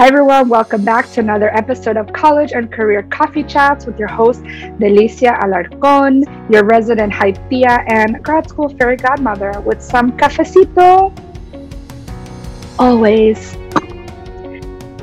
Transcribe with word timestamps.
Hi, 0.00 0.08
everyone. 0.08 0.48
Welcome 0.48 0.84
back 0.84 1.08
to 1.12 1.20
another 1.20 1.56
episode 1.56 1.96
of 1.96 2.12
College 2.12 2.50
and 2.50 2.70
Career 2.70 3.04
Coffee 3.04 3.44
Chats 3.44 3.86
with 3.86 3.96
your 3.96 4.08
host, 4.08 4.42
Delicia 4.42 5.38
Alarcon, 5.38 6.24
your 6.52 6.64
resident 6.64 7.12
hype 7.12 7.38
and 7.52 8.20
grad 8.24 8.48
school 8.48 8.68
fairy 8.70 8.96
godmother 8.96 9.52
with 9.60 9.80
some 9.80 10.10
cafecito. 10.18 11.16
Always. 12.76 13.54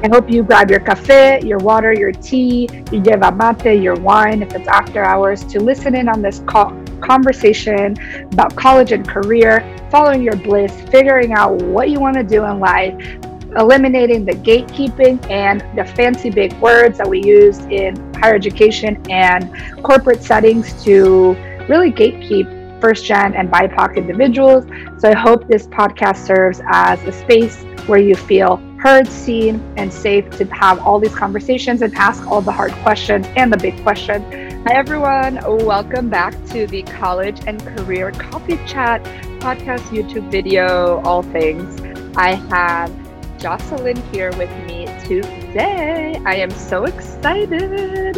I 0.03 0.09
hope 0.11 0.29
you 0.29 0.43
grab 0.43 0.69
your 0.69 0.81
cafe, 0.81 1.39
your 1.41 1.59
water, 1.59 1.93
your 1.93 2.11
tea, 2.11 2.67
your 2.91 3.01
yerba 3.01 3.31
mate, 3.31 3.81
your 3.81 3.95
wine, 3.95 4.43
if 4.43 4.53
it's 4.53 4.67
after 4.67 5.01
hours, 5.01 5.45
to 5.45 5.61
listen 5.61 5.95
in 5.95 6.09
on 6.09 6.21
this 6.21 6.39
co- 6.45 6.77
conversation 6.99 7.95
about 8.33 8.57
college 8.57 8.91
and 8.91 9.07
career, 9.07 9.63
following 9.89 10.21
your 10.21 10.35
bliss, 10.35 10.81
figuring 10.89 11.31
out 11.31 11.53
what 11.61 11.89
you 11.89 12.01
want 12.01 12.17
to 12.17 12.23
do 12.23 12.43
in 12.43 12.59
life, 12.59 13.30
eliminating 13.57 14.25
the 14.25 14.33
gatekeeping 14.33 15.29
and 15.29 15.61
the 15.77 15.83
fancy 15.83 16.29
big 16.29 16.53
words 16.59 16.97
that 16.97 17.07
we 17.07 17.23
use 17.23 17.59
in 17.65 18.13
higher 18.15 18.35
education 18.35 19.01
and 19.09 19.51
corporate 19.83 20.23
settings 20.23 20.83
to 20.83 21.33
really 21.67 21.91
gatekeep 21.91 22.59
first 22.81 23.05
gen 23.05 23.33
and 23.35 23.51
BIPOC 23.51 23.95
individuals. 23.95 24.65
So 24.99 25.09
I 25.09 25.15
hope 25.15 25.47
this 25.47 25.67
podcast 25.67 26.25
serves 26.25 26.61
as 26.67 27.01
a 27.03 27.11
space 27.11 27.63
where 27.87 27.99
you 27.99 28.15
feel 28.15 28.57
heard, 28.79 29.07
seen, 29.07 29.61
and 29.77 29.93
safe 29.93 30.27
to 30.31 30.45
have 30.45 30.79
all 30.79 30.99
these 30.99 31.13
conversations 31.13 31.83
and 31.83 31.93
ask 31.93 32.25
all 32.25 32.41
the 32.41 32.51
hard 32.51 32.71
questions 32.83 33.27
and 33.35 33.53
the 33.53 33.57
big 33.57 33.79
questions. 33.83 34.25
Hi, 34.65 34.73
everyone. 34.75 35.35
Welcome 35.65 36.09
back 36.09 36.33
to 36.47 36.65
the 36.67 36.81
College 36.83 37.39
and 37.45 37.63
Career 37.75 38.11
Coffee 38.11 38.57
Chat 38.65 39.03
podcast, 39.39 39.81
YouTube 39.89 40.29
video, 40.31 41.01
all 41.01 41.23
things. 41.23 41.81
I 42.15 42.35
have 42.35 43.00
Jocelyn 43.41 43.97
here 44.13 44.31
with 44.37 44.51
me 44.67 44.85
today. 45.03 46.15
I 46.27 46.35
am 46.35 46.51
so 46.51 46.83
excited. 46.83 48.15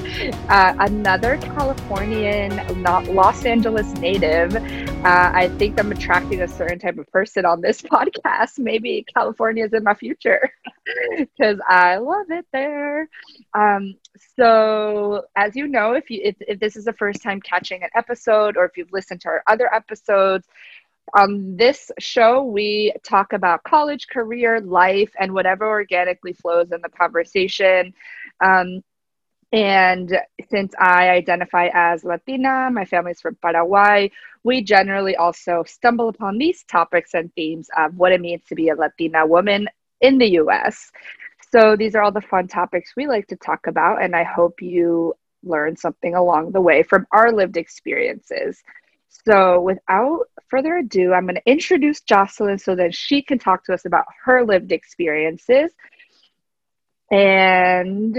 Uh, 0.50 0.76
another 0.80 1.38
Californian, 1.38 2.82
not 2.82 3.06
Los 3.06 3.46
Angeles 3.46 3.94
native. 3.94 4.54
Uh, 4.56 5.32
I 5.34 5.48
think 5.58 5.80
I'm 5.80 5.94
attracting 5.94 6.42
a 6.42 6.48
certain 6.48 6.78
type 6.78 6.98
of 6.98 7.10
person 7.10 7.46
on 7.46 7.62
this 7.62 7.82
podcast. 7.94 8.60
Maybe 8.60 9.06
California 9.14 9.64
is 9.64 9.72
in 9.72 9.86
my 9.86 9.94
future 9.94 10.52
because 11.18 11.58
I 11.70 11.98
love 11.98 12.30
it 12.30 12.46
there. 12.52 13.08
Um, 13.54 13.96
so, 14.36 15.24
as 15.38 15.56
you 15.56 15.70
know, 15.70 15.94
if 15.94 16.10
you 16.10 16.20
if, 16.22 16.36
if 16.42 16.60
this 16.60 16.76
is 16.76 16.84
the 16.84 16.94
first 16.94 17.24
time 17.24 17.40
catching 17.40 17.82
an 17.82 17.90
episode, 17.96 18.58
or 18.58 18.66
if 18.66 18.76
you've 18.76 18.92
listened 18.92 19.22
to 19.22 19.30
our 19.30 19.44
other 19.48 19.74
episodes, 19.74 20.48
on 21.14 21.58
this 21.58 21.92
show, 22.00 22.44
we 22.44 22.94
talk 23.04 23.34
about 23.34 23.64
college, 23.64 24.08
career, 24.08 24.60
life, 24.62 25.12
and 25.20 25.34
whatever 25.34 25.68
organically 25.68 26.34
flows 26.34 26.72
in 26.72 26.82
the 26.82 26.90
conversation. 26.90 27.94
Um, 28.44 28.82
and 29.52 30.18
since 30.50 30.74
I 30.80 31.10
identify 31.10 31.70
as 31.74 32.04
Latina, 32.04 32.70
my 32.72 32.86
family's 32.86 33.22
from 33.22 33.36
Paraguay, 33.36 34.10
we 34.44 34.64
generally 34.64 35.16
also 35.16 35.64
stumble 35.68 36.10
upon 36.10 36.40
these 36.40 36.64
topics 36.64 37.14
and 37.14 37.32
themes 37.36 37.70
of 37.78 37.96
what 37.96 38.12
it 38.12 38.20
means 38.20 38.44
to 38.50 38.56
be 38.56 38.70
a 38.70 38.76
Latina 38.76 39.26
woman 39.28 39.68
in 40.02 40.18
the 40.18 40.40
US. 40.40 40.92
So 41.52 41.76
these 41.76 41.94
are 41.94 42.02
all 42.02 42.12
the 42.12 42.22
fun 42.22 42.48
topics 42.48 42.94
we 42.98 43.06
like 43.06 43.28
to 43.28 43.36
talk 43.36 43.68
about, 43.68 44.02
and 44.02 44.16
I 44.16 44.24
hope 44.24 44.62
you 44.62 45.14
learn 45.44 45.76
something 45.76 46.16
along 46.16 46.52
the 46.52 46.62
way 46.62 46.82
from 46.82 47.06
our 47.12 47.32
lived 47.32 47.58
experiences. 47.58 48.64
So, 49.26 49.62
without 49.62 50.26
further 50.50 50.78
ado, 50.78 51.14
I'm 51.14 51.26
going 51.26 51.36
to 51.36 51.50
introduce 51.50 52.02
Jocelyn 52.02 52.58
so 52.58 52.76
that 52.76 52.96
she 52.96 53.22
can 53.22 53.40
talk 53.40 53.64
to 53.66 53.74
us 53.74 53.86
about 53.86 54.06
her 54.26 54.44
lived 54.44 54.72
experiences. 54.72 55.72
And 57.12 58.18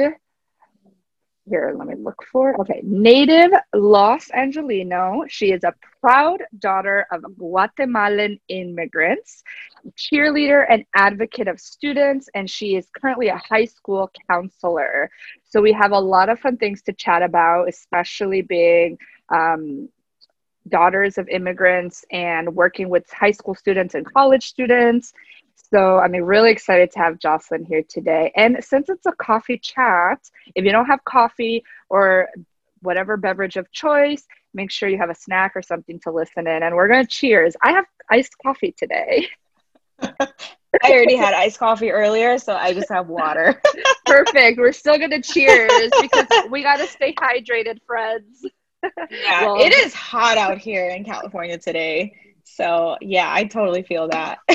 here, 1.47 1.75
let 1.77 1.87
me 1.87 1.95
look 1.97 2.23
for. 2.31 2.59
Okay, 2.61 2.81
native 2.85 3.51
Los 3.75 4.31
Angelino. 4.31 5.25
She 5.29 5.53
is 5.53 5.63
a 5.65 5.75
proud 6.01 6.43
daughter 6.59 7.07
of 7.13 7.23
Guatemalan 7.37 8.39
immigrants, 8.49 9.43
cheerleader 9.97 10.65
and 10.71 10.87
advocate 10.95 11.49
of 11.49 11.61
students, 11.61 12.29
and 12.35 12.49
she 12.49 12.77
is 12.77 12.89
currently 12.99 13.29
a 13.29 13.37
high 13.37 13.67
school 13.67 14.11
counselor. 14.31 15.11
So 15.45 15.61
we 15.61 15.73
have 15.73 15.93
a 15.93 15.99
lot 15.99 16.31
of 16.31 16.41
fun 16.41 16.57
things 16.57 16.83
to 16.83 16.95
chat 16.95 17.23
about, 17.23 17.69
especially 17.69 18.41
being 18.41 18.97
um, 19.29 19.89
daughters 20.69 21.19
of 21.19 21.29
immigrants 21.29 22.05
and 22.11 22.55
working 22.55 22.89
with 22.89 23.11
high 23.11 23.31
school 23.31 23.55
students 23.55 23.95
and 23.95 24.11
college 24.13 24.47
students. 24.47 25.13
So 25.57 25.99
I'm 25.99 26.13
really 26.13 26.51
excited 26.51 26.91
to 26.93 26.99
have 26.99 27.19
Jocelyn 27.19 27.65
here 27.65 27.83
today. 27.89 28.33
And 28.37 28.59
since 28.63 28.89
it's 28.89 29.07
a 29.07 29.13
coffee 29.13 29.59
chat, 29.59 30.21
if 30.55 30.65
you 30.65 30.73
don't 30.73 30.87
have 30.87 31.05
coffee 31.05 31.65
or 31.89 32.29
whatever 32.81 33.17
beverage 33.17 33.57
of 33.57 33.71
choice, 33.73 34.25
make 34.53 34.71
sure 34.71 34.89
you 34.89 34.99
have 34.99 35.11
a 35.11 35.15
snack 35.15 35.53
or 35.55 35.63
something 35.63 35.99
to 36.01 36.11
listen 36.11 36.47
in. 36.47 36.63
And 36.63 36.75
we're 36.75 36.89
going 36.89 37.05
to 37.05 37.11
cheers. 37.11 37.57
I 37.63 37.73
have 37.73 37.87
iced 38.11 38.37
coffee 38.43 38.73
today. 38.73 39.29
I 40.83 40.91
already 40.91 41.17
had 41.17 41.35
iced 41.35 41.59
coffee 41.59 41.91
earlier, 41.91 42.39
so 42.39 42.55
I 42.55 42.73
just 42.75 42.91
have 42.91 43.09
water. 43.09 43.61
Perfect. 44.07 44.59
We're 44.59 44.73
still 44.73 44.99
going 44.99 45.11
to 45.11 45.23
cheers 45.23 45.91
because 46.01 46.27
we 46.51 46.63
got 46.63 46.77
to 46.77 46.87
stay 46.87 47.15
hydrated, 47.15 47.79
friends 47.87 48.45
yeah, 49.11 49.47
well, 49.47 49.61
it 49.61 49.73
is 49.73 49.95
hot 49.95 50.39
out 50.39 50.59
here 50.59 50.89
in 50.89 51.05
California 51.05 51.59
today. 51.59 52.15
So 52.45 52.97
yeah, 53.01 53.33
I 53.33 53.45
totally 53.45 53.83
feel 53.83 54.09
that. 54.09 54.39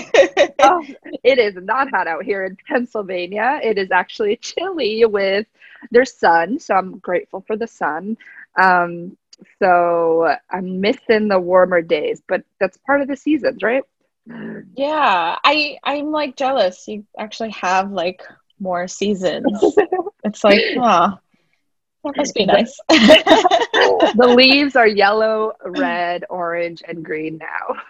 oh, 0.60 0.86
it 1.24 1.40
is 1.40 1.56
not 1.56 1.90
hot 1.90 2.08
out 2.08 2.24
here 2.24 2.46
in 2.46 2.58
Pennsylvania. 2.68 3.60
It 3.64 3.78
is 3.78 3.92
actually 3.92 4.36
chilly 4.42 5.06
with 5.06 5.48
their 5.92 6.06
sun. 6.06 6.60
So 6.60 6.76
I'm 6.76 7.00
grateful 7.00 7.42
for 7.42 7.58
the 7.58 7.68
sun. 7.68 8.18
Um, 8.56 9.18
so 9.60 10.36
I'm 10.50 10.82
missing 10.82 11.28
the 11.28 11.40
warmer 11.40 11.82
days, 11.82 12.22
but 12.28 12.44
that's 12.60 12.78
part 12.78 13.02
of 13.02 13.08
the 13.08 13.16
seasons, 13.16 13.64
right? 13.64 13.84
Yeah, 14.76 15.38
I 15.44 15.78
I'm 15.84 16.12
like 16.12 16.36
jealous. 16.36 16.88
You 16.88 17.06
actually 17.18 17.52
have 17.52 17.92
like 17.92 18.22
more 18.60 18.88
seasons. 18.88 19.48
it's 20.24 20.44
like, 20.44 20.62
huh. 20.78 21.18
That 22.04 22.18
must 22.18 22.34
be 22.34 22.46
nice. 22.46 22.80
the 22.90 24.34
leaves 24.36 24.76
are 24.76 24.88
yellow, 24.88 25.54
red, 25.66 26.26
orange, 26.30 26.82
and 26.88 27.04
green 27.04 27.38
now. 27.38 27.82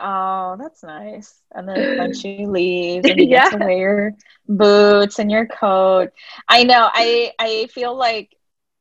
Oh, 0.00 0.56
that's 0.58 0.82
nice. 0.82 1.34
And 1.52 1.68
then 1.68 1.76
crunchy 1.98 2.46
leaves, 2.46 3.08
and 3.08 3.18
you 3.18 3.26
yeah. 3.26 3.50
get 3.50 3.58
to 3.58 3.64
wear 3.64 3.78
your 3.78 4.14
boots 4.48 5.18
and 5.18 5.30
your 5.30 5.46
coat. 5.46 6.12
I 6.48 6.64
know. 6.64 6.88
I 6.92 7.32
I 7.38 7.68
feel 7.72 7.94
like 7.94 8.34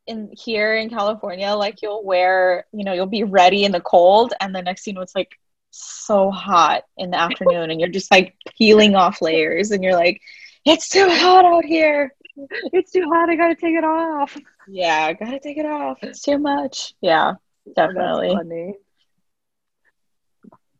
in 0.07 0.29
here 0.37 0.75
in 0.75 0.89
California, 0.89 1.51
like 1.51 1.81
you'll 1.81 2.03
wear, 2.03 2.65
you 2.71 2.83
know, 2.83 2.93
you'll 2.93 3.05
be 3.05 3.23
ready 3.23 3.63
in 3.65 3.71
the 3.71 3.81
cold, 3.81 4.33
and 4.39 4.55
the 4.55 4.61
next 4.61 4.83
thing 4.83 4.93
you 4.93 4.95
know, 4.95 5.01
it's 5.01 5.15
like 5.15 5.37
so 5.71 6.31
hot 6.31 6.83
in 6.97 7.11
the 7.11 7.19
afternoon, 7.19 7.69
and 7.69 7.79
you're 7.79 7.89
just 7.89 8.11
like 8.11 8.35
peeling 8.57 8.95
off 8.95 9.21
layers, 9.21 9.71
and 9.71 9.83
you're 9.83 9.95
like, 9.95 10.21
it's 10.65 10.89
too 10.89 11.07
hot 11.09 11.45
out 11.45 11.65
here 11.65 12.13
it's 12.73 12.91
too 12.91 13.09
hot. 13.11 13.29
I 13.29 13.35
gotta 13.35 13.55
take 13.55 13.75
it 13.75 13.83
off. 13.83 14.37
Yeah, 14.67 15.05
I 15.05 15.13
gotta 15.13 15.39
take 15.39 15.57
it 15.57 15.65
off. 15.65 15.99
It's 16.01 16.21
too 16.21 16.37
much. 16.37 16.93
Yeah, 17.01 17.33
oh, 17.67 17.73
definitely. 17.75 18.27
That's 18.27 18.37
funny. 18.37 18.73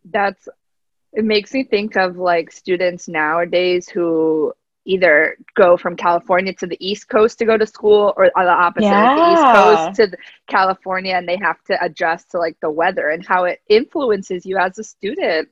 That's 0.06 0.50
it 1.14 1.26
makes 1.26 1.54
me 1.54 1.64
think 1.64 1.96
of 1.96 2.18
like 2.18 2.52
students 2.52 3.08
nowadays 3.08 3.90
who 3.90 4.54
either 4.86 5.38
go 5.56 5.78
from 5.78 5.96
California 5.96 6.54
to 6.54 6.68
the 6.68 6.78
East 6.80 7.10
Coast 7.10 7.38
to 7.40 7.46
go 7.46 7.58
to 7.58 7.68
school 7.68 8.14
or 8.18 8.32
the 8.36 8.50
opposite, 8.50 8.88
yeah. 8.88 9.16
the 9.16 9.34
East 9.34 9.44
Coast 9.56 9.96
to 10.12 10.18
California, 10.48 11.16
and 11.16 11.28
they 11.28 11.38
have 11.38 11.64
to 11.66 11.78
adjust 11.84 12.32
to 12.32 12.40
like 12.40 12.58
the 12.62 12.72
weather 12.72 13.10
and 13.10 13.26
how 13.26 13.44
it 13.44 13.62
influences 13.70 14.46
you 14.46 14.58
as 14.58 14.78
a 14.80 14.84
student. 14.84 15.50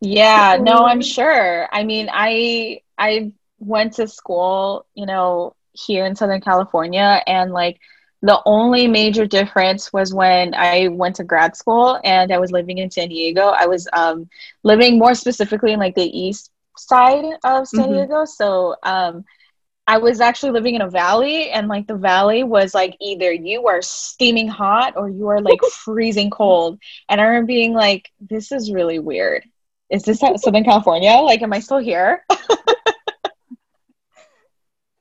Yeah, 0.00 0.58
no, 0.60 0.84
I'm 0.84 1.02
sure. 1.02 1.68
I 1.72 1.84
mean, 1.84 2.08
I 2.12 2.80
I've 2.98 3.32
went 3.58 3.94
to 3.94 4.06
school, 4.06 4.86
you 4.94 5.06
know, 5.06 5.54
here 5.72 6.06
in 6.06 6.16
Southern 6.16 6.40
California 6.40 7.22
and 7.26 7.52
like 7.52 7.78
the 8.22 8.40
only 8.46 8.88
major 8.88 9.26
difference 9.26 9.92
was 9.92 10.12
when 10.12 10.54
I 10.54 10.88
went 10.88 11.16
to 11.16 11.24
grad 11.24 11.54
school 11.56 12.00
and 12.02 12.32
I 12.32 12.38
was 12.38 12.50
living 12.50 12.78
in 12.78 12.90
San 12.90 13.08
Diego. 13.08 13.48
I 13.48 13.66
was 13.66 13.86
um, 13.92 14.28
living 14.62 14.98
more 14.98 15.14
specifically 15.14 15.72
in 15.72 15.78
like 15.78 15.94
the 15.94 16.18
east 16.18 16.50
side 16.76 17.24
of 17.44 17.68
San 17.68 17.84
mm-hmm. 17.84 17.92
Diego. 17.92 18.24
So 18.24 18.76
um, 18.82 19.24
I 19.86 19.98
was 19.98 20.20
actually 20.20 20.52
living 20.52 20.74
in 20.74 20.82
a 20.82 20.90
valley, 20.90 21.50
and 21.50 21.68
like 21.68 21.86
the 21.86 21.94
valley 21.96 22.42
was 22.42 22.74
like 22.74 22.96
either 23.00 23.32
you 23.32 23.68
are 23.68 23.82
steaming 23.82 24.48
hot 24.48 24.94
or 24.96 25.08
you 25.08 25.28
are 25.28 25.40
like 25.40 25.60
freezing 25.84 26.30
cold. 26.30 26.80
And 27.08 27.20
I 27.20 27.24
remember 27.24 27.46
being 27.46 27.74
like, 27.74 28.10
this 28.18 28.50
is 28.50 28.72
really 28.72 28.98
weird. 28.98 29.44
Is 29.88 30.02
this 30.02 30.18
Southern 30.18 30.64
California? 30.64 31.12
Like, 31.12 31.42
am 31.42 31.52
I 31.52 31.60
still 31.60 31.78
here? 31.78 32.24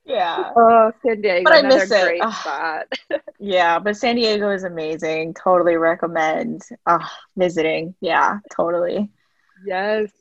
Yeah. 0.06 0.54
Oh, 0.56 0.92
San 1.02 1.22
Diego. 1.22 1.44
But 1.44 1.54
I 1.54 1.62
miss 1.62 1.92
it. 1.92 2.02
Great 2.02 2.30
spot. 2.32 2.88
yeah, 3.40 3.80
but 3.80 3.98
San 3.98 4.16
Diego 4.16 4.50
is 4.52 4.64
amazing. 4.64 5.34
Totally 5.34 5.76
recommend 5.76 6.62
uh, 6.86 7.06
visiting. 7.36 7.96
Yeah, 8.02 8.40
totally. 8.56 9.10
Yes. 9.64 10.12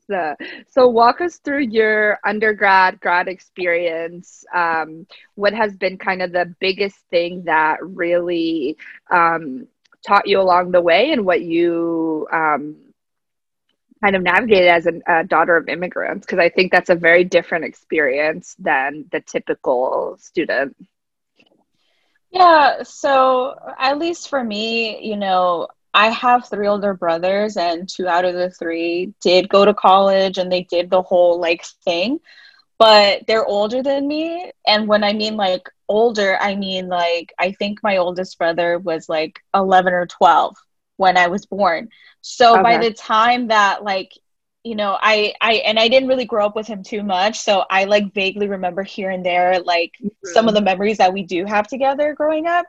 So, 0.68 0.88
walk 0.88 1.20
us 1.20 1.38
through 1.38 1.62
your 1.64 2.18
undergrad 2.24 3.00
grad 3.00 3.28
experience. 3.28 4.44
Um, 4.54 5.06
what 5.34 5.52
has 5.54 5.76
been 5.76 5.98
kind 5.98 6.22
of 6.22 6.32
the 6.32 6.54
biggest 6.60 6.98
thing 7.10 7.44
that 7.44 7.78
really 7.82 8.76
um, 9.10 9.66
taught 10.06 10.26
you 10.26 10.40
along 10.40 10.72
the 10.72 10.80
way, 10.82 11.12
and 11.12 11.24
what 11.24 11.42
you 11.42 12.26
um, 12.32 12.76
kind 14.04 14.16
of 14.16 14.22
navigated 14.22 14.68
as 14.68 14.86
a, 14.86 15.00
a 15.06 15.24
daughter 15.24 15.56
of 15.56 15.68
immigrants? 15.68 16.26
Because 16.26 16.38
I 16.38 16.50
think 16.50 16.70
that's 16.70 16.90
a 16.90 16.94
very 16.94 17.24
different 17.24 17.64
experience 17.64 18.54
than 18.58 19.06
the 19.10 19.20
typical 19.20 20.16
student. 20.20 20.76
Yeah. 22.30 22.82
So, 22.82 23.54
at 23.78 23.98
least 23.98 24.28
for 24.28 24.42
me, 24.44 25.08
you 25.08 25.16
know, 25.16 25.68
I 25.94 26.10
have 26.10 26.48
three 26.48 26.66
older 26.66 26.92
brothers, 26.92 27.56
and 27.56 27.88
two 27.88 28.06
out 28.08 28.24
of 28.26 28.34
the 28.34 28.50
three 28.50 29.14
did 29.22 29.48
go 29.48 29.64
to 29.64 29.72
college 29.72 30.38
and 30.38 30.50
they 30.52 30.64
did 30.64 30.90
the 30.90 31.02
whole 31.02 31.40
like 31.40 31.64
thing, 31.84 32.18
but 32.78 33.26
they're 33.26 33.46
older 33.46 33.82
than 33.82 34.06
me. 34.06 34.50
And 34.66 34.88
when 34.88 35.04
I 35.04 35.12
mean 35.12 35.36
like 35.36 35.70
older, 35.88 36.36
I 36.40 36.56
mean 36.56 36.88
like 36.88 37.32
I 37.38 37.52
think 37.52 37.78
my 37.82 37.98
oldest 37.98 38.36
brother 38.36 38.78
was 38.78 39.08
like 39.08 39.40
11 39.54 39.92
or 39.94 40.06
12 40.06 40.56
when 40.96 41.16
I 41.16 41.28
was 41.28 41.46
born. 41.46 41.88
So 42.20 42.54
okay. 42.54 42.62
by 42.62 42.78
the 42.78 42.92
time 42.92 43.48
that 43.48 43.84
like 43.84 44.12
you 44.66 44.76
know 44.76 44.96
i 44.98 45.34
i 45.42 45.56
and 45.56 45.78
i 45.78 45.88
didn't 45.88 46.08
really 46.08 46.24
grow 46.24 46.46
up 46.46 46.56
with 46.56 46.66
him 46.66 46.82
too 46.82 47.02
much 47.02 47.38
so 47.38 47.64
i 47.68 47.84
like 47.84 48.14
vaguely 48.14 48.48
remember 48.48 48.82
here 48.82 49.10
and 49.10 49.22
there 49.22 49.60
like 49.60 49.92
mm-hmm. 50.02 50.28
some 50.32 50.48
of 50.48 50.54
the 50.54 50.62
memories 50.62 50.96
that 50.96 51.12
we 51.12 51.22
do 51.22 51.44
have 51.44 51.68
together 51.68 52.14
growing 52.14 52.46
up 52.46 52.64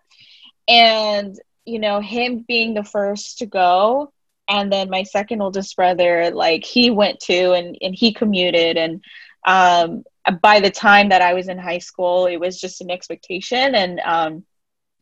and 0.68 1.40
you 1.66 1.80
know, 1.80 2.00
him 2.00 2.46
being 2.48 2.74
the 2.74 2.84
first 2.84 3.40
to 3.40 3.46
go, 3.46 4.14
and 4.48 4.72
then 4.72 4.90
my 4.90 5.04
second 5.04 5.42
oldest 5.42 5.76
brother, 5.76 6.30
like 6.32 6.64
he 6.64 6.92
went 6.92 7.20
to 7.22 7.54
and, 7.54 7.78
and 7.82 7.96
he 7.96 8.14
commuted. 8.14 8.78
And 8.78 9.04
um, 9.46 10.04
by 10.42 10.60
the 10.60 10.70
time 10.70 11.10
that 11.10 11.24
I 11.24 11.34
was 11.34 11.50
in 11.50 11.58
high 11.58 11.80
school, 11.80 12.28
it 12.28 12.38
was 12.38 12.62
just 12.62 12.82
an 12.82 12.92
expectation. 12.92 13.74
And 13.74 14.00
um, 14.02 14.46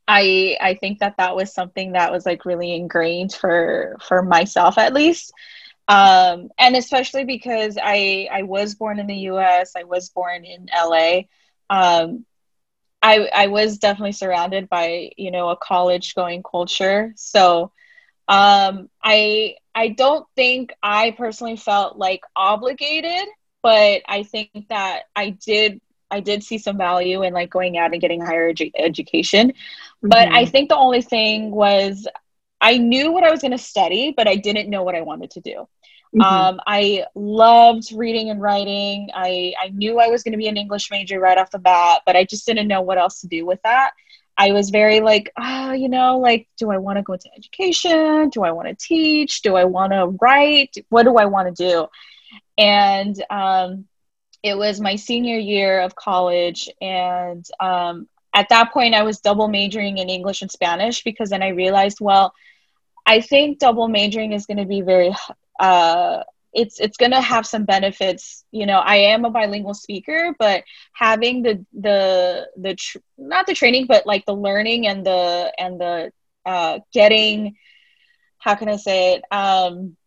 I 0.07 0.57
I 0.61 0.75
think 0.75 0.99
that 0.99 1.17
that 1.17 1.35
was 1.35 1.53
something 1.53 1.93
that 1.93 2.11
was 2.11 2.25
like 2.25 2.45
really 2.45 2.73
ingrained 2.73 3.33
for 3.33 3.97
for 4.07 4.21
myself 4.21 4.77
at 4.77 4.93
least. 4.93 5.33
Um, 5.87 6.49
and 6.57 6.75
especially 6.75 7.25
because 7.25 7.77
I 7.81 8.27
I 8.31 8.43
was 8.43 8.75
born 8.75 8.99
in 8.99 9.07
the 9.07 9.15
U.S. 9.31 9.73
I 9.75 9.83
was 9.83 10.09
born 10.09 10.45
in 10.45 10.67
L.A. 10.71 11.27
Um, 11.69 12.25
I 13.01 13.29
I 13.33 13.47
was 13.47 13.77
definitely 13.79 14.13
surrounded 14.13 14.69
by 14.69 15.11
you 15.17 15.31
know 15.31 15.49
a 15.49 15.57
college 15.57 16.15
going 16.15 16.43
culture. 16.43 17.13
So 17.15 17.71
um, 18.27 18.89
I 19.03 19.55
I 19.75 19.89
don't 19.89 20.27
think 20.35 20.73
I 20.83 21.11
personally 21.11 21.57
felt 21.57 21.97
like 21.97 22.21
obligated, 22.35 23.27
but 23.61 24.01
I 24.07 24.23
think 24.23 24.67
that 24.69 25.03
I 25.15 25.31
did 25.31 25.81
I 26.13 26.19
did 26.19 26.43
see 26.43 26.59
some 26.59 26.77
value 26.77 27.23
in 27.23 27.33
like 27.33 27.49
going 27.49 27.77
out 27.77 27.91
and 27.91 28.01
getting 28.01 28.21
higher 28.21 28.53
edu- 28.53 28.71
education. 28.77 29.49
Mm-hmm. 29.49 30.09
But 30.09 30.27
I 30.29 30.45
think 30.45 30.69
the 30.69 30.77
only 30.77 31.01
thing 31.01 31.51
was 31.51 32.07
I 32.61 32.77
knew 32.77 33.11
what 33.11 33.23
I 33.23 33.31
was 33.31 33.41
going 33.41 33.51
to 33.51 33.57
study, 33.57 34.13
but 34.15 34.27
I 34.27 34.35
didn't 34.35 34.69
know 34.69 34.83
what 34.83 34.95
I 34.95 35.01
wanted 35.01 35.31
to 35.31 35.41
do. 35.41 35.67
Mm-hmm. 36.15 36.21
Um, 36.21 36.61
I 36.67 37.05
loved 37.15 37.91
reading 37.91 38.29
and 38.29 38.39
writing. 38.39 39.09
I, 39.13 39.53
I 39.59 39.69
knew 39.69 39.99
I 39.99 40.07
was 40.07 40.21
going 40.21 40.33
to 40.33 40.37
be 40.37 40.47
an 40.47 40.57
English 40.57 40.91
major 40.91 41.19
right 41.19 41.37
off 41.37 41.49
the 41.49 41.57
bat, 41.57 42.01
but 42.05 42.15
I 42.15 42.23
just 42.23 42.45
didn't 42.45 42.67
know 42.67 42.81
what 42.81 42.99
else 42.99 43.21
to 43.21 43.27
do 43.27 43.45
with 43.45 43.59
that. 43.63 43.91
I 44.37 44.51
was 44.51 44.69
very 44.69 44.99
like, 44.99 45.31
oh, 45.37 45.73
you 45.73 45.89
know, 45.89 46.19
like, 46.19 46.47
do 46.57 46.71
I 46.71 46.77
want 46.77 46.97
to 46.97 47.03
go 47.03 47.13
into 47.13 47.29
education? 47.35 48.29
Do 48.29 48.43
I 48.43 48.51
want 48.51 48.67
to 48.67 48.75
teach? 48.75 49.41
Do 49.41 49.55
I 49.55 49.65
want 49.65 49.93
to 49.93 50.15
write? 50.21 50.75
What 50.89 51.03
do 51.03 51.17
I 51.17 51.25
want 51.25 51.55
to 51.55 51.69
do? 51.69 51.87
And 52.57 53.15
um, 53.29 53.85
it 54.43 54.57
was 54.57 54.81
my 54.81 54.95
senior 54.95 55.37
year 55.37 55.81
of 55.81 55.95
college. 55.95 56.69
And 56.81 57.45
um, 57.59 58.07
at 58.33 58.49
that 58.49 58.73
point, 58.73 58.95
I 58.95 59.03
was 59.03 59.19
double 59.19 59.47
majoring 59.47 59.97
in 59.97 60.09
English 60.09 60.41
and 60.41 60.51
Spanish 60.51 61.03
because 61.03 61.29
then 61.29 61.43
I 61.43 61.49
realized, 61.49 61.99
well, 62.01 62.33
I 63.05 63.21
think 63.21 63.59
double 63.59 63.87
majoring 63.87 64.33
is 64.33 64.45
going 64.45 64.57
to 64.57 64.65
be 64.65 64.81
very 64.81 65.13
uh, 65.59 66.23
it's 66.53 66.79
it's 66.79 66.97
going 66.97 67.11
to 67.11 67.21
have 67.21 67.45
some 67.45 67.65
benefits 67.65 68.45
you 68.51 68.65
know 68.65 68.79
i 68.79 68.95
am 68.95 69.25
a 69.25 69.29
bilingual 69.29 69.73
speaker 69.73 70.35
but 70.39 70.63
having 70.93 71.41
the 71.43 71.65
the 71.73 72.47
the 72.57 72.75
tr- 72.75 72.99
not 73.17 73.45
the 73.47 73.53
training 73.53 73.85
but 73.87 74.05
like 74.05 74.25
the 74.25 74.33
learning 74.33 74.87
and 74.87 75.05
the 75.05 75.51
and 75.59 75.79
the 75.81 76.11
uh, 76.45 76.79
getting 76.93 77.55
how 78.39 78.55
can 78.55 78.69
i 78.69 78.77
say 78.77 79.15
it 79.15 79.23
um, 79.31 79.97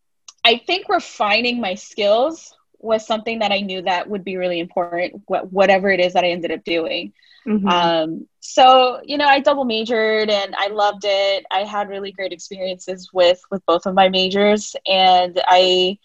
i 0.45 0.59
think 0.59 0.89
refining 0.89 1.61
my 1.61 1.75
skills 1.75 2.56
was 2.79 3.07
something 3.07 3.41
that 3.41 3.53
i 3.53 3.61
knew 3.61 3.83
that 3.83 4.09
would 4.09 4.25
be 4.25 4.37
really 4.37 4.61
important 4.61 5.23
wh- 5.27 5.53
whatever 5.53 5.91
it 5.91 6.01
is 6.01 6.13
that 6.13 6.25
i 6.25 6.29
ended 6.29 6.53
up 6.53 6.65
doing 6.65 7.13
Mm-hmm. 7.47 7.69
Um, 7.69 8.29
so 8.41 9.01
you 9.05 9.17
know, 9.19 9.27
I 9.27 9.41
double 9.41 9.65
majored 9.65 10.31
and 10.31 10.55
I 10.57 10.69
loved 10.69 11.05
it. 11.05 11.47
I 11.51 11.61
had 11.61 11.89
really 11.89 12.13
great 12.13 12.33
experiences 12.33 13.11
with 13.13 13.41
with 13.51 13.65
both 13.67 13.87
of 13.87 13.95
my 13.95 14.09
majors, 14.09 14.75
and 14.87 15.41
I 15.47 15.99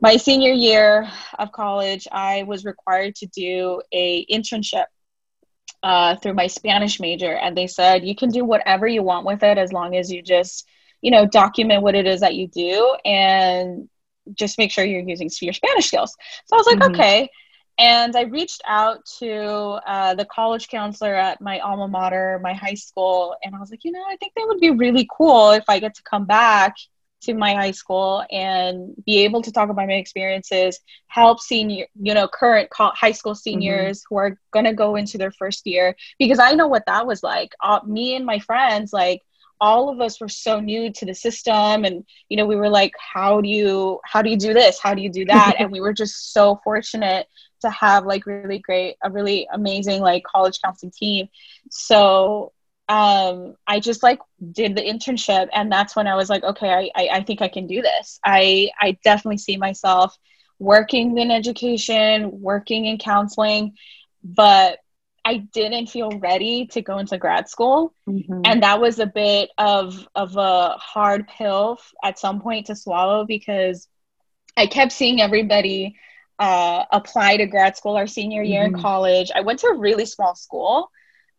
my 0.00 0.16
senior 0.16 0.52
year 0.52 1.08
of 1.38 1.52
college, 1.52 2.06
I 2.12 2.42
was 2.42 2.64
required 2.64 3.14
to 3.16 3.26
do 3.26 3.80
a 3.92 4.26
internship 4.26 4.86
uh, 5.82 6.16
through 6.16 6.34
my 6.34 6.48
Spanish 6.48 7.00
major, 7.00 7.32
and 7.34 7.56
they 7.56 7.66
said 7.66 8.04
you 8.04 8.14
can 8.14 8.28
do 8.28 8.44
whatever 8.44 8.86
you 8.86 9.02
want 9.02 9.24
with 9.24 9.42
it 9.42 9.56
as 9.56 9.72
long 9.72 9.96
as 9.96 10.12
you 10.12 10.22
just 10.22 10.68
you 11.00 11.10
know 11.10 11.26
document 11.26 11.82
what 11.82 11.94
it 11.94 12.06
is 12.06 12.20
that 12.20 12.34
you 12.34 12.46
do 12.46 12.94
and 13.06 13.88
just 14.34 14.58
make 14.58 14.70
sure 14.70 14.84
you're 14.84 15.00
using 15.00 15.30
your 15.40 15.52
Spanish 15.52 15.86
skills. 15.86 16.14
So 16.46 16.56
I 16.56 16.58
was 16.58 16.66
like, 16.66 16.78
mm-hmm. 16.78 16.94
okay. 16.94 17.28
And 17.78 18.14
I 18.14 18.22
reached 18.22 18.60
out 18.66 19.04
to 19.18 19.80
uh, 19.86 20.14
the 20.14 20.26
college 20.26 20.68
counselor 20.68 21.14
at 21.14 21.40
my 21.40 21.58
alma 21.60 21.88
mater, 21.88 22.38
my 22.42 22.52
high 22.52 22.74
school, 22.74 23.34
and 23.42 23.54
I 23.54 23.58
was 23.58 23.70
like, 23.70 23.84
you 23.84 23.92
know, 23.92 24.04
I 24.08 24.16
think 24.16 24.34
that 24.36 24.46
would 24.46 24.60
be 24.60 24.70
really 24.70 25.08
cool 25.16 25.52
if 25.52 25.64
I 25.68 25.78
get 25.78 25.94
to 25.94 26.02
come 26.02 26.26
back 26.26 26.74
to 27.22 27.34
my 27.34 27.54
high 27.54 27.70
school 27.70 28.24
and 28.30 28.94
be 29.06 29.18
able 29.18 29.42
to 29.42 29.52
talk 29.52 29.70
about 29.70 29.86
my 29.86 29.94
experiences, 29.94 30.80
help 31.06 31.40
senior, 31.40 31.86
you 32.00 32.14
know, 32.14 32.28
current 32.28 32.68
co- 32.70 32.90
high 32.94 33.12
school 33.12 33.34
seniors 33.34 34.00
mm-hmm. 34.00 34.14
who 34.14 34.18
are 34.18 34.38
going 34.50 34.66
to 34.66 34.74
go 34.74 34.96
into 34.96 35.18
their 35.18 35.30
first 35.30 35.66
year 35.66 35.96
because 36.18 36.38
I 36.38 36.52
know 36.52 36.66
what 36.66 36.84
that 36.86 37.06
was 37.06 37.22
like. 37.22 37.54
Uh, 37.62 37.80
me 37.86 38.16
and 38.16 38.26
my 38.26 38.38
friends, 38.40 38.92
like, 38.92 39.22
all 39.62 39.88
of 39.88 40.00
us 40.00 40.20
were 40.20 40.28
so 40.28 40.58
new 40.58 40.92
to 40.92 41.06
the 41.06 41.14
system 41.14 41.84
and 41.84 42.04
you 42.28 42.36
know 42.36 42.44
we 42.44 42.56
were 42.56 42.68
like 42.68 42.92
how 42.98 43.40
do 43.40 43.48
you 43.48 44.00
how 44.04 44.20
do 44.20 44.28
you 44.28 44.36
do 44.36 44.52
this? 44.52 44.78
How 44.82 44.92
do 44.92 45.00
you 45.00 45.10
do 45.10 45.24
that? 45.26 45.54
And 45.58 45.70
we 45.70 45.80
were 45.80 45.94
just 45.94 46.34
so 46.34 46.60
fortunate 46.64 47.28
to 47.62 47.70
have 47.70 48.04
like 48.04 48.26
really 48.26 48.58
great 48.58 48.96
a 49.04 49.10
really 49.10 49.46
amazing 49.54 50.02
like 50.02 50.24
college 50.24 50.60
counseling 50.60 50.92
team. 50.92 51.28
So 51.70 52.52
um 52.88 53.54
i 53.68 53.78
just 53.78 54.02
like 54.02 54.18
did 54.50 54.74
the 54.74 54.82
internship 54.82 55.48
and 55.54 55.70
that's 55.70 55.94
when 55.94 56.08
i 56.08 56.16
was 56.16 56.28
like 56.28 56.42
okay 56.42 56.68
I, 56.68 56.90
I 57.00 57.08
i, 57.18 57.22
think 57.22 57.40
i 57.40 57.46
can 57.46 57.68
do 57.68 57.80
this. 57.80 58.18
I 58.24 58.70
i 58.80 58.98
definitely 59.04 59.38
see 59.38 59.56
myself 59.56 60.18
working 60.58 61.16
in 61.16 61.30
education 61.30 62.40
working 62.40 62.86
in 62.86 62.98
counseling 62.98 63.74
but 64.24 64.78
i 65.24 65.36
didn't 65.36 65.88
feel 65.88 66.10
ready 66.18 66.66
to 66.66 66.82
go 66.82 66.98
into 66.98 67.18
grad 67.18 67.48
school 67.48 67.94
mm-hmm. 68.08 68.40
and 68.44 68.62
that 68.62 68.80
was 68.80 68.98
a 68.98 69.06
bit 69.06 69.50
of 69.58 70.06
of 70.14 70.36
a 70.36 70.70
hard 70.78 71.28
pill 71.28 71.78
at 72.02 72.18
some 72.18 72.40
point 72.40 72.66
to 72.66 72.76
swallow 72.76 73.24
because 73.24 73.88
i 74.56 74.66
kept 74.66 74.92
seeing 74.92 75.20
everybody 75.20 75.96
uh, 76.42 76.84
apply 76.90 77.36
to 77.36 77.46
grad 77.46 77.76
school 77.76 77.96
our 77.96 78.08
senior 78.08 78.42
year 78.42 78.64
mm-hmm. 78.64 78.74
in 78.74 78.82
college. 78.82 79.30
I 79.32 79.42
went 79.42 79.60
to 79.60 79.68
a 79.68 79.78
really 79.78 80.06
small 80.06 80.34
school. 80.34 80.90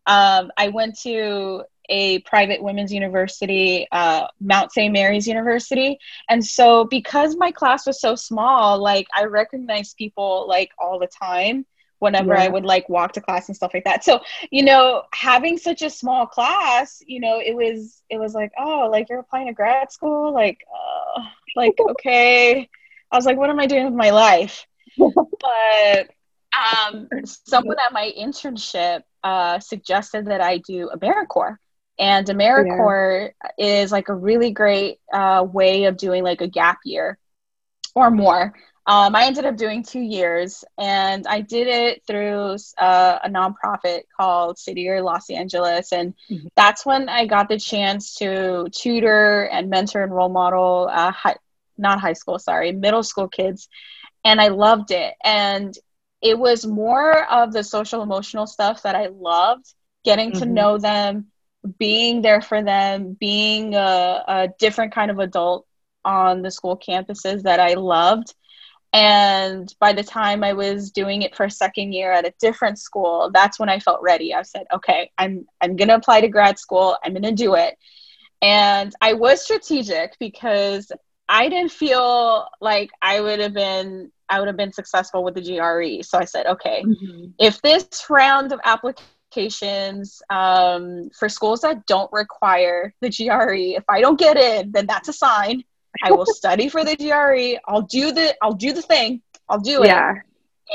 Um, 0.06 0.50
I 0.56 0.68
went 0.68 0.98
to 1.00 1.64
a 1.90 2.20
private 2.20 2.62
women's 2.62 2.90
university, 2.90 3.86
uh, 3.92 4.28
Mount 4.40 4.72
St. 4.72 4.90
Mary's 4.90 5.28
University. 5.28 5.98
And 6.30 6.44
so, 6.44 6.84
because 6.84 7.36
my 7.36 7.50
class 7.50 7.86
was 7.86 8.00
so 8.00 8.14
small, 8.14 8.78
like 8.78 9.06
I 9.14 9.24
recognized 9.24 9.98
people 9.98 10.46
like 10.48 10.70
all 10.78 10.98
the 10.98 11.08
time 11.08 11.66
whenever 12.04 12.34
yeah. 12.34 12.44
I 12.44 12.48
would 12.48 12.64
like 12.64 12.88
walk 12.88 13.14
to 13.14 13.20
class 13.20 13.48
and 13.48 13.56
stuff 13.56 13.72
like 13.74 13.84
that. 13.84 14.04
So, 14.04 14.20
you 14.52 14.62
know, 14.62 15.02
having 15.12 15.58
such 15.58 15.82
a 15.82 15.90
small 15.90 16.26
class, 16.26 17.02
you 17.06 17.18
know, 17.18 17.40
it 17.40 17.56
was, 17.56 18.02
it 18.08 18.18
was 18.18 18.34
like, 18.34 18.52
oh, 18.58 18.88
like 18.90 19.08
you're 19.08 19.18
applying 19.18 19.48
to 19.48 19.52
grad 19.52 19.90
school? 19.90 20.32
Like, 20.32 20.58
uh, 20.72 21.22
like, 21.56 21.74
okay. 21.80 22.68
I 23.10 23.16
was 23.16 23.26
like, 23.26 23.36
what 23.36 23.50
am 23.50 23.58
I 23.58 23.66
doing 23.66 23.86
with 23.86 23.94
my 23.94 24.10
life? 24.10 24.66
but 24.96 26.10
um, 26.54 27.08
someone 27.24 27.76
at 27.84 27.92
my 27.92 28.12
internship 28.16 29.02
uh, 29.22 29.58
suggested 29.58 30.26
that 30.26 30.40
I 30.40 30.58
do 30.58 30.90
AmeriCorps. 30.94 31.56
And 31.98 32.26
AmeriCorps 32.26 33.30
yeah. 33.58 33.82
is 33.82 33.92
like 33.92 34.08
a 34.08 34.14
really 34.14 34.50
great 34.50 34.98
uh, 35.12 35.46
way 35.48 35.84
of 35.84 35.96
doing 35.96 36.24
like 36.24 36.40
a 36.40 36.48
gap 36.48 36.78
year 36.84 37.18
or 37.94 38.10
more. 38.10 38.52
Um, 38.86 39.16
I 39.16 39.24
ended 39.24 39.46
up 39.46 39.56
doing 39.56 39.82
two 39.82 40.00
years, 40.00 40.62
and 40.76 41.26
I 41.26 41.40
did 41.40 41.68
it 41.68 42.02
through 42.06 42.56
uh, 42.76 43.18
a 43.24 43.30
nonprofit 43.30 44.02
called 44.14 44.58
City 44.58 44.82
Year 44.82 45.02
Los 45.02 45.30
Angeles, 45.30 45.92
and 45.92 46.14
mm-hmm. 46.30 46.48
that's 46.54 46.84
when 46.84 47.08
I 47.08 47.24
got 47.26 47.48
the 47.48 47.58
chance 47.58 48.16
to 48.16 48.68
tutor 48.70 49.44
and 49.44 49.70
mentor 49.70 50.02
and 50.02 50.14
role 50.14 50.28
model 50.28 50.90
uh, 50.92 51.12
high, 51.12 51.36
not 51.78 52.00
high 52.00 52.12
school, 52.12 52.38
sorry, 52.38 52.72
middle 52.72 53.02
school 53.02 53.28
kids. 53.28 53.68
And 54.22 54.40
I 54.40 54.48
loved 54.48 54.90
it. 54.90 55.14
And 55.22 55.76
it 56.20 56.38
was 56.38 56.66
more 56.66 57.24
of 57.30 57.52
the 57.52 57.62
social 57.62 58.02
emotional 58.02 58.46
stuff 58.46 58.82
that 58.82 58.96
I 58.96 59.06
loved, 59.06 59.66
getting 60.04 60.30
mm-hmm. 60.30 60.40
to 60.40 60.46
know 60.46 60.78
them, 60.78 61.26
being 61.78 62.22
there 62.22 62.40
for 62.40 62.62
them, 62.62 63.16
being 63.18 63.74
a, 63.74 64.24
a 64.26 64.48
different 64.58 64.94
kind 64.94 65.10
of 65.10 65.18
adult 65.18 65.66
on 66.04 66.42
the 66.42 66.50
school 66.50 66.78
campuses 66.78 67.42
that 67.42 67.60
I 67.60 67.74
loved. 67.74 68.34
And 68.94 69.74
by 69.80 69.92
the 69.92 70.04
time 70.04 70.44
I 70.44 70.52
was 70.52 70.92
doing 70.92 71.22
it 71.22 71.34
for 71.34 71.44
a 71.44 71.50
second 71.50 71.92
year 71.92 72.12
at 72.12 72.24
a 72.24 72.32
different 72.40 72.78
school, 72.78 73.28
that's 73.34 73.58
when 73.58 73.68
I 73.68 73.80
felt 73.80 74.00
ready. 74.02 74.32
I 74.32 74.42
said, 74.42 74.66
okay, 74.72 75.10
I'm 75.18 75.46
I'm 75.60 75.74
gonna 75.74 75.96
apply 75.96 76.20
to 76.20 76.28
grad 76.28 76.60
school. 76.60 76.96
I'm 77.04 77.12
gonna 77.12 77.32
do 77.32 77.56
it. 77.56 77.76
And 78.40 78.94
I 79.00 79.14
was 79.14 79.42
strategic 79.42 80.16
because 80.20 80.92
I 81.28 81.48
didn't 81.48 81.72
feel 81.72 82.46
like 82.60 82.90
I 83.02 83.20
would 83.20 83.40
have 83.40 83.52
been 83.52 84.12
I 84.28 84.38
would 84.38 84.46
have 84.46 84.56
been 84.56 84.72
successful 84.72 85.24
with 85.24 85.34
the 85.34 85.42
GRE. 85.42 86.04
So 86.04 86.16
I 86.16 86.24
said, 86.24 86.46
okay, 86.46 86.84
mm-hmm. 86.86 87.30
if 87.40 87.60
this 87.62 88.06
round 88.08 88.52
of 88.52 88.60
applications 88.62 90.22
um, 90.30 91.10
for 91.18 91.28
schools 91.28 91.62
that 91.62 91.84
don't 91.86 92.12
require 92.12 92.94
the 93.00 93.10
GRE, 93.10 93.76
if 93.76 93.84
I 93.88 94.00
don't 94.00 94.18
get 94.18 94.36
in, 94.36 94.70
then 94.70 94.86
that's 94.86 95.08
a 95.08 95.12
sign. 95.12 95.64
I 96.04 96.12
will 96.12 96.26
study 96.26 96.68
for 96.68 96.84
the 96.84 96.96
GRE. 96.96 97.60
I'll 97.66 97.82
do 97.82 98.12
the 98.12 98.36
I'll 98.42 98.54
do 98.54 98.72
the 98.72 98.82
thing. 98.82 99.22
I'll 99.48 99.60
do 99.60 99.82
it. 99.82 99.86
Yeah. 99.86 100.14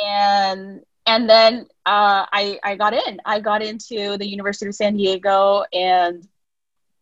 And 0.03 0.81
and 1.05 1.29
then 1.29 1.67
uh, 1.85 2.25
I 2.31 2.59
I 2.63 2.75
got 2.75 2.93
in. 2.93 3.19
I 3.25 3.39
got 3.39 3.61
into 3.61 4.17
the 4.17 4.27
University 4.27 4.67
of 4.67 4.75
San 4.75 4.95
Diego, 4.97 5.63
and 5.71 6.27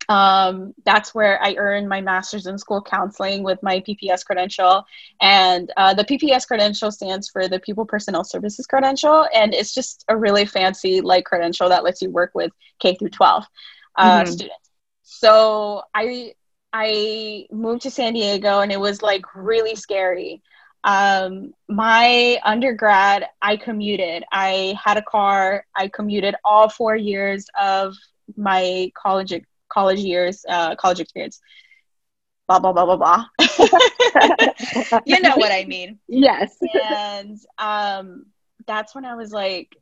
um, 0.09 0.73
that's 0.85 1.13
where 1.13 1.41
I 1.43 1.55
earned 1.55 1.89
my 1.89 2.01
master's 2.01 2.47
in 2.47 2.57
school 2.57 2.81
counseling 2.81 3.43
with 3.43 3.61
my 3.61 3.81
PPS 3.81 4.25
credential. 4.25 4.85
And 5.21 5.71
uh, 5.75 5.93
the 5.93 6.05
PPS 6.05 6.47
credential 6.47 6.91
stands 6.91 7.29
for 7.29 7.47
the 7.47 7.59
Pupil 7.59 7.85
Personnel 7.85 8.23
Services 8.23 8.65
credential, 8.65 9.27
and 9.33 9.53
it's 9.53 9.73
just 9.73 10.05
a 10.07 10.15
really 10.15 10.45
fancy 10.45 11.01
like 11.01 11.25
credential 11.25 11.69
that 11.69 11.83
lets 11.83 12.01
you 12.01 12.09
work 12.09 12.31
with 12.33 12.51
K 12.79 12.95
through 12.95 13.09
12 13.09 13.45
uh, 13.97 14.21
mm-hmm. 14.21 14.31
students. 14.31 14.69
So 15.03 15.83
I 15.93 16.33
I 16.73 17.47
moved 17.51 17.83
to 17.83 17.91
San 17.91 18.13
Diego 18.13 18.59
and 18.59 18.71
it 18.71 18.79
was 18.79 19.01
like 19.01 19.23
really 19.35 19.75
scary. 19.75 20.41
Um, 20.83 21.53
my 21.67 22.39
undergrad, 22.45 23.25
I 23.41 23.57
commuted. 23.57 24.23
I 24.31 24.77
had 24.83 24.97
a 24.97 25.01
car. 25.01 25.65
I 25.75 25.87
commuted 25.87 26.35
all 26.45 26.69
four 26.69 26.95
years 26.95 27.45
of 27.59 27.95
my 28.35 28.91
college 29.01 29.33
college 29.69 29.99
years, 29.99 30.45
uh, 30.47 30.75
college 30.75 30.99
experience. 30.99 31.39
Blah 32.47 32.59
blah 32.59 32.71
blah 32.71 32.85
blah 32.85 32.95
blah. 32.95 33.25
you 35.05 35.19
know 35.19 35.35
what 35.35 35.51
I 35.51 35.65
mean? 35.67 35.99
Yes. 36.07 36.57
and 36.89 37.37
um, 37.57 38.27
that's 38.65 38.95
when 38.95 39.03
I 39.03 39.15
was 39.15 39.31
like, 39.31 39.75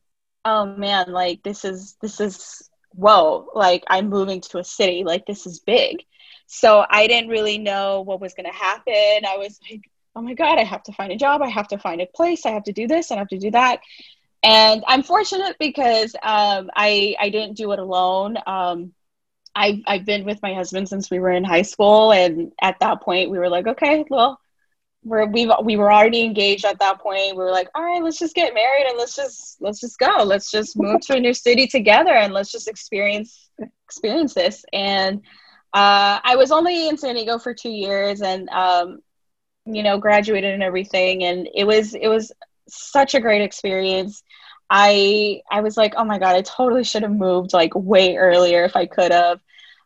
oh 0.43 0.65
man, 0.65 1.11
like 1.11 1.43
this 1.43 1.65
is 1.65 1.95
this 2.01 2.19
is 2.19 2.67
whoa, 2.89 3.49
like 3.53 3.83
I'm 3.87 4.09
moving 4.09 4.41
to 4.41 4.57
a 4.57 4.63
city, 4.63 5.03
like 5.03 5.25
this 5.25 5.45
is 5.45 5.59
big. 5.59 6.03
So 6.47 6.85
I 6.89 7.07
didn't 7.07 7.29
really 7.29 7.57
know 7.57 8.01
what 8.01 8.21
was 8.21 8.33
going 8.33 8.45
to 8.45 8.55
happen. 8.55 9.25
I 9.27 9.37
was 9.37 9.59
like, 9.69 9.81
oh 10.15 10.21
my 10.21 10.33
God, 10.33 10.57
I 10.57 10.63
have 10.63 10.83
to 10.83 10.93
find 10.93 11.11
a 11.11 11.17
job. 11.17 11.41
I 11.41 11.49
have 11.49 11.67
to 11.69 11.77
find 11.77 12.01
a 12.01 12.05
place. 12.05 12.45
I 12.45 12.51
have 12.51 12.63
to 12.63 12.73
do 12.73 12.87
this. 12.87 13.11
I 13.11 13.17
have 13.17 13.27
to 13.29 13.37
do 13.37 13.51
that. 13.51 13.81
And 14.43 14.83
I'm 14.87 15.03
fortunate 15.03 15.57
because 15.59 16.15
um, 16.21 16.69
I, 16.75 17.15
I 17.19 17.29
didn't 17.29 17.57
do 17.57 17.71
it 17.71 17.79
alone. 17.79 18.37
Um, 18.45 18.93
I've, 19.55 19.79
I've 19.87 20.05
been 20.05 20.25
with 20.25 20.41
my 20.41 20.53
husband 20.53 20.87
since 20.87 21.09
we 21.09 21.19
were 21.19 21.31
in 21.31 21.43
high 21.43 21.63
school. 21.63 22.11
And 22.11 22.51
at 22.61 22.79
that 22.79 23.01
point, 23.01 23.31
we 23.31 23.39
were 23.39 23.49
like, 23.49 23.67
okay, 23.67 24.05
well, 24.09 24.39
we're, 25.03 25.25
we've, 25.25 25.49
we 25.63 25.77
were 25.77 25.91
already 25.91 26.23
engaged 26.23 26.65
at 26.65 26.79
that 26.79 26.99
point. 26.99 27.35
We 27.35 27.43
were 27.43 27.51
like, 27.51 27.69
all 27.73 27.83
right, 27.83 28.03
let's 28.03 28.19
just 28.19 28.35
get 28.35 28.53
married 28.53 28.85
and 28.87 28.97
let's 28.97 29.15
just 29.15 29.57
let's 29.61 29.79
just 29.79 29.99
go. 29.99 30.23
Let's 30.23 30.51
just 30.51 30.77
move 30.77 31.01
to 31.01 31.15
a 31.15 31.19
new 31.19 31.33
city 31.33 31.67
together 31.67 32.11
and 32.11 32.33
let's 32.33 32.51
just 32.51 32.67
experience 32.67 33.49
experience 33.87 34.33
this. 34.33 34.65
And 34.73 35.21
uh, 35.75 36.21
I 36.23 36.37
was 36.37 36.53
only 36.53 36.87
in 36.87 36.97
San 36.97 37.15
Diego 37.15 37.37
for 37.37 37.53
two 37.53 37.69
years 37.69 38.21
and, 38.21 38.47
um, 38.47 38.99
you 39.65 39.83
know, 39.83 39.97
graduated 39.97 40.53
and 40.53 40.63
everything. 40.63 41.25
And 41.25 41.49
it 41.53 41.65
was, 41.65 41.93
it 41.93 42.07
was 42.07 42.31
such 42.69 43.13
a 43.13 43.19
great 43.19 43.41
experience. 43.41 44.23
I, 44.69 45.41
I 45.51 45.59
was 45.59 45.75
like, 45.75 45.93
oh 45.97 46.05
my 46.05 46.17
God, 46.17 46.37
I 46.37 46.43
totally 46.43 46.85
should 46.85 47.03
have 47.03 47.11
moved 47.11 47.51
like 47.51 47.73
way 47.75 48.15
earlier 48.15 48.63
if 48.63 48.77
I 48.77 48.85
could 48.85 49.11
have. 49.11 49.41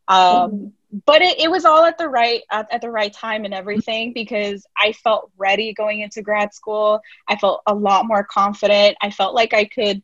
Um, 0.08 0.52
mm-hmm. 0.52 0.68
But 1.08 1.24
it, 1.24 1.40
it 1.40 1.50
was 1.50 1.66
all 1.66 1.84
at 1.84 1.98
the 1.98 2.08
right 2.08 2.44
at, 2.52 2.72
at 2.72 2.82
the 2.82 2.92
right 2.92 3.12
time 3.12 3.46
and 3.46 3.54
everything 3.54 4.14
because 4.14 4.68
I 4.78 4.94
felt 4.94 5.32
ready 5.38 5.74
going 5.74 6.02
into 6.02 6.22
grad 6.22 6.54
school. 6.54 7.00
I 7.28 7.36
felt 7.36 7.64
a 7.66 7.74
lot 7.74 8.06
more 8.06 8.24
confident. 8.24 8.96
I 9.02 9.10
felt 9.10 9.34
like 9.34 9.56
I 9.56 9.66
could 9.66 10.04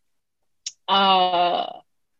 uh, 0.87 1.67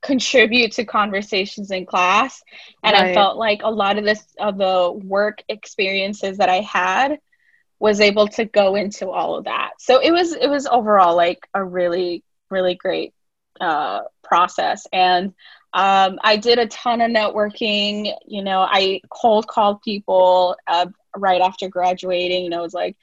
contribute 0.05 0.74
to 0.74 0.85
conversations 0.85 1.71
in 1.71 1.85
class. 1.85 2.43
And 2.83 2.93
right. 2.93 3.12
i 3.12 3.13
felt 3.13 3.38
like 3.38 3.62
a 3.63 3.71
lot 3.71 3.97
of 3.97 4.03
this 4.03 4.24
of 4.39 4.57
the 4.57 4.91
work 4.91 5.43
experiences 5.50 6.38
that 6.38 6.50
i 6.50 6.62
had 6.62 7.19
was 7.79 8.00
able 8.00 8.27
to 8.29 8.45
go 8.45 8.75
into 8.75 9.09
all 9.09 9.35
of 9.35 9.45
that. 9.45 9.71
So 9.79 10.00
it 10.00 10.12
was 10.12 10.33
it 10.33 10.47
was 10.47 10.67
overall 10.67 11.15
like 11.15 11.47
a 11.53 11.63
really 11.63 12.24
really 12.50 12.75
great 12.75 13.13
uh, 13.59 14.01
process. 14.24 14.88
And 14.93 15.33
um, 15.74 16.19
i 16.24 16.38
did 16.38 16.59
a 16.59 16.67
ton 16.67 17.01
of 17.01 17.12
networking. 17.12 18.13
You 18.25 18.43
know 18.43 18.62
i 18.62 19.01
cold 19.09 19.47
called 19.47 19.81
people 19.81 20.55
uh, 20.67 20.88
right 21.17 21.41
after 21.41 21.69
graduating 21.69 22.45
and 22.45 22.53
i 22.53 22.62
was 22.62 22.74
like 22.74 22.95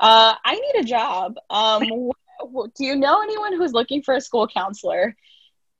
uh, 0.00 0.34
i 0.44 0.54
need 0.54 0.80
a 0.80 0.84
job. 0.84 1.36
Um, 1.50 1.82
do 2.76 2.84
you 2.84 2.96
know 2.96 3.22
anyone 3.22 3.56
who's 3.56 3.72
looking 3.72 4.02
for 4.02 4.14
a 4.14 4.20
school 4.20 4.46
counselor 4.46 5.16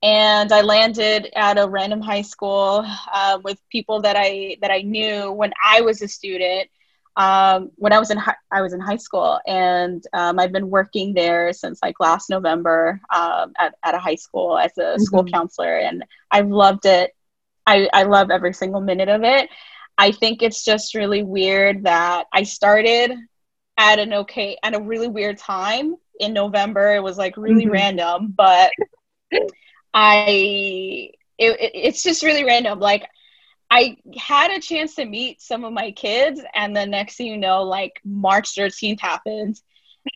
and 0.01 0.51
I 0.51 0.61
landed 0.61 1.29
at 1.35 1.57
a 1.57 1.67
random 1.67 2.01
high 2.01 2.21
school 2.21 2.85
uh, 3.13 3.39
with 3.43 3.59
people 3.69 4.01
that 4.01 4.15
I 4.17 4.57
that 4.61 4.71
I 4.71 4.81
knew 4.81 5.31
when 5.31 5.51
I 5.63 5.81
was 5.81 6.01
a 6.01 6.07
student. 6.07 6.69
Um, 7.17 7.71
when 7.75 7.91
I 7.91 7.99
was 7.99 8.11
in 8.11 8.17
hi- 8.17 8.35
I 8.49 8.61
was 8.61 8.71
in 8.71 8.79
high 8.79 8.97
school, 8.97 9.39
and 9.45 10.01
um, 10.13 10.39
I've 10.39 10.53
been 10.53 10.69
working 10.69 11.13
there 11.13 11.51
since 11.51 11.79
like 11.83 11.99
last 11.99 12.29
November 12.29 13.01
um, 13.13 13.51
at 13.57 13.75
at 13.83 13.95
a 13.95 13.99
high 13.99 14.15
school 14.15 14.57
as 14.57 14.71
a 14.77 14.81
mm-hmm. 14.81 15.01
school 15.01 15.25
counselor, 15.25 15.79
and 15.79 16.05
I've 16.31 16.47
loved 16.47 16.85
it. 16.85 17.11
I 17.67 17.89
I 17.91 18.03
love 18.03 18.31
every 18.31 18.53
single 18.53 18.81
minute 18.81 19.09
of 19.09 19.23
it. 19.23 19.49
I 19.97 20.11
think 20.11 20.41
it's 20.41 20.63
just 20.63 20.95
really 20.95 21.23
weird 21.23 21.83
that 21.83 22.27
I 22.31 22.43
started 22.43 23.11
at 23.77 23.99
an 23.99 24.13
okay 24.13 24.57
at 24.63 24.75
a 24.75 24.81
really 24.81 25.09
weird 25.09 25.37
time 25.37 25.95
in 26.21 26.31
November. 26.31 26.95
It 26.95 27.03
was 27.03 27.17
like 27.17 27.35
really 27.35 27.63
mm-hmm. 27.63 27.73
random, 27.73 28.33
but 28.37 28.71
I 29.93 31.11
it, 31.37 31.59
it, 31.59 31.71
it's 31.73 32.03
just 32.03 32.23
really 32.23 32.43
random. 32.43 32.79
Like 32.79 33.07
I 33.71 33.97
had 34.17 34.51
a 34.51 34.59
chance 34.59 34.95
to 34.95 35.05
meet 35.05 35.41
some 35.41 35.63
of 35.63 35.73
my 35.73 35.91
kids, 35.91 36.41
and 36.53 36.75
the 36.75 36.85
next 36.85 37.15
thing 37.15 37.27
you 37.27 37.37
know, 37.37 37.63
like 37.63 37.99
March 38.03 38.55
13th 38.55 38.99
happened. 38.99 39.59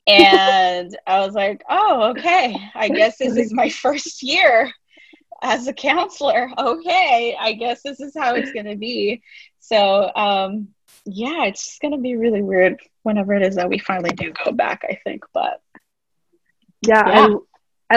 And 0.07 0.97
I 1.07 1.19
was 1.19 1.33
like, 1.33 1.63
oh, 1.69 2.11
okay. 2.11 2.57
I 2.75 2.89
guess 2.89 3.17
this 3.17 3.37
is 3.37 3.53
my 3.53 3.69
first 3.69 4.23
year 4.23 4.71
as 5.41 5.67
a 5.67 5.73
counselor. 5.73 6.49
Okay. 6.57 7.35
I 7.39 7.53
guess 7.53 7.81
this 7.83 7.99
is 7.99 8.15
how 8.17 8.35
it's 8.35 8.51
going 8.51 8.65
to 8.65 8.75
be. 8.75 9.21
So, 9.59 10.11
um, 10.15 10.69
yeah, 11.05 11.45
it's 11.45 11.65
just 11.65 11.81
going 11.81 11.93
to 11.93 11.99
be 11.99 12.15
really 12.15 12.41
weird 12.41 12.79
whenever 13.03 13.33
it 13.33 13.43
is 13.43 13.55
that 13.55 13.69
we 13.69 13.77
finally 13.77 14.11
do 14.11 14.33
go 14.43 14.51
back, 14.51 14.83
I 14.89 14.99
think. 15.03 15.25
But 15.33 15.61
yeah, 16.81 17.07
yeah. 17.07 17.27
I 17.27 17.35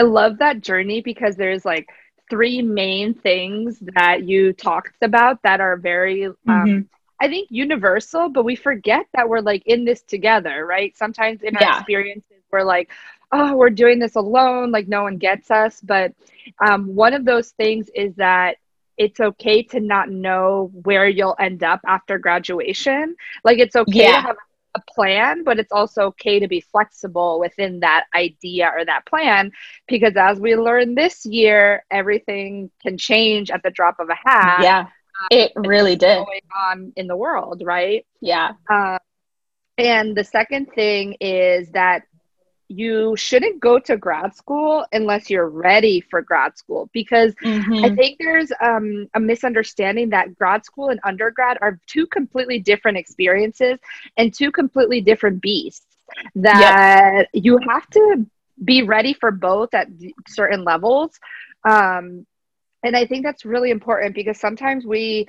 love 0.01 0.39
that 0.39 0.61
journey 0.61 1.01
because 1.01 1.35
there's 1.35 1.65
like 1.65 1.87
three 2.29 2.61
main 2.61 3.13
things 3.13 3.79
that 3.95 4.23
you 4.27 4.53
talked 4.53 5.01
about 5.01 5.41
that 5.43 5.61
are 5.61 5.77
very 5.77 6.25
um, 6.25 6.35
mm-hmm. 6.47 6.79
I 7.19 7.27
think 7.27 7.47
universal, 7.49 8.29
but 8.29 8.45
we 8.45 8.55
forget 8.55 9.05
that 9.13 9.27
we're 9.27 9.41
like 9.41 9.63
in 9.65 9.85
this 9.85 10.03
together, 10.03 10.65
right? 10.65 10.95
Sometimes 10.95 11.41
in 11.41 11.57
our 11.57 11.79
experiences, 11.79 12.43
we're 12.51 12.63
like, 12.63 12.91
oh, 13.31 13.55
we're 13.55 13.71
doing 13.71 13.99
this 13.99 14.15
alone, 14.15 14.71
like 14.71 14.87
no 14.87 15.03
one 15.03 15.17
gets 15.17 15.49
us. 15.49 15.81
But 15.81 16.13
um, 16.59 16.95
one 16.95 17.13
of 17.13 17.25
those 17.25 17.51
things 17.51 17.89
is 17.95 18.13
that 18.15 18.57
it's 18.97 19.19
okay 19.19 19.63
to 19.63 19.79
not 19.79 20.09
know 20.09 20.71
where 20.83 21.07
you'll 21.07 21.35
end 21.39 21.63
up 21.63 21.81
after 21.85 22.17
graduation. 22.17 23.15
Like 23.43 23.59
it's 23.59 23.75
okay 23.75 24.03
yeah. 24.03 24.21
to 24.21 24.27
have 24.27 24.37
a 24.77 24.91
plan, 24.93 25.43
but 25.43 25.59
it's 25.59 25.71
also 25.71 26.03
okay 26.07 26.39
to 26.39 26.47
be 26.47 26.61
flexible 26.61 27.39
within 27.39 27.81
that 27.81 28.05
idea 28.15 28.71
or 28.75 28.85
that 28.85 29.05
plan 29.05 29.51
because 29.87 30.15
as 30.15 30.39
we 30.39 30.55
learned 30.55 30.97
this 30.97 31.25
year, 31.25 31.83
everything 31.91 32.71
can 32.81 32.97
change 32.97 33.51
at 33.51 33.63
the 33.63 33.71
drop 33.71 33.99
of 33.99 34.09
a 34.09 34.15
hat. 34.15 34.61
Yeah, 34.61 34.79
um, 34.79 35.27
it 35.31 35.51
really 35.55 35.95
did. 35.95 36.25
Going 36.25 36.41
on 36.69 36.93
in 36.95 37.07
the 37.07 37.17
world, 37.17 37.61
right? 37.65 38.05
Yeah. 38.21 38.51
Um, 38.69 38.97
and 39.77 40.15
the 40.15 40.23
second 40.23 40.67
thing 40.73 41.17
is 41.19 41.71
that 41.71 42.03
you 42.69 43.15
shouldn't 43.15 43.61
go 43.61 43.79
to 43.79 43.95
grad 43.95 44.35
school 44.35 44.85
unless 44.91 45.29
you're 45.29 45.49
ready 45.49 46.01
for 46.01 46.21
grad 46.21 46.57
school 46.57 46.89
because 46.91 47.33
mm-hmm. 47.35 47.85
I 47.85 47.95
think 47.95 48.17
there's 48.19 48.51
um, 48.61 49.07
a 49.13 49.19
misunderstanding 49.19 50.09
that 50.09 50.37
grad 50.37 50.65
school 50.65 50.89
and 50.89 50.99
undergrad 51.03 51.57
are 51.61 51.79
two 51.87 52.05
completely 52.07 52.59
different 52.59 52.97
experiences 52.97 53.79
and 54.17 54.33
two 54.33 54.51
completely 54.51 55.01
different 55.01 55.41
beasts. 55.41 55.85
That 56.35 57.27
yep. 57.33 57.43
you 57.43 57.59
have 57.69 57.89
to 57.91 58.25
be 58.63 58.83
ready 58.83 59.13
for 59.13 59.31
both 59.31 59.73
at 59.73 59.87
certain 60.27 60.63
levels. 60.63 61.19
Um, 61.63 62.25
and 62.83 62.95
I 62.95 63.05
think 63.05 63.23
that's 63.23 63.45
really 63.45 63.71
important 63.71 64.15
because 64.15 64.39
sometimes 64.39 64.85
we 64.85 65.27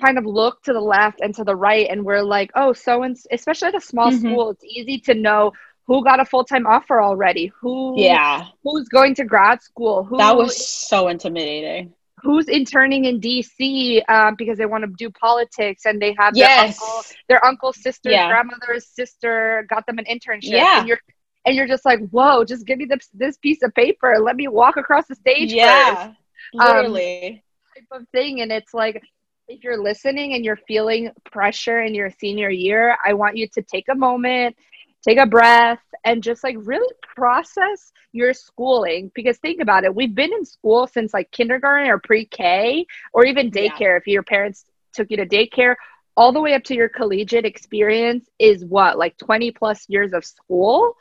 kind 0.00 0.18
of 0.18 0.24
look 0.24 0.62
to 0.62 0.72
the 0.72 0.80
left 0.80 1.20
and 1.20 1.34
to 1.34 1.44
the 1.44 1.54
right 1.54 1.88
and 1.90 2.04
we're 2.04 2.22
like, 2.22 2.50
oh, 2.54 2.72
so 2.72 3.02
and 3.02 3.16
especially 3.30 3.68
at 3.68 3.74
a 3.74 3.80
small 3.80 4.10
mm-hmm. 4.10 4.26
school, 4.26 4.50
it's 4.50 4.64
easy 4.64 4.98
to 5.00 5.14
know 5.14 5.52
who 5.86 6.04
got 6.04 6.20
a 6.20 6.24
full-time 6.24 6.66
offer 6.66 7.00
already? 7.00 7.52
Who 7.60 7.94
yeah. 7.96 8.46
who's 8.62 8.88
going 8.88 9.14
to 9.16 9.24
grad 9.24 9.62
school? 9.62 10.04
Who 10.04 10.16
that 10.18 10.36
was 10.36 10.66
so 10.66 11.08
intimidating. 11.08 11.92
Who's 12.22 12.48
interning 12.48 13.06
in 13.06 13.20
dc 13.20 14.08
um, 14.08 14.36
because 14.36 14.56
they 14.56 14.66
want 14.66 14.84
to 14.84 14.90
do 14.96 15.10
politics 15.10 15.86
and 15.86 16.00
they 16.00 16.14
have 16.18 16.36
yes. 16.36 16.48
their 16.48 16.64
uncle 16.64 17.02
their 17.28 17.46
uncle's 17.46 17.82
sister 17.82 18.10
yeah. 18.10 18.28
grandmother's 18.28 18.86
sister 18.86 19.66
got 19.68 19.86
them 19.86 19.98
an 19.98 20.04
internship. 20.04 20.52
Yeah. 20.52 20.80
and 20.80 20.88
you're 20.88 21.00
and 21.44 21.56
you're 21.56 21.66
just 21.66 21.84
like 21.84 21.98
whoa 22.10 22.44
just 22.44 22.64
give 22.64 22.78
me 22.78 22.84
this 22.84 23.08
this 23.12 23.36
piece 23.38 23.62
of 23.62 23.74
paper. 23.74 24.18
Let 24.20 24.36
me 24.36 24.46
walk 24.48 24.76
across 24.76 25.06
the 25.08 25.16
stage 25.16 25.52
yeah. 25.52 26.06
first. 26.06 26.16
literally. 26.54 27.26
um, 27.26 27.40
type 27.74 28.02
of 28.02 28.08
thing. 28.10 28.40
And 28.40 28.52
it's 28.52 28.72
like 28.72 29.02
if 29.48 29.64
you're 29.64 29.82
listening 29.82 30.34
and 30.34 30.44
you're 30.44 30.60
feeling 30.68 31.10
pressure 31.30 31.82
in 31.82 31.94
your 31.94 32.10
senior 32.10 32.50
year 32.50 32.96
i 33.04 33.12
want 33.12 33.36
you 33.36 33.46
to 33.48 33.62
take 33.62 33.88
a 33.88 33.94
moment 33.94 34.56
take 35.02 35.18
a 35.18 35.26
breath 35.26 35.80
and 36.04 36.22
just 36.22 36.42
like 36.42 36.56
really 36.58 36.92
process 37.14 37.92
your 38.12 38.32
schooling 38.32 39.10
because 39.14 39.38
think 39.38 39.60
about 39.60 39.84
it 39.84 39.94
we've 39.94 40.14
been 40.14 40.32
in 40.32 40.44
school 40.44 40.86
since 40.86 41.12
like 41.14 41.30
kindergarten 41.30 41.88
or 41.88 41.98
pre-k 41.98 42.86
or 43.12 43.24
even 43.24 43.50
daycare 43.50 43.80
yeah. 43.80 43.96
if 43.96 44.06
your 44.06 44.22
parents 44.22 44.64
took 44.92 45.10
you 45.10 45.16
to 45.16 45.26
daycare 45.26 45.74
all 46.16 46.32
the 46.32 46.40
way 46.40 46.54
up 46.54 46.62
to 46.64 46.74
your 46.74 46.88
collegiate 46.88 47.46
experience 47.46 48.28
is 48.38 48.64
what 48.64 48.98
like 48.98 49.16
20 49.18 49.50
plus 49.52 49.86
years 49.88 50.12
of 50.12 50.24
school 50.24 50.94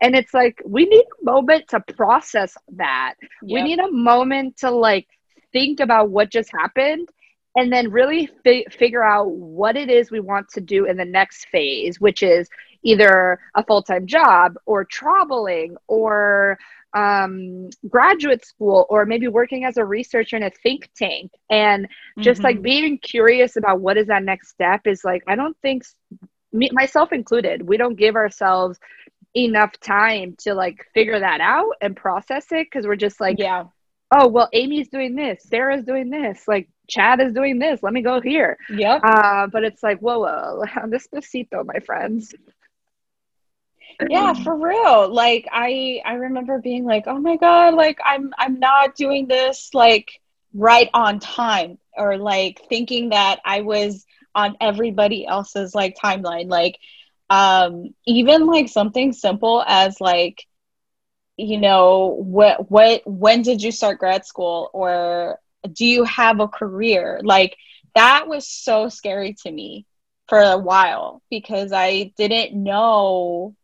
and 0.00 0.14
it's 0.14 0.34
like 0.34 0.60
we 0.64 0.84
need 0.86 1.04
a 1.04 1.24
moment 1.24 1.66
to 1.68 1.80
process 1.80 2.56
that 2.72 3.14
yep. 3.20 3.30
we 3.42 3.62
need 3.62 3.78
a 3.78 3.90
moment 3.90 4.56
to 4.56 4.70
like 4.70 5.06
think 5.52 5.80
about 5.80 6.10
what 6.10 6.30
just 6.30 6.50
happened 6.52 7.08
and 7.56 7.72
then 7.72 7.90
really 7.90 8.28
fi- 8.44 8.66
figure 8.70 9.04
out 9.04 9.30
what 9.30 9.76
it 9.76 9.88
is 9.88 10.10
we 10.10 10.20
want 10.20 10.48
to 10.48 10.60
do 10.60 10.86
in 10.86 10.96
the 10.96 11.04
next 11.04 11.46
phase 11.46 12.00
which 12.00 12.22
is 12.22 12.48
either 12.84 13.40
a 13.54 13.64
full 13.64 13.82
time 13.82 14.06
job 14.06 14.56
or 14.66 14.84
traveling 14.84 15.76
or 15.88 16.58
um, 16.94 17.70
graduate 17.88 18.44
school 18.44 18.86
or 18.88 19.04
maybe 19.04 19.26
working 19.26 19.64
as 19.64 19.76
a 19.76 19.84
researcher 19.84 20.36
in 20.36 20.44
a 20.44 20.50
think 20.50 20.88
tank. 20.96 21.32
And 21.50 21.88
just 22.20 22.38
mm-hmm. 22.38 22.46
like 22.46 22.62
being 22.62 22.98
curious 22.98 23.56
about 23.56 23.80
what 23.80 23.96
is 23.96 24.06
that 24.06 24.22
next 24.22 24.50
step 24.50 24.86
is 24.86 25.04
like 25.04 25.22
i 25.26 25.34
don't 25.34 25.56
think 25.62 25.84
me, 26.52 26.70
myself 26.72 27.12
included 27.12 27.62
we 27.62 27.76
don't 27.76 27.96
give 27.96 28.14
ourselves 28.14 28.78
enough 29.34 29.72
time 29.80 30.36
to 30.38 30.54
like 30.54 30.86
figure 30.94 31.18
that 31.18 31.40
out 31.40 31.72
and 31.80 31.96
process 31.96 32.46
it 32.52 32.66
because 32.70 32.86
we're 32.86 32.96
just 32.96 33.20
like 33.20 33.38
yeah. 33.38 33.64
Oh 34.16 34.28
well 34.28 34.48
amy's 34.52 34.88
doing 34.88 35.16
this 35.16 35.42
sarah's 35.44 35.84
doing 35.84 36.10
this 36.10 36.46
like 36.46 36.68
chad 36.88 37.20
is 37.20 37.32
doing 37.32 37.58
this 37.58 37.82
let 37.82 37.92
me 37.92 38.02
go 38.02 38.20
here. 38.20 38.56
Yeah 38.70 39.00
uh, 39.02 39.48
but 39.48 39.64
it's 39.64 39.82
like 39.82 39.98
whoa 39.98 40.20
whoa 40.20 40.62
despacito 40.86 41.64
my 41.74 41.80
friends 41.80 42.32
yeah 44.06 44.32
for 44.44 44.56
real. 44.56 45.12
Like 45.12 45.46
i 45.52 46.00
i 46.04 46.14
remember 46.14 46.58
being 46.58 46.84
like 46.84 47.04
oh 47.06 47.18
my 47.18 47.36
god 47.36 47.74
like 47.74 47.98
i'm 48.04 48.32
i'm 48.38 48.58
not 48.58 48.94
doing 48.94 49.26
this 49.26 49.70
like 49.74 50.10
right 50.54 50.88
on 50.94 51.18
time. 51.20 51.78
Or 51.96 52.16
like 52.18 52.60
thinking 52.68 53.10
that 53.10 53.40
i 53.44 53.60
was 53.60 54.04
on 54.34 54.56
everybody 54.60 55.26
else's 55.26 55.74
like 55.74 55.96
timeline. 56.02 56.48
Like 56.48 56.78
um 57.30 57.94
even 58.06 58.46
like 58.46 58.68
something 58.68 59.12
simple 59.12 59.64
as 59.66 60.00
like 60.00 60.44
you 61.36 61.58
know 61.58 62.16
what 62.20 62.70
what 62.70 63.02
when 63.06 63.42
did 63.42 63.62
you 63.62 63.72
start 63.72 63.98
grad 63.98 64.24
school? 64.26 64.70
Or 64.72 65.38
do 65.72 65.86
you 65.86 66.04
have 66.04 66.40
a 66.40 66.48
career? 66.48 67.20
Like 67.24 67.56
that 67.94 68.28
was 68.28 68.46
so 68.48 68.88
scary 68.88 69.34
to 69.42 69.50
me 69.50 69.86
for 70.28 70.40
a 70.40 70.58
while 70.58 71.22
because 71.30 71.72
i 71.72 72.12
didn't 72.16 72.54
know 72.54 73.54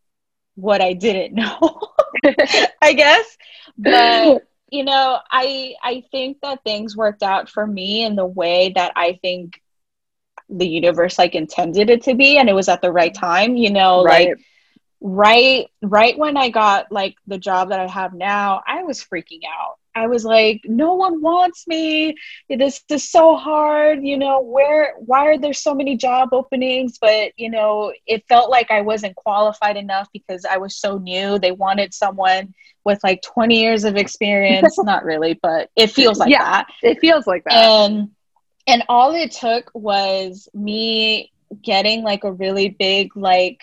what 0.61 0.81
I 0.81 0.93
didn't 0.93 1.35
know, 1.35 1.59
I 2.83 2.93
guess. 2.93 3.37
But 3.79 4.43
you 4.71 4.85
know, 4.85 5.19
I 5.31 5.75
I 5.83 6.05
think 6.11 6.39
that 6.43 6.63
things 6.65 6.97
worked 6.97 7.23
out 7.23 7.49
for 7.49 7.67
me 7.67 8.05
in 8.05 8.17
the 8.17 8.27
way 8.27 8.73
that 8.75 8.93
I 8.97 9.19
think 9.23 9.61
the 10.49 10.67
universe 10.67 11.19
like 11.19 11.35
intended 11.35 11.91
it 11.91 12.03
to 12.03 12.15
be 12.15 12.37
and 12.39 12.49
it 12.49 12.55
was 12.55 12.69
at 12.69 12.83
the 12.83 12.93
right 12.93 13.15
time, 13.15 13.57
you 13.57 13.71
know, 13.71 14.05
right. 14.05 14.29
like 14.29 14.39
right 15.01 15.67
right 15.83 16.19
when 16.19 16.37
I 16.37 16.51
got 16.51 16.93
like 16.93 17.17
the 17.27 17.39
job 17.39 17.71
that 17.71 17.81
I 17.81 17.87
have 17.87 18.15
now, 18.15 18.63
I 18.67 18.83
was 18.83 19.03
freaking 19.03 19.41
out. 19.47 19.79
I 19.95 20.07
was 20.07 20.25
like, 20.25 20.63
no 20.65 20.95
one 20.95 21.21
wants 21.21 21.67
me. 21.67 22.15
This 22.49 22.83
is 22.89 23.11
so 23.11 23.37
hard. 23.37 24.05
You 24.05 24.19
know, 24.19 24.41
where, 24.41 24.95
why 24.99 25.27
are 25.27 25.39
there 25.39 25.53
so 25.53 25.75
many 25.75 25.97
job 25.97 26.31
openings? 26.33 26.99
But, 27.01 27.33
you 27.37 27.51
know, 27.51 27.93
it 28.07 28.25
felt 28.29 28.51
like 28.51 28.71
I 28.71 28.83
wasn't 28.83 29.17
qualified 29.17 29.77
enough 29.77 30.09
because 30.13 30.45
I 30.45 30.59
was 30.59 30.77
so 30.77 30.99
new. 30.99 31.39
They 31.39 31.53
wanted 31.53 31.93
someone 31.93 32.55
with 32.85 33.01
like 33.03 33.23
20 33.23 33.61
years 33.61 33.85
of 33.85 33.97
experience. 33.97 34.77
Not 34.83 35.05
really, 35.05 35.39
but 35.43 35.71
it 35.77 35.89
feels 35.89 36.19
like 36.19 36.31
yeah, 36.31 36.45
that. 36.45 36.67
It 36.83 37.01
feels 37.01 37.27
like 37.27 37.45
that. 37.45 37.53
And, 37.55 38.11
and 38.67 38.85
all 38.89 39.15
it 39.15 39.33
took 39.33 39.71
was 39.75 40.49
me 40.55 41.33
getting 41.63 42.03
like 42.03 42.25
a 42.25 42.33
really 42.33 42.69
big, 42.69 43.17
like, 43.17 43.61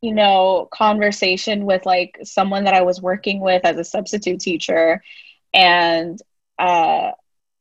you 0.00 0.14
know, 0.14 0.68
conversation 0.72 1.64
with 1.64 1.84
like 1.84 2.18
someone 2.22 2.64
that 2.64 2.74
I 2.74 2.82
was 2.82 3.02
working 3.02 3.40
with 3.40 3.64
as 3.64 3.76
a 3.78 3.84
substitute 3.84 4.40
teacher. 4.40 5.02
And, 5.52 6.20
uh, 6.58 7.12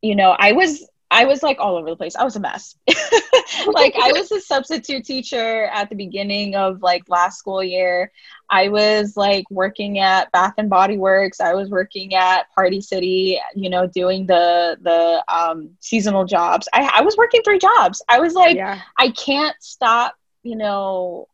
you 0.01 0.15
know, 0.15 0.35
I 0.37 0.51
was, 0.51 0.87
I 1.09 1.25
was 1.25 1.41
like 1.41 1.57
all 1.59 1.77
over 1.77 1.89
the 1.89 1.95
place. 1.95 2.15
I 2.15 2.23
was 2.23 2.35
a 2.35 2.39
mess. 2.39 2.75
like 2.87 3.95
I 3.95 4.11
was 4.11 4.31
a 4.31 4.41
substitute 4.41 5.05
teacher 5.05 5.65
at 5.65 5.89
the 5.89 5.95
beginning 5.95 6.55
of 6.55 6.81
like 6.81 7.03
last 7.07 7.39
school 7.39 7.63
year. 7.63 8.11
I 8.49 8.67
was 8.67 9.15
like 9.15 9.49
working 9.49 9.99
at 9.99 10.31
Bath 10.31 10.55
and 10.57 10.69
Body 10.69 10.97
Works. 10.97 11.39
I 11.39 11.53
was 11.53 11.69
working 11.69 12.13
at 12.13 12.51
Party 12.53 12.81
City, 12.81 13.39
you 13.55 13.69
know, 13.69 13.87
doing 13.87 14.25
the 14.25 14.77
the 14.81 15.23
um, 15.33 15.71
seasonal 15.79 16.25
jobs. 16.25 16.67
I, 16.73 16.91
I 16.95 17.01
was 17.01 17.15
working 17.15 17.41
three 17.43 17.59
jobs. 17.59 18.01
I 18.09 18.19
was 18.19 18.33
like, 18.33 18.57
yeah. 18.57 18.81
I 18.97 19.11
can't 19.11 19.55
stop, 19.61 20.13
you 20.43 20.57
know, 20.57 21.27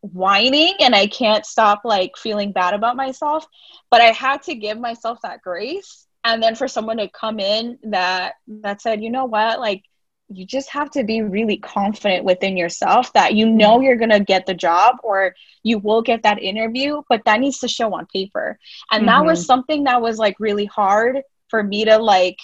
whining 0.00 0.74
and 0.80 0.94
I 0.94 1.06
can't 1.06 1.44
stop 1.44 1.82
like 1.84 2.16
feeling 2.16 2.52
bad 2.52 2.74
about 2.74 2.96
myself. 2.96 3.46
But 3.90 4.00
I 4.00 4.12
had 4.12 4.42
to 4.44 4.54
give 4.54 4.78
myself 4.78 5.18
that 5.22 5.42
grace. 5.42 6.06
And 6.24 6.42
then 6.42 6.54
for 6.54 6.68
someone 6.68 6.96
to 6.96 7.08
come 7.08 7.38
in 7.38 7.78
that 7.84 8.34
that 8.48 8.82
said, 8.82 9.02
you 9.02 9.10
know 9.10 9.26
what, 9.26 9.60
like 9.60 9.82
you 10.28 10.44
just 10.44 10.70
have 10.70 10.90
to 10.90 11.04
be 11.04 11.22
really 11.22 11.56
confident 11.56 12.24
within 12.24 12.56
yourself 12.56 13.12
that 13.12 13.34
you 13.34 13.48
know 13.48 13.74
mm-hmm. 13.74 13.84
you're 13.84 13.96
going 13.96 14.10
to 14.10 14.20
get 14.20 14.44
the 14.44 14.54
job 14.54 14.96
or 15.04 15.34
you 15.62 15.78
will 15.78 16.02
get 16.02 16.24
that 16.24 16.42
interview, 16.42 17.00
but 17.08 17.22
that 17.24 17.40
needs 17.40 17.60
to 17.60 17.68
show 17.68 17.94
on 17.94 18.06
paper. 18.06 18.58
And 18.90 19.02
mm-hmm. 19.02 19.06
that 19.06 19.24
was 19.24 19.40
mm-hmm. 19.40 19.46
something 19.46 19.84
that 19.84 20.02
was 20.02 20.18
like 20.18 20.40
really 20.40 20.64
hard 20.64 21.22
for 21.48 21.62
me 21.62 21.84
to 21.84 21.98
like 21.98 22.38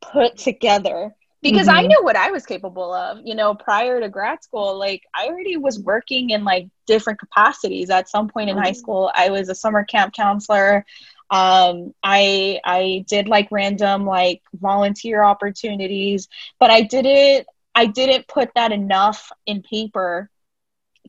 put 0.00 0.38
together 0.38 1.14
because 1.42 1.68
mm-hmm. 1.68 1.76
I 1.76 1.86
knew 1.86 2.02
what 2.02 2.16
I 2.16 2.30
was 2.30 2.46
capable 2.46 2.92
of. 2.92 3.18
You 3.24 3.34
know, 3.34 3.54
prior 3.54 4.00
to 4.00 4.08
grad 4.08 4.42
school, 4.42 4.78
like 4.78 5.02
I 5.14 5.26
already 5.26 5.56
was 5.56 5.78
working 5.78 6.30
in 6.30 6.44
like 6.44 6.68
different 6.86 7.18
capacities. 7.18 7.90
At 7.90 8.08
some 8.08 8.28
point 8.28 8.50
in 8.50 8.56
mm-hmm. 8.56 8.64
high 8.64 8.72
school, 8.72 9.10
I 9.14 9.30
was 9.30 9.48
a 9.48 9.54
summer 9.54 9.84
camp 9.84 10.14
counselor. 10.14 10.84
Um, 11.30 11.94
I 12.02 12.60
I 12.64 13.04
did 13.06 13.28
like 13.28 13.48
random 13.50 14.06
like 14.06 14.42
volunteer 14.54 15.22
opportunities, 15.22 16.28
but 16.58 16.70
I 16.70 16.82
didn't 16.82 17.46
I 17.74 17.86
didn't 17.86 18.26
put 18.28 18.50
that 18.54 18.72
enough 18.72 19.30
in 19.46 19.62
paper 19.62 20.30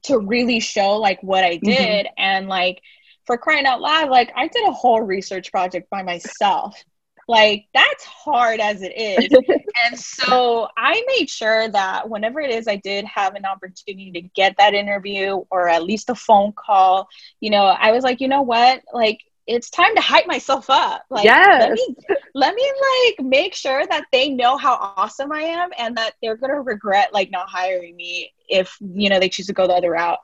to 0.04 0.20
really 0.20 0.60
show 0.60 0.98
like 0.98 1.22
what 1.24 1.44
I 1.44 1.56
mm-hmm. 1.56 1.70
did 1.70 2.06
mm-hmm. 2.06 2.14
and 2.18 2.48
like 2.48 2.82
for 3.26 3.38
crying 3.38 3.66
out 3.66 3.80
loud, 3.82 4.10
like 4.10 4.32
I 4.36 4.48
did 4.48 4.68
a 4.68 4.72
whole 4.72 5.02
research 5.02 5.52
project 5.52 5.90
by 5.90 6.04
myself 6.04 6.84
like 7.30 7.68
that's 7.76 8.04
hard 8.06 8.60
as 8.60 8.82
it 8.82 8.92
is. 8.98 9.30
and 9.86 9.98
so 9.98 10.68
I 10.76 11.04
made 11.08 11.30
sure 11.30 11.70
that 11.70 12.10
whenever 12.10 12.40
it 12.40 12.50
is 12.50 12.68
I 12.68 12.78
did 12.78 13.06
have 13.06 13.36
an 13.36 13.46
opportunity 13.46 14.12
to 14.14 14.22
get 14.22 14.56
that 14.58 14.74
interview 14.74 15.44
or 15.52 15.70
at 15.70 15.84
least 15.84 16.10
a 16.10 16.16
phone 16.16 16.54
call, 16.54 17.08
you 17.40 17.52
know, 17.52 17.66
I 17.66 17.92
was 17.92 18.04
like, 18.04 18.20
you 18.20 18.28
know 18.28 18.42
what? 18.42 18.82
Like 18.92 19.20
it's 19.46 19.70
time 19.70 19.94
to 19.96 20.02
hype 20.02 20.26
myself 20.26 20.72
up. 20.72 21.04
Like 21.12 21.24
yes. 21.24 21.60
let 21.60 21.72
me 21.72 21.96
let 22.34 22.56
me 22.56 22.72
like 23.16 23.28
make 23.28 23.54
sure 23.54 23.86
that 23.86 24.06
they 24.12 24.30
know 24.30 24.58
how 24.58 24.94
awesome 24.98 25.32
I 25.32 25.42
am 25.42 25.70
and 25.78 25.98
that 25.98 26.16
they're 26.24 26.36
gonna 26.36 26.62
regret 26.62 27.14
like 27.14 27.30
not 27.30 27.48
hiring 27.48 27.96
me 27.96 28.34
if 28.48 28.76
you 28.82 29.10
know 29.10 29.20
they 29.20 29.30
choose 29.30 29.46
to 29.48 29.54
go 29.54 29.68
the 29.68 29.74
other 29.74 29.92
route. 29.92 30.18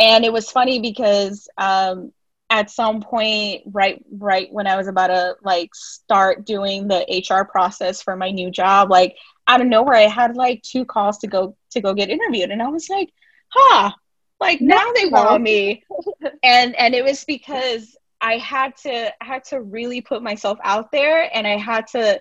And 0.00 0.24
it 0.24 0.32
was 0.32 0.50
funny 0.50 0.80
because 0.80 1.48
um, 1.58 2.12
at 2.50 2.70
some 2.70 3.00
point, 3.00 3.62
right 3.66 4.04
right 4.10 4.52
when 4.52 4.66
I 4.66 4.76
was 4.76 4.88
about 4.88 5.06
to 5.08 5.36
like 5.42 5.74
start 5.74 6.44
doing 6.44 6.88
the 6.88 7.24
HR 7.30 7.44
process 7.44 8.02
for 8.02 8.16
my 8.16 8.30
new 8.30 8.50
job, 8.50 8.90
like 8.90 9.16
out 9.46 9.60
of 9.60 9.68
nowhere, 9.68 9.94
I 9.94 10.08
had 10.08 10.36
like 10.36 10.62
two 10.62 10.84
calls 10.84 11.18
to 11.18 11.28
go 11.28 11.56
to 11.70 11.80
go 11.80 11.94
get 11.94 12.10
interviewed, 12.10 12.50
and 12.50 12.60
I 12.62 12.68
was 12.68 12.90
like, 12.90 13.10
huh, 13.48 13.92
like 14.40 14.60
now 14.60 14.92
they 14.94 15.06
want 15.06 15.42
me, 15.42 15.84
and 16.42 16.74
and 16.76 16.94
it 16.94 17.04
was 17.04 17.24
because 17.24 17.96
I 18.20 18.36
had 18.38 18.76
to 18.78 19.12
I 19.22 19.24
had 19.24 19.44
to 19.44 19.60
really 19.60 20.00
put 20.00 20.22
myself 20.22 20.58
out 20.62 20.92
there 20.92 21.30
and 21.34 21.46
I 21.46 21.56
had 21.56 21.86
to 21.88 22.20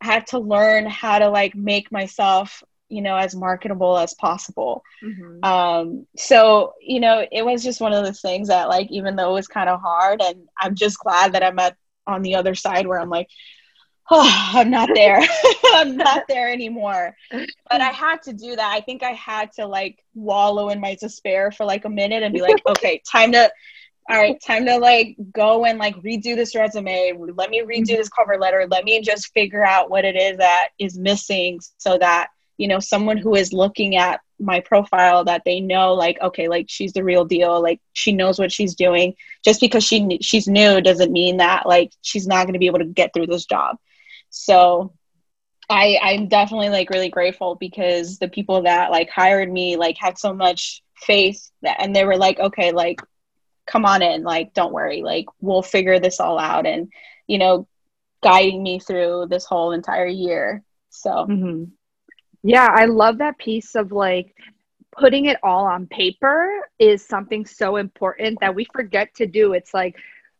had 0.00 0.28
to 0.28 0.38
learn 0.38 0.86
how 0.86 1.18
to 1.18 1.28
like 1.28 1.54
make 1.54 1.90
myself 1.90 2.62
you 2.88 3.02
know 3.02 3.16
as 3.16 3.34
marketable 3.34 3.98
as 3.98 4.14
possible 4.14 4.82
mm-hmm. 5.02 5.42
um 5.44 6.06
so 6.16 6.74
you 6.80 7.00
know 7.00 7.24
it 7.32 7.44
was 7.44 7.62
just 7.62 7.80
one 7.80 7.92
of 7.92 8.04
those 8.04 8.20
things 8.20 8.48
that 8.48 8.68
like 8.68 8.90
even 8.90 9.16
though 9.16 9.30
it 9.30 9.34
was 9.34 9.48
kind 9.48 9.68
of 9.68 9.80
hard 9.80 10.20
and 10.22 10.48
i'm 10.58 10.74
just 10.74 10.98
glad 10.98 11.32
that 11.32 11.42
i'm 11.42 11.58
at 11.58 11.76
on 12.06 12.22
the 12.22 12.34
other 12.34 12.54
side 12.54 12.86
where 12.86 13.00
i'm 13.00 13.10
like 13.10 13.28
oh 14.10 14.50
i'm 14.54 14.70
not 14.70 14.88
there 14.94 15.20
i'm 15.72 15.96
not 15.96 16.24
there 16.28 16.48
anymore 16.48 17.16
but 17.30 17.80
i 17.80 17.90
had 17.90 18.22
to 18.22 18.32
do 18.32 18.54
that 18.54 18.72
i 18.72 18.80
think 18.80 19.02
i 19.02 19.10
had 19.10 19.50
to 19.52 19.66
like 19.66 19.98
wallow 20.14 20.68
in 20.68 20.80
my 20.80 20.94
despair 21.00 21.50
for 21.50 21.64
like 21.64 21.84
a 21.84 21.90
minute 21.90 22.22
and 22.22 22.32
be 22.32 22.40
like 22.40 22.62
okay 22.68 23.02
time 23.10 23.32
to 23.32 23.50
all 24.08 24.16
right, 24.16 24.40
time 24.40 24.66
to 24.66 24.78
like 24.78 25.16
go 25.32 25.64
and 25.64 25.78
like 25.78 25.96
redo 25.96 26.36
this 26.36 26.54
resume. 26.54 27.12
Let 27.34 27.50
me 27.50 27.62
redo 27.62 27.82
mm-hmm. 27.82 27.96
this 27.96 28.08
cover 28.08 28.38
letter. 28.38 28.66
Let 28.70 28.84
me 28.84 29.00
just 29.00 29.32
figure 29.32 29.64
out 29.64 29.90
what 29.90 30.04
it 30.04 30.14
is 30.14 30.38
that 30.38 30.68
is 30.78 30.96
missing 30.96 31.58
so 31.78 31.98
that, 31.98 32.28
you 32.58 32.68
know, 32.68 32.80
someone 32.80 33.16
who 33.16 33.34
is 33.34 33.52
looking 33.52 33.96
at 33.96 34.20
my 34.38 34.60
profile 34.60 35.24
that 35.24 35.42
they 35.46 35.60
know 35.60 35.94
like 35.94 36.20
okay 36.20 36.46
like 36.46 36.66
she's 36.68 36.92
the 36.92 37.02
real 37.02 37.24
deal 37.24 37.62
like 37.62 37.80
she 37.94 38.12
knows 38.12 38.38
what 38.38 38.52
she's 38.52 38.74
doing. 38.74 39.14
Just 39.44 39.60
because 39.60 39.84
she 39.84 40.18
she's 40.20 40.48
new 40.48 40.80
doesn't 40.80 41.12
mean 41.12 41.38
that 41.38 41.66
like 41.66 41.92
she's 42.02 42.26
not 42.26 42.44
going 42.44 42.52
to 42.52 42.58
be 42.58 42.66
able 42.66 42.80
to 42.80 42.84
get 42.84 43.12
through 43.12 43.26
this 43.26 43.46
job. 43.46 43.76
So 44.30 44.92
i 45.68 45.98
i'm 46.00 46.28
definitely 46.28 46.68
like 46.68 46.90
really 46.90 47.08
grateful 47.08 47.56
because 47.56 48.18
the 48.18 48.28
people 48.28 48.62
that 48.62 48.92
like 48.92 49.10
hired 49.10 49.50
me 49.50 49.76
like 49.76 49.96
had 49.98 50.16
so 50.16 50.32
much 50.32 50.80
faith 50.94 51.50
that 51.62 51.76
and 51.80 51.96
they 51.96 52.04
were 52.04 52.16
like 52.16 52.38
okay 52.38 52.70
like 52.70 53.00
come 53.66 53.84
on 53.84 54.00
in 54.00 54.22
like 54.22 54.54
don't 54.54 54.72
worry 54.72 55.02
like 55.02 55.26
we'll 55.40 55.62
figure 55.62 55.98
this 55.98 56.20
all 56.20 56.38
out 56.38 56.66
and 56.66 56.92
you 57.26 57.36
know 57.36 57.66
guiding 58.22 58.62
me 58.62 58.78
through 58.78 59.26
this 59.28 59.44
whole 59.44 59.72
entire 59.72 60.06
year. 60.06 60.62
So 60.90 61.10
mm-hmm. 61.10 61.64
Yeah 62.46 62.68
i 62.74 62.84
love 62.84 63.18
that 63.18 63.36
piece 63.38 63.74
of 63.74 63.92
like 63.92 64.34
putting 64.98 65.26
it 65.26 65.38
all 65.42 65.66
on 65.66 65.86
paper 65.86 66.68
is 66.78 67.04
something 67.04 67.44
so 67.44 67.76
important 67.76 68.38
that 68.40 68.54
we 68.54 68.66
forget 68.72 69.14
to 69.14 69.26
do. 69.26 69.52
It's 69.52 69.74
like 69.74 69.96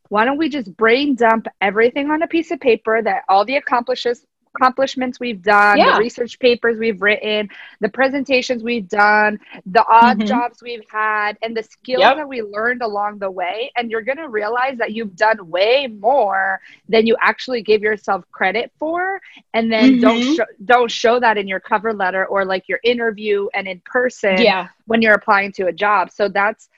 why 0.09 0.25
don't 0.25 0.39
we 0.39 0.49
just 0.49 0.75
brain 0.77 1.17
dump 1.17 1.47
everything 1.61 2.11
on 2.11 2.23
a 2.23 2.29
piece 2.29 2.53
of 2.53 2.61
paper 2.61 3.03
that 3.03 3.23
all 3.29 3.45
the 3.45 3.57
accomplishments 3.57 4.25
accomplishments 4.57 5.21
we've 5.21 5.43
done, 5.43 5.79
yeah. 5.79 5.95
the 5.95 6.01
research 6.01 6.39
papers 6.39 6.79
we've 6.79 7.01
written, 7.01 7.49
the 7.81 7.89
presentations 7.89 8.63
we've 8.63 8.89
done, 8.89 9.39
the 9.67 9.85
odd 9.87 10.19
mm-hmm. 10.19 10.27
jobs 10.27 10.63
we've 10.63 10.85
had, 10.91 11.39
and 11.43 11.57
the 11.57 11.63
skills 11.63 12.01
yep. 12.01 12.17
that 12.17 12.29
we 12.29 12.43
learned 12.43 12.83
along 12.83 13.19
the 13.19 13.31
way. 13.31 13.71
And 13.77 13.91
you're 13.91 14.03
going 14.03 14.19
to 14.19 14.29
realize 14.29 14.79
that 14.79 14.93
you've 14.93 15.17
done 15.17 15.49
way 15.49 15.87
more 15.87 16.61
than 16.89 17.07
you 17.07 17.17
actually 17.21 17.63
give 17.63 17.83
yourself 17.83 18.25
credit 18.33 18.73
for. 18.79 19.21
And 19.55 19.71
then 19.71 19.93
mm-hmm. 19.93 20.01
don't 20.01 20.37
show, 20.37 20.45
don't 20.65 20.91
show 20.91 21.21
that 21.21 21.37
in 21.37 21.49
your 21.49 21.61
cover 21.61 21.93
letter 21.93 22.27
or 22.27 22.45
like 22.45 22.69
your 22.69 22.81
interview 22.85 23.49
and 23.55 23.69
in 23.69 23.81
person 23.85 24.41
yeah. 24.41 24.69
when 24.87 25.03
you're 25.03 25.15
applying 25.15 25.53
to 25.53 25.67
a 25.67 25.73
job. 25.73 26.11
So 26.11 26.29
that's 26.29 26.69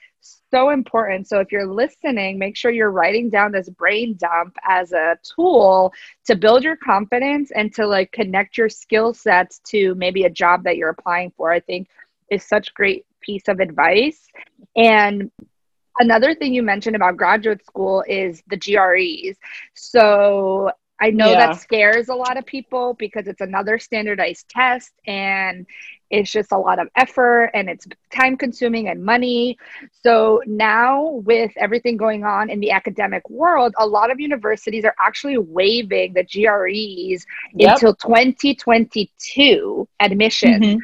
so 0.51 0.71
important. 0.71 1.29
So 1.29 1.41
if 1.41 1.53
you're 1.53 1.67
listening, 1.67 2.39
make 2.39 2.57
sure 2.57 2.71
you're 2.71 2.91
writing 2.91 3.31
down 3.31 3.53
this 3.53 3.69
brain 3.69 4.17
dump 4.17 4.57
as 4.69 4.93
a 4.93 5.19
tool 5.23 5.93
to 6.27 6.37
build 6.37 6.65
your 6.65 6.77
confidence 6.77 7.51
and 7.51 7.75
to 7.75 7.87
like 7.87 8.13
connect 8.13 8.57
your 8.57 8.69
skill 8.69 9.15
sets 9.15 9.61
to 9.71 9.95
maybe 9.95 10.25
a 10.25 10.31
job 10.31 10.65
that 10.65 10.77
you're 10.77 10.91
applying 10.91 11.33
for. 11.37 11.53
I 11.53 11.61
think 11.61 11.89
is 12.31 12.45
such 12.45 12.75
great 12.75 13.07
piece 13.21 13.49
of 13.49 13.61
advice. 13.61 14.29
And 14.77 15.31
another 15.99 16.35
thing 16.35 16.55
you 16.55 16.63
mentioned 16.63 16.97
about 16.97 17.17
graduate 17.17 17.65
school 17.65 18.05
is 18.07 18.43
the 18.49 18.57
GREs. 18.57 19.37
So 19.75 20.71
I 21.01 21.11
know 21.11 21.31
yeah. 21.31 21.49
that 21.49 21.61
scares 21.61 22.09
a 22.09 22.15
lot 22.15 22.37
of 22.37 22.45
people 22.45 22.95
because 22.95 23.29
it's 23.29 23.41
another 23.41 23.79
standardized 23.79 24.49
test 24.49 24.93
and 25.07 25.67
it's 26.11 26.31
just 26.31 26.53
a 26.53 26.59
lot 26.59 26.79
of 26.79 26.89
effort 26.97 27.51
and 27.55 27.69
it's 27.69 27.87
time 28.13 28.37
consuming 28.37 28.89
and 28.89 29.05
money. 29.05 29.59
So 30.03 30.43
now 30.47 31.21
with 31.25 31.53
everything 31.57 31.97
going 31.97 32.25
on 32.25 32.51
in 32.51 32.61
the 32.61 32.71
academic 32.71 33.29
world, 33.29 33.75
a 33.79 33.87
lot 33.87 34.11
of 34.11 34.19
universities 34.19 34.85
are 34.85 34.95
actually 34.99 35.39
waiving 35.39 36.15
the 36.15 36.25
GREs 36.25 37.27
yep. 37.55 37.75
until 37.75 37.95
2022 37.95 39.89
admission. 40.01 40.63
Mm-hmm. 40.63 40.79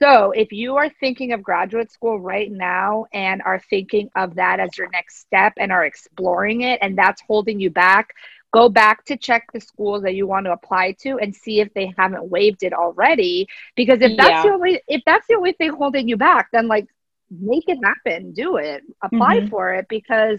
So, 0.00 0.30
if 0.30 0.52
you 0.52 0.76
are 0.76 0.88
thinking 0.88 1.32
of 1.32 1.42
graduate 1.42 1.90
school 1.90 2.20
right 2.20 2.52
now 2.52 3.06
and 3.12 3.42
are 3.42 3.60
thinking 3.68 4.10
of 4.14 4.36
that 4.36 4.60
as 4.60 4.78
your 4.78 4.88
next 4.90 5.18
step 5.18 5.54
and 5.56 5.72
are 5.72 5.84
exploring 5.84 6.60
it, 6.60 6.78
and 6.82 6.96
that's 6.96 7.20
holding 7.26 7.58
you 7.58 7.70
back, 7.70 8.14
go 8.52 8.68
back 8.68 9.04
to 9.04 9.16
check 9.16 9.46
the 9.52 9.60
schools 9.60 10.02
that 10.02 10.14
you 10.14 10.26
want 10.26 10.46
to 10.46 10.52
apply 10.52 10.92
to 10.92 11.18
and 11.18 11.34
see 11.34 11.60
if 11.60 11.72
they 11.74 11.92
haven't 11.98 12.28
waived 12.28 12.62
it 12.62 12.72
already 12.72 13.46
because 13.76 14.00
if 14.00 14.16
that's 14.16 14.28
yeah. 14.28 14.42
the 14.42 14.50
only 14.50 14.80
if 14.88 15.02
that's 15.04 15.26
the 15.28 15.34
only 15.34 15.52
thing 15.52 15.72
holding 15.72 16.08
you 16.08 16.16
back 16.16 16.48
then 16.52 16.68
like 16.68 16.86
make 17.30 17.64
it 17.68 17.78
happen 17.84 18.32
do 18.32 18.56
it 18.56 18.82
apply 19.02 19.36
mm-hmm. 19.36 19.48
for 19.48 19.74
it 19.74 19.86
because 19.90 20.38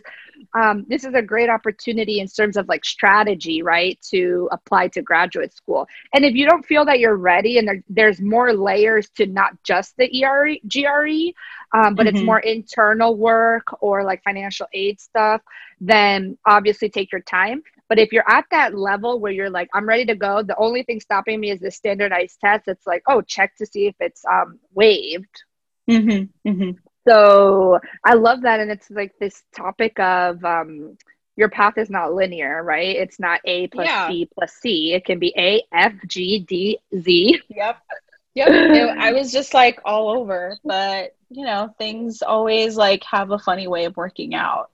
um, 0.59 0.85
this 0.87 1.03
is 1.03 1.13
a 1.13 1.21
great 1.21 1.47
opportunity 1.47 2.19
in 2.19 2.27
terms 2.27 2.57
of 2.57 2.67
like 2.67 2.83
strategy 2.83 3.61
right 3.61 3.99
to 4.01 4.49
apply 4.51 4.87
to 4.87 5.03
graduate 5.03 5.53
school 5.53 5.87
and 6.15 6.25
if 6.25 6.33
you 6.33 6.47
don't 6.47 6.65
feel 6.65 6.83
that 6.85 6.97
you're 6.97 7.15
ready 7.15 7.59
and 7.59 7.67
there, 7.67 7.83
there's 7.89 8.19
more 8.19 8.53
layers 8.53 9.07
to 9.09 9.27
not 9.27 9.51
just 9.63 9.95
the 9.97 10.23
ERE, 10.23 10.57
GRE 10.67 11.31
um, 11.77 11.93
but 11.93 12.07
mm-hmm. 12.07 12.15
it's 12.15 12.25
more 12.25 12.39
internal 12.39 13.15
work 13.15 13.67
or 13.81 14.03
like 14.03 14.23
financial 14.23 14.65
aid 14.73 14.99
stuff 14.99 15.41
then 15.79 16.39
obviously 16.47 16.89
take 16.89 17.11
your 17.11 17.21
time 17.21 17.61
but 17.89 17.97
if 17.97 18.13
you're 18.13 18.29
at 18.29 18.45
that 18.51 18.75
level 18.75 19.19
where 19.19 19.31
you're 19.31 19.49
like, 19.49 19.67
I'm 19.73 19.87
ready 19.87 20.05
to 20.05 20.15
go, 20.15 20.43
the 20.43 20.55
only 20.57 20.83
thing 20.83 21.01
stopping 21.01 21.39
me 21.39 21.49
is 21.49 21.59
the 21.59 21.71
standardized 21.71 22.39
test. 22.39 22.67
It's 22.67 22.85
like, 22.85 23.01
oh, 23.07 23.21
check 23.21 23.57
to 23.57 23.65
see 23.65 23.87
if 23.87 23.95
it's 23.99 24.23
um, 24.25 24.59
waived. 24.73 25.43
Mm-hmm, 25.89 26.49
mm-hmm. 26.49 26.71
So 27.07 27.79
I 28.05 28.13
love 28.13 28.43
that. 28.43 28.59
And 28.59 28.69
it's 28.69 28.91
like 28.91 29.13
this 29.19 29.41
topic 29.55 29.99
of 29.99 30.45
um, 30.45 30.97
your 31.35 31.49
path 31.49 31.79
is 31.79 31.89
not 31.89 32.13
linear, 32.13 32.63
right? 32.63 32.95
It's 32.95 33.19
not 33.19 33.41
A 33.45 33.67
plus 33.67 33.87
yeah. 33.87 34.07
B 34.07 34.29
plus 34.33 34.53
C. 34.53 34.93
It 34.93 35.03
can 35.05 35.17
be 35.17 35.33
A, 35.35 35.63
F, 35.73 35.93
G, 36.05 36.39
D, 36.47 36.77
Z. 36.95 37.41
Yep. 37.49 37.77
Yep. 38.35 38.97
I 38.99 39.11
was 39.13 39.31
just 39.31 39.55
like 39.55 39.79
all 39.83 40.09
over, 40.09 40.55
but 40.63 41.15
you 41.29 41.43
know, 41.43 41.73
things 41.79 42.21
always 42.21 42.75
like 42.75 43.03
have 43.03 43.31
a 43.31 43.39
funny 43.39 43.67
way 43.67 43.85
of 43.85 43.97
working 43.97 44.35
out. 44.35 44.69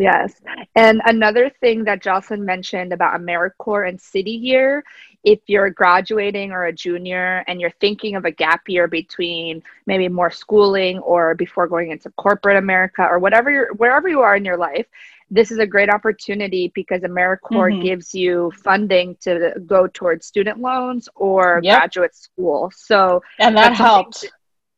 Yes. 0.00 0.40
And 0.74 1.02
another 1.04 1.50
thing 1.60 1.84
that 1.84 2.02
Jocelyn 2.02 2.44
mentioned 2.44 2.92
about 2.92 3.20
AmeriCorps 3.20 3.88
and 3.88 4.00
City 4.00 4.30
Year, 4.30 4.82
if 5.24 5.40
you're 5.46 5.68
graduating 5.68 6.52
or 6.52 6.64
a 6.64 6.72
junior 6.72 7.44
and 7.46 7.60
you're 7.60 7.74
thinking 7.80 8.16
of 8.16 8.24
a 8.24 8.30
gap 8.30 8.62
year 8.66 8.88
between 8.88 9.62
maybe 9.86 10.08
more 10.08 10.30
schooling 10.30 10.98
or 11.00 11.34
before 11.34 11.68
going 11.68 11.90
into 11.90 12.08
corporate 12.12 12.56
America 12.56 13.02
or 13.02 13.18
whatever 13.18 13.50
you're, 13.50 13.74
wherever 13.74 14.08
you 14.08 14.20
are 14.20 14.34
in 14.34 14.44
your 14.44 14.56
life, 14.56 14.86
this 15.30 15.50
is 15.50 15.58
a 15.58 15.66
great 15.66 15.90
opportunity 15.90 16.72
because 16.74 17.02
AmeriCorps 17.02 17.38
mm-hmm. 17.50 17.82
gives 17.82 18.14
you 18.14 18.50
funding 18.64 19.16
to 19.20 19.52
go 19.66 19.86
towards 19.86 20.26
student 20.26 20.58
loans 20.60 21.08
or 21.14 21.60
yep. 21.62 21.78
graduate 21.78 22.14
school. 22.14 22.72
So 22.74 23.22
and 23.38 23.56
that 23.56 23.74
helps. 23.74 24.24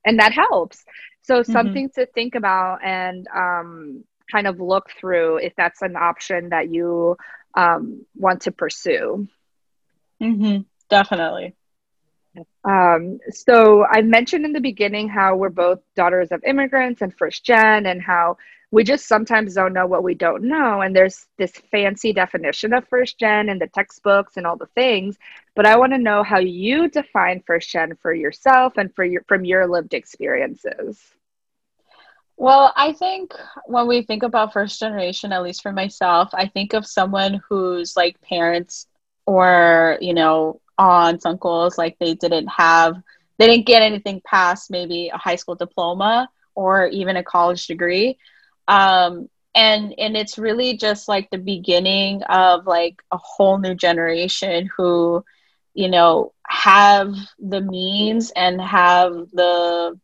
And 0.05 0.19
that 0.19 0.33
helps. 0.33 0.85
So 1.23 1.41
mm-hmm. 1.41 1.53
something 1.53 1.91
to 1.91 2.07
think 2.07 2.35
about 2.35 2.81
and 2.83 3.29
um, 3.29 4.05
kind 4.33 4.47
of 4.47 4.59
look 4.59 4.91
through 4.99 5.37
if 5.37 5.55
that's 5.57 5.83
an 5.83 5.97
option 5.97 6.49
that 6.49 6.73
you 6.73 7.17
um, 7.55 8.07
want 8.17 8.43
to 8.43 8.53
pursue. 8.53 9.29
Mm-hmm. 10.23 10.63
Definitely. 10.89 11.55
Um, 12.65 13.19
so 13.31 13.85
I 13.85 14.01
mentioned 14.03 14.45
in 14.45 14.53
the 14.53 14.61
beginning 14.61 15.09
how 15.09 15.37
we're 15.37 15.51
both 15.51 15.81
daughters 15.95 16.33
of 16.33 16.43
immigrants 16.45 17.03
and 17.03 17.15
first 17.15 17.45
gen, 17.45 17.87
and 17.87 18.01
how 18.01 18.39
we 18.71 18.85
just 18.85 19.07
sometimes 19.07 19.55
don't 19.55 19.75
know 19.75 19.87
what 19.87 20.03
we 20.03 20.15
don't 20.15 20.45
know. 20.45 20.81
And 20.81 20.97
there's 20.97 21.27
this 21.37 21.53
fancy 21.71 22.15
definition 22.15 22.73
of 22.73 22.89
first 22.89 23.19
gen 23.19 23.51
in 23.51 23.59
the 23.59 23.67
textbooks 23.67 24.39
and 24.39 24.47
all 24.47 24.57
the 24.57 24.71
things. 24.75 25.19
But 25.55 25.67
I 25.67 25.77
want 25.77 25.93
to 25.93 25.99
know 25.99 26.23
how 26.23 26.39
you 26.39 26.89
define 26.89 27.43
first 27.47 27.71
gen 27.71 27.97
for 27.97 28.15
yourself 28.15 28.79
and 28.79 28.95
for 28.95 29.05
your 29.05 29.23
from 29.29 29.45
your 29.45 29.69
lived 29.69 29.93
experiences. 29.93 30.99
Well, 32.37 32.73
I 32.77 32.93
think 32.93 33.33
when 33.67 33.87
we 33.87 34.03
think 34.03 34.23
about 34.23 34.53
first 34.53 34.79
generation, 34.81 35.33
at 35.33 35.43
least 35.43 35.63
for 35.63 35.73
myself, 35.73 36.31
I 36.33 36.47
think 36.47 36.73
of 36.73 36.87
someone 36.87 37.41
whose 37.49 37.97
like 37.97 38.21
parents 38.23 38.87
or 39.27 39.99
you 40.01 40.15
know 40.15 40.61
aunts 40.79 41.25
uncles 41.27 41.79
like 41.79 41.97
they 41.99 42.15
didn't 42.15 42.49
have 42.49 42.97
they 43.39 43.47
didn't 43.47 43.67
get 43.67 43.83
anything 43.83 44.21
past 44.25 44.71
maybe 44.71 45.11
a 45.13 45.19
high 45.19 45.37
school 45.37 45.55
diploma 45.55 46.29
or 46.55 46.87
even 46.89 47.17
a 47.17 47.23
college 47.23 47.67
degree. 47.67 48.19
Um, 48.69 49.29
and 49.55 49.95
and 49.99 50.17
it's 50.17 50.39
really 50.39 50.77
just 50.77 51.09
like 51.09 51.31
the 51.31 51.39
beginning 51.39 52.23
of 52.25 52.67
like 52.67 52.97
a 53.13 53.19
whole 53.19 53.59
new 53.59 53.75
generation 53.75 54.69
who 54.77 55.25
you 55.75 55.89
know 55.89 56.33
have 56.49 57.15
the 57.39 57.61
means 57.61 58.31
and 58.35 58.61
have 58.61 59.13
the 59.33 59.99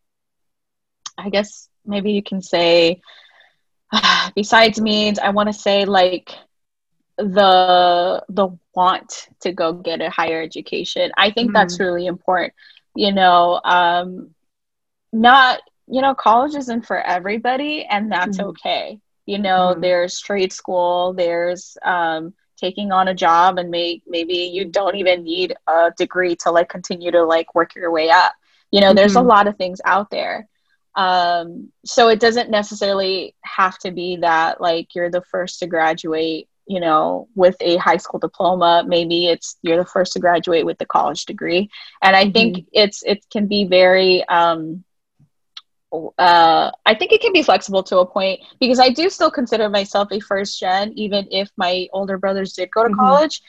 i 1.19 1.29
guess 1.31 1.69
maybe 1.89 2.13
you 2.13 2.23
can 2.23 2.43
say 2.43 3.01
besides 4.35 4.81
means 4.81 5.19
i 5.19 5.31
want 5.31 5.49
to 5.49 5.53
say 5.53 5.85
like 5.85 6.31
the 7.17 8.25
the 8.29 8.49
want 8.75 9.29
to 9.41 9.53
go 9.53 9.73
get 9.73 10.01
a 10.01 10.11
higher 10.11 10.41
education 10.41 11.11
i 11.17 11.31
think 11.31 11.49
mm-hmm. 11.49 11.55
that's 11.55 11.81
really 11.81 12.07
important 12.07 12.53
you 12.95 13.13
know 13.13 13.61
um 13.65 14.31
not 15.13 15.61
you 15.89 16.01
know 16.01 16.15
college 16.15 16.55
isn't 16.55 16.87
for 16.87 17.01
everybody 17.01 17.85
and 17.85 18.13
that's 18.13 18.39
mm-hmm. 18.39 18.51
okay 18.51 19.01
you 19.27 19.39
know 19.39 19.71
mm-hmm. 19.73 19.81
there's 19.81 20.21
trade 20.21 20.53
school 20.53 21.13
there's 21.15 21.77
um 21.83 22.33
taking 22.57 22.91
on 22.91 23.07
a 23.07 23.15
job 23.15 23.57
and 23.59 23.71
may, 23.71 24.03
maybe 24.07 24.35
you 24.35 24.65
don't 24.65 24.97
even 24.97 25.23
need 25.23 25.55
a 25.69 25.93
degree 25.97 26.35
to 26.35 26.51
like 26.51 26.69
continue 26.69 27.11
to 27.11 27.23
like 27.23 27.55
work 27.55 27.75
your 27.75 27.91
way 27.91 28.11
up 28.11 28.33
you 28.71 28.81
know 28.81 28.93
there's 28.93 29.17
a 29.17 29.19
mm-hmm. 29.19 29.29
lot 29.29 29.47
of 29.47 29.57
things 29.57 29.81
out 29.85 30.11
there 30.11 30.49
um, 30.99 31.73
so 31.85 32.09
it 32.09 32.19
doesn't 32.19 32.51
necessarily 32.51 33.35
have 33.43 33.79
to 33.79 33.93
be 33.93 34.17
that 34.17 34.61
like 34.61 34.95
you're 34.97 35.11
the 35.11 35.23
first 35.23 35.61
to 35.61 35.67
graduate 35.69 36.49
you 36.67 36.81
know 36.81 37.29
with 37.37 37.57
a 37.61 37.77
high 37.77 37.97
school 37.97 38.19
diploma 38.19 38.85
maybe 38.87 39.27
it's 39.27 39.57
you're 39.63 39.77
the 39.77 39.85
first 39.85 40.13
to 40.13 40.19
graduate 40.19 40.67
with 40.67 40.77
the 40.79 40.85
college 40.85 41.25
degree 41.25 41.71
and 42.03 42.17
i 42.17 42.29
think 42.29 42.57
mm-hmm. 42.57 42.69
it's 42.73 43.05
it 43.05 43.25
can 43.31 43.47
be 43.47 43.65
very 43.65 44.29
um, 44.29 44.85
uh, 46.19 46.71
I 46.85 46.95
think 46.95 47.13
it 47.13 47.23
can 47.23 47.33
be 47.33 47.43
flexible 47.43 47.83
to 47.85 48.01
a 48.01 48.07
point 48.07 48.41
because 48.61 48.79
I 48.79 48.91
do 48.91 49.09
still 49.09 49.31
consider 49.31 49.71
myself 49.71 50.09
a 50.13 50.21
first 50.21 50.61
gen, 50.61 50.93
even 50.97 51.27
if 51.31 51.51
my 51.57 51.89
older 51.95 52.19
brothers 52.19 52.53
did 52.53 52.71
go 52.71 52.83
to 52.83 52.91
mm-hmm. 52.91 53.01
college. 53.01 53.41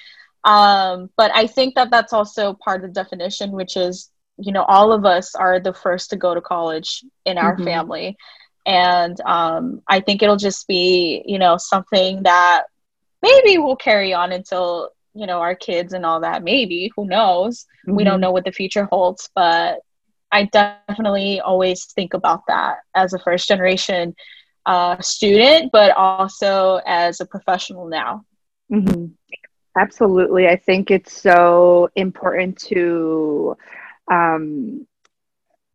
Um, 0.46 1.10
but 1.18 1.36
I 1.36 1.48
think 1.48 1.76
that 1.76 1.92
that's 1.92 2.14
also 2.14 2.54
part 2.54 2.86
of 2.86 2.94
the 2.94 3.04
definition, 3.04 3.52
which 3.52 3.76
is, 3.76 4.10
you 4.40 4.52
know, 4.52 4.64
all 4.64 4.92
of 4.92 5.06
us 5.06 5.36
are 5.36 5.60
the 5.60 5.74
first 5.74 6.10
to 6.10 6.16
go 6.16 6.34
to 6.34 6.42
college 6.42 7.04
in 7.26 7.38
our 7.38 7.56
mm-hmm. 7.56 7.66
family. 7.66 8.18
And 8.66 9.20
um, 9.22 9.82
I 9.88 10.00
think 10.00 10.22
it'll 10.22 10.38
just 10.38 10.68
be, 10.68 11.24
you 11.26 11.40
know, 11.40 11.58
something 11.58 12.24
that 12.24 12.64
maybe 13.22 13.58
we'll 13.58 13.76
carry 13.76 14.14
on 14.14 14.32
until, 14.32 14.92
you 15.14 15.28
know, 15.28 15.40
our 15.40 15.56
kids 15.56 15.94
and 15.94 16.06
all 16.06 16.22
that. 16.22 16.44
Maybe, 16.44 16.92
who 16.96 17.08
knows? 17.08 17.66
Mm-hmm. 17.88 17.96
We 17.96 18.04
don't 18.04 18.16
mm-hmm. 18.16 18.22
know 18.22 18.32
what 18.32 18.46
the 18.46 18.52
future 18.52 18.88
holds, 18.92 19.30
but 19.36 19.80
I 20.32 20.46
definitely 20.46 21.42
always 21.42 21.86
think 21.86 22.14
about 22.14 22.44
that 22.48 22.78
as 22.96 23.14
a 23.14 23.20
first 23.20 23.48
generation 23.48 24.16
uh, 24.66 25.02
student, 25.02 25.72
but 25.72 25.92
also 25.98 26.80
as 26.86 27.20
a 27.20 27.26
professional 27.26 27.88
now. 27.88 28.24
Mm-hmm. 28.72 29.06
Absolutely. 29.78 30.48
I 30.48 30.58
think 30.58 30.92
it's 30.92 31.22
so 31.22 31.90
important 31.96 32.58
to 32.68 33.56
um, 34.10 34.88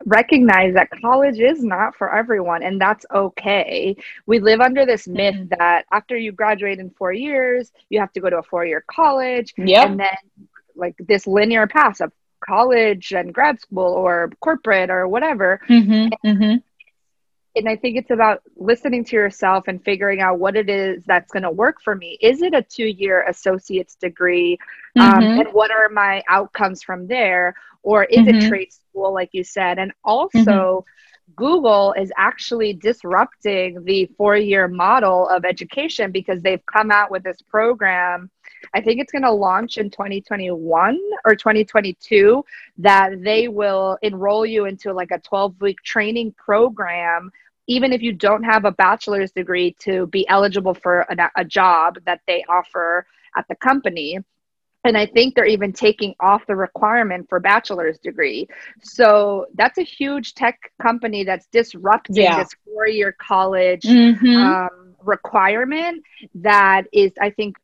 recognize 0.05 0.75
that 0.75 0.89
college 1.01 1.39
is 1.39 1.63
not 1.63 1.97
for 1.97 2.15
everyone, 2.15 2.63
and 2.63 2.81
that's 2.81 3.07
okay. 3.13 3.97
We 4.27 4.39
live 4.39 4.61
under 4.61 4.85
this 4.87 5.07
myth 5.07 5.35
mm-hmm. 5.35 5.55
that 5.59 5.87
after 5.91 6.17
you 6.17 6.33
graduate 6.33 6.79
in 6.79 6.91
four 6.91 7.13
years, 7.13 7.71
you 7.89 8.01
have 8.01 8.13
to 8.13 8.21
go 8.21 8.31
to 8.31 8.39
a 8.39 8.43
four 8.43 8.67
year 8.67 8.85
college. 8.91 9.55
Yep. 9.57 9.87
And 9.87 10.01
then 10.01 10.49
like 10.75 10.97
this 10.99 11.27
linear 11.27 11.67
path 11.67 12.01
of 12.01 12.13
college 12.47 13.13
and 13.13 13.33
grad 13.33 13.61
school 13.61 13.93
or 13.93 14.31
corporate 14.41 14.91
or 14.91 15.09
whatever. 15.09 15.61
Mm-hmm, 15.69 16.29
mm-hmm. 16.29 16.57
And 17.57 17.69
I 17.69 17.77
think 17.77 17.97
it's 17.97 18.11
about 18.11 18.43
listening 18.57 19.05
to 19.05 19.17
yourself 19.17 19.65
and 19.69 19.83
figuring 19.85 20.21
out 20.21 20.39
what 20.39 20.57
it 20.57 20.69
is 20.69 21.05
that's 21.07 21.31
going 21.31 21.45
to 21.45 21.51
work 21.51 21.77
for 21.83 21.95
me. 21.95 22.19
Is 22.21 22.43
it 22.43 22.55
a 22.55 22.63
two 22.63 22.87
year 22.87 23.25
associate's 23.29 23.95
degree? 23.95 24.59
Um, 24.99 25.13
mm-hmm. 25.13 25.19
Um, 25.19 25.41
and 25.41 25.49
what 25.53 25.71
are 25.71 25.89
my 25.89 26.23
outcomes 26.29 26.83
from 26.83 27.07
there? 27.07 27.55
Or 27.83 28.05
is 28.05 28.27
it 28.27 28.37
mm-hmm. 28.37 28.49
trade 28.49 28.73
school, 28.73 29.13
like 29.13 29.31
you 29.33 29.45
said? 29.45 29.79
And 29.79 29.93
also, 30.05 30.41
mm-hmm. 30.41 30.91
Google 31.37 31.95
is 31.95 32.13
actually 32.17 32.75
disrupting 32.75 33.85
the 33.85 34.07
four 34.17 34.37
year 34.37 34.69
model 34.69 35.29
of 35.29 35.45
education 35.45 36.13
because 36.13 36.43
they've 36.43 36.65
come 36.67 36.91
out 36.91 37.11
with 37.11 37.23
this 37.23 37.41
program. 37.43 38.31
I 38.73 38.81
think 38.81 39.01
it's 39.01 39.13
going 39.13 39.23
to 39.23 39.33
launch 39.33 39.79
in 39.79 39.91
2021 39.91 40.99
or 41.25 41.35
2022 41.35 42.45
that 42.79 43.23
they 43.23 43.49
will 43.49 43.99
enroll 44.03 44.47
you 44.47 44.65
into 44.67 44.93
like 44.93 45.11
a 45.11 45.19
12 45.19 45.61
week 45.61 45.83
training 45.83 46.33
program 46.33 47.31
even 47.67 47.93
if 47.93 48.03
you 48.03 48.13
don't 48.13 48.43
have 48.43 48.65
a 48.65 48.73
bachelor's 48.73 49.33
degree 49.33 49.75
to 49.81 50.07
be 50.09 50.27
eligible 50.29 50.75
for 50.75 51.01
a, 51.01 51.31
a 51.37 51.45
job 51.45 51.99
that 52.05 52.21
they 52.27 52.45
offer 52.49 53.07
at 53.37 53.47
the 53.49 53.55
company 53.57 54.19
and 54.85 54.97
i 54.97 55.07
think 55.07 55.35
they're 55.35 55.47
even 55.47 55.73
taking 55.73 56.15
off 56.21 56.47
the 56.47 56.55
requirement 56.55 57.29
for 57.29 57.41
bachelor's 57.41 57.99
degree 57.99 58.47
so 58.83 59.47
that's 59.55 59.79
a 59.79 59.83
huge 59.83 60.35
tech 60.35 60.73
company 60.81 61.25
that's 61.25 61.47
disrupting 61.47 62.17
yeah. 62.17 62.39
this 62.39 62.51
four-year 62.65 63.17
college 63.19 63.83
mm-hmm. 63.83 64.37
um, 64.37 64.95
requirement 65.03 66.03
that 66.35 66.83
is 66.93 67.13
i 67.21 67.31
think 67.31 67.57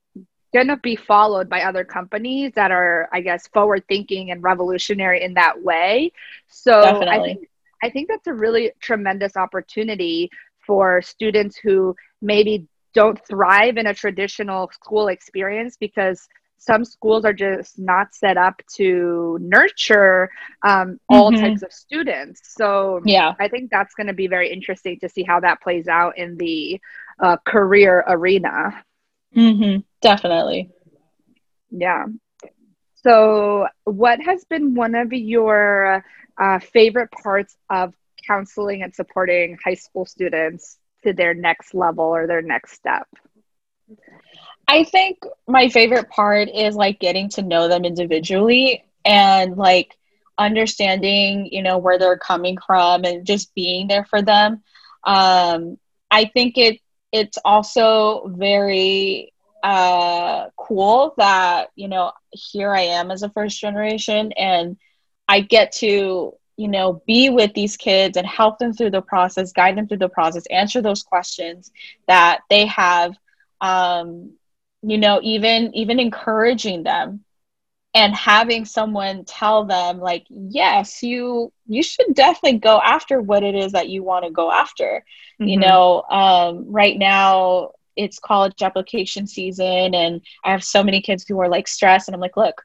going 0.53 0.67
to 0.67 0.77
be 0.79 0.97
followed 0.97 1.49
by 1.49 1.63
other 1.63 1.85
companies 1.85 2.53
that 2.55 2.73
are 2.73 3.09
i 3.13 3.21
guess 3.21 3.47
forward 3.49 3.85
thinking 3.89 4.31
and 4.31 4.43
revolutionary 4.43 5.23
in 5.23 5.35
that 5.35 5.63
way 5.63 6.11
so 6.49 6.81
I 7.09 7.23
think, 7.23 7.50
I 7.83 7.91
think 7.91 8.09
that's 8.09 8.27
a 8.27 8.35
really 8.35 8.73
tremendous 8.81 9.37
opportunity 9.37 10.31
for 10.67 11.03
students 11.03 11.57
who 11.57 11.95
maybe 12.21 12.67
don't 12.95 13.19
thrive 13.27 13.77
in 13.77 13.87
a 13.87 13.95
traditional 13.95 14.71
school 14.73 15.09
experience 15.09 15.77
because 15.79 16.29
some 16.59 16.85
schools 16.85 17.25
are 17.25 17.33
just 17.33 17.79
not 17.79 18.15
set 18.15 18.37
up 18.37 18.61
to 18.75 19.39
nurture 19.41 20.31
um, 20.63 21.01
all 21.09 21.33
mm-hmm. 21.33 21.43
types 21.43 21.63
of 21.63 21.73
students. 21.73 22.55
So 22.55 23.01
yeah, 23.05 23.33
I 23.41 23.49
think 23.49 23.71
that's 23.71 23.95
going 23.95 24.09
to 24.09 24.13
be 24.13 24.27
very 24.27 24.53
interesting 24.53 24.99
to 25.01 25.09
see 25.09 25.23
how 25.23 25.41
that 25.41 25.63
plays 25.63 25.89
out 25.89 26.19
in 26.19 26.37
the 26.37 26.79
uh, 27.19 27.39
career 27.47 28.05
arena. 28.07 28.85
Mm-hmm. 29.35 29.81
Definitely. 30.03 30.71
Yeah. 31.71 32.05
So, 33.03 33.67
what 33.85 34.21
has 34.23 34.45
been 34.45 34.75
one 34.75 34.95
of 34.95 35.13
your 35.13 36.05
uh, 36.41 36.59
favorite 36.61 37.11
parts 37.11 37.57
of 37.71 37.95
counseling 38.27 38.83
and 38.83 38.95
supporting 38.95 39.59
high 39.65 39.75
school 39.75 40.05
students 40.07 40.79
to 41.05 41.13
their 41.13 41.35
next 41.35 41.75
level 41.75 42.05
or 42.05 42.27
their 42.27 42.43
next 42.43 42.73
step? 42.73 43.07
I 44.69 44.85
think 44.85 45.19
my 45.47 45.69
favorite 45.69 46.09
part 46.11 46.49
is 46.49 46.75
like 46.77 47.01
getting 47.01 47.29
to 47.31 47.43
know 47.43 47.69
them 47.69 47.85
individually 47.85 48.85
and 49.05 49.57
like 49.57 49.97
understanding, 50.39 51.49
you 51.51 51.63
know, 51.63 51.79
where 51.79 51.99
they're 51.99 52.19
coming 52.19 52.57
from 52.65 53.05
and 53.05 53.27
just 53.27 53.55
being 53.55 53.89
there 53.89 54.05
for 54.05 54.23
them. 54.23 54.63
Um, 55.05 55.79
I 56.11 56.27
think 56.27 56.57
it 56.57 56.81
it's 57.13 57.39
also 57.45 58.29
very 58.37 59.33
uh, 59.63 60.49
cool 60.57 61.15
that 61.19 61.71
you 61.75 61.89
know 61.89 62.13
here 62.31 62.75
I 62.75 62.83
am 62.83 63.11
as 63.11 63.23
a 63.23 63.31
first 63.31 63.61
generation 63.61 64.33
and 64.33 64.77
I 65.29 65.41
get 65.41 65.73
to 65.77 66.35
you 66.57 66.69
know 66.69 67.03
be 67.07 67.31
with 67.31 67.55
these 67.55 67.77
kids 67.77 68.17
and 68.17 68.27
help 68.27 68.59
them 68.59 68.73
through 68.73 68.91
the 68.91 69.03
process, 69.03 69.53
guide 69.53 69.77
them 69.77 69.89
through 69.89 69.99
the 69.99 70.09
process, 70.09 70.45
answer 70.51 70.83
those 70.83 71.03
questions 71.03 71.71
that 72.07 72.41
they 72.49 72.67
have 72.67 73.17
um, 73.61 74.33
you 74.83 74.99
know 74.99 75.21
even 75.23 75.75
even 75.75 76.01
encouraging 76.01 76.83
them 76.83 77.25
and 77.95 78.15
having 78.15 78.65
someone 78.65 79.25
tell 79.25 79.65
them 79.65 79.99
like 79.99 80.25
yes 80.29 81.03
you 81.03 81.53
you 81.67 81.83
should 81.83 82.15
definitely 82.15 82.59
go 82.59 82.81
after 82.81 83.21
what 83.21 83.43
it 83.43 83.55
is 83.55 83.73
that 83.73 83.89
you 83.89 84.03
want 84.03 84.25
to 84.25 84.31
go 84.31 84.51
after 84.51 85.05
mm-hmm. 85.41 85.49
you 85.49 85.59
know 85.59 86.03
um, 86.11 86.71
right 86.71 86.99
now 86.99 87.71
it's 87.97 88.19
college 88.19 88.63
application 88.63 89.27
season 89.27 89.95
and 89.95 90.21
i 90.45 90.51
have 90.51 90.65
so 90.65 90.83
many 90.83 91.01
kids 91.01 91.25
who 91.27 91.39
are 91.41 91.49
like 91.49 91.69
stressed 91.69 92.09
and 92.09 92.15
i'm 92.15 92.21
like 92.21 92.37
look 92.37 92.63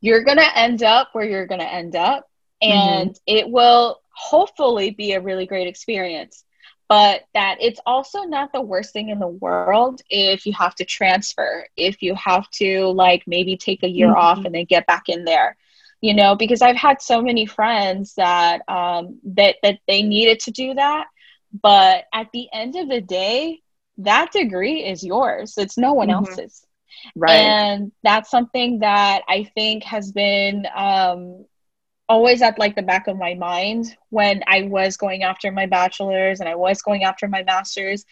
you're 0.00 0.24
gonna 0.24 0.50
end 0.54 0.82
up 0.82 1.08
where 1.12 1.24
you're 1.24 1.46
gonna 1.46 1.64
end 1.64 1.96
up 1.96 2.28
and 2.60 3.10
mm-hmm. 3.10 3.36
it 3.36 3.48
will 3.48 4.00
hopefully 4.10 4.90
be 4.90 5.12
a 5.12 5.20
really 5.20 5.46
great 5.46 5.66
experience 5.66 6.44
but 6.88 7.22
that 7.32 7.56
it's 7.60 7.80
also 7.86 8.22
not 8.22 8.52
the 8.52 8.60
worst 8.60 8.92
thing 8.92 9.08
in 9.08 9.18
the 9.18 9.26
world 9.26 10.00
if 10.10 10.46
you 10.46 10.52
have 10.52 10.74
to 10.74 10.84
transfer 10.84 11.66
if 11.76 12.02
you 12.02 12.14
have 12.14 12.48
to 12.50 12.86
like 12.88 13.22
maybe 13.26 13.56
take 13.56 13.82
a 13.82 13.88
year 13.88 14.08
mm-hmm. 14.08 14.18
off 14.18 14.44
and 14.44 14.54
then 14.54 14.64
get 14.64 14.86
back 14.86 15.08
in 15.08 15.24
there 15.24 15.56
you 16.00 16.14
know 16.14 16.36
because 16.36 16.62
i've 16.62 16.76
had 16.76 17.00
so 17.00 17.22
many 17.22 17.46
friends 17.46 18.14
that 18.14 18.60
um 18.68 19.18
that 19.24 19.56
that 19.62 19.78
they 19.88 20.02
needed 20.02 20.38
to 20.38 20.50
do 20.50 20.74
that 20.74 21.06
but 21.62 22.04
at 22.12 22.28
the 22.32 22.48
end 22.52 22.76
of 22.76 22.88
the 22.88 23.00
day 23.00 23.62
that 23.98 24.32
degree 24.32 24.84
is 24.84 25.04
yours 25.04 25.54
it's 25.56 25.78
no 25.78 25.92
one 25.92 26.08
mm-hmm. 26.08 26.26
else's 26.26 26.66
Right. 27.14 27.36
And 27.36 27.92
that's 28.02 28.30
something 28.30 28.80
that 28.80 29.22
I 29.28 29.44
think 29.54 29.84
has 29.84 30.12
been 30.12 30.66
um, 30.74 31.44
always 32.08 32.42
at 32.42 32.58
like 32.58 32.76
the 32.76 32.82
back 32.82 33.06
of 33.06 33.16
my 33.16 33.34
mind 33.34 33.86
when 34.10 34.42
I 34.46 34.62
was 34.62 34.96
going 34.96 35.22
after 35.22 35.50
my 35.50 35.66
bachelor's 35.66 36.40
and 36.40 36.48
I 36.48 36.54
was 36.54 36.82
going 36.82 37.04
after 37.04 37.28
my 37.28 37.42
master's. 37.42 38.04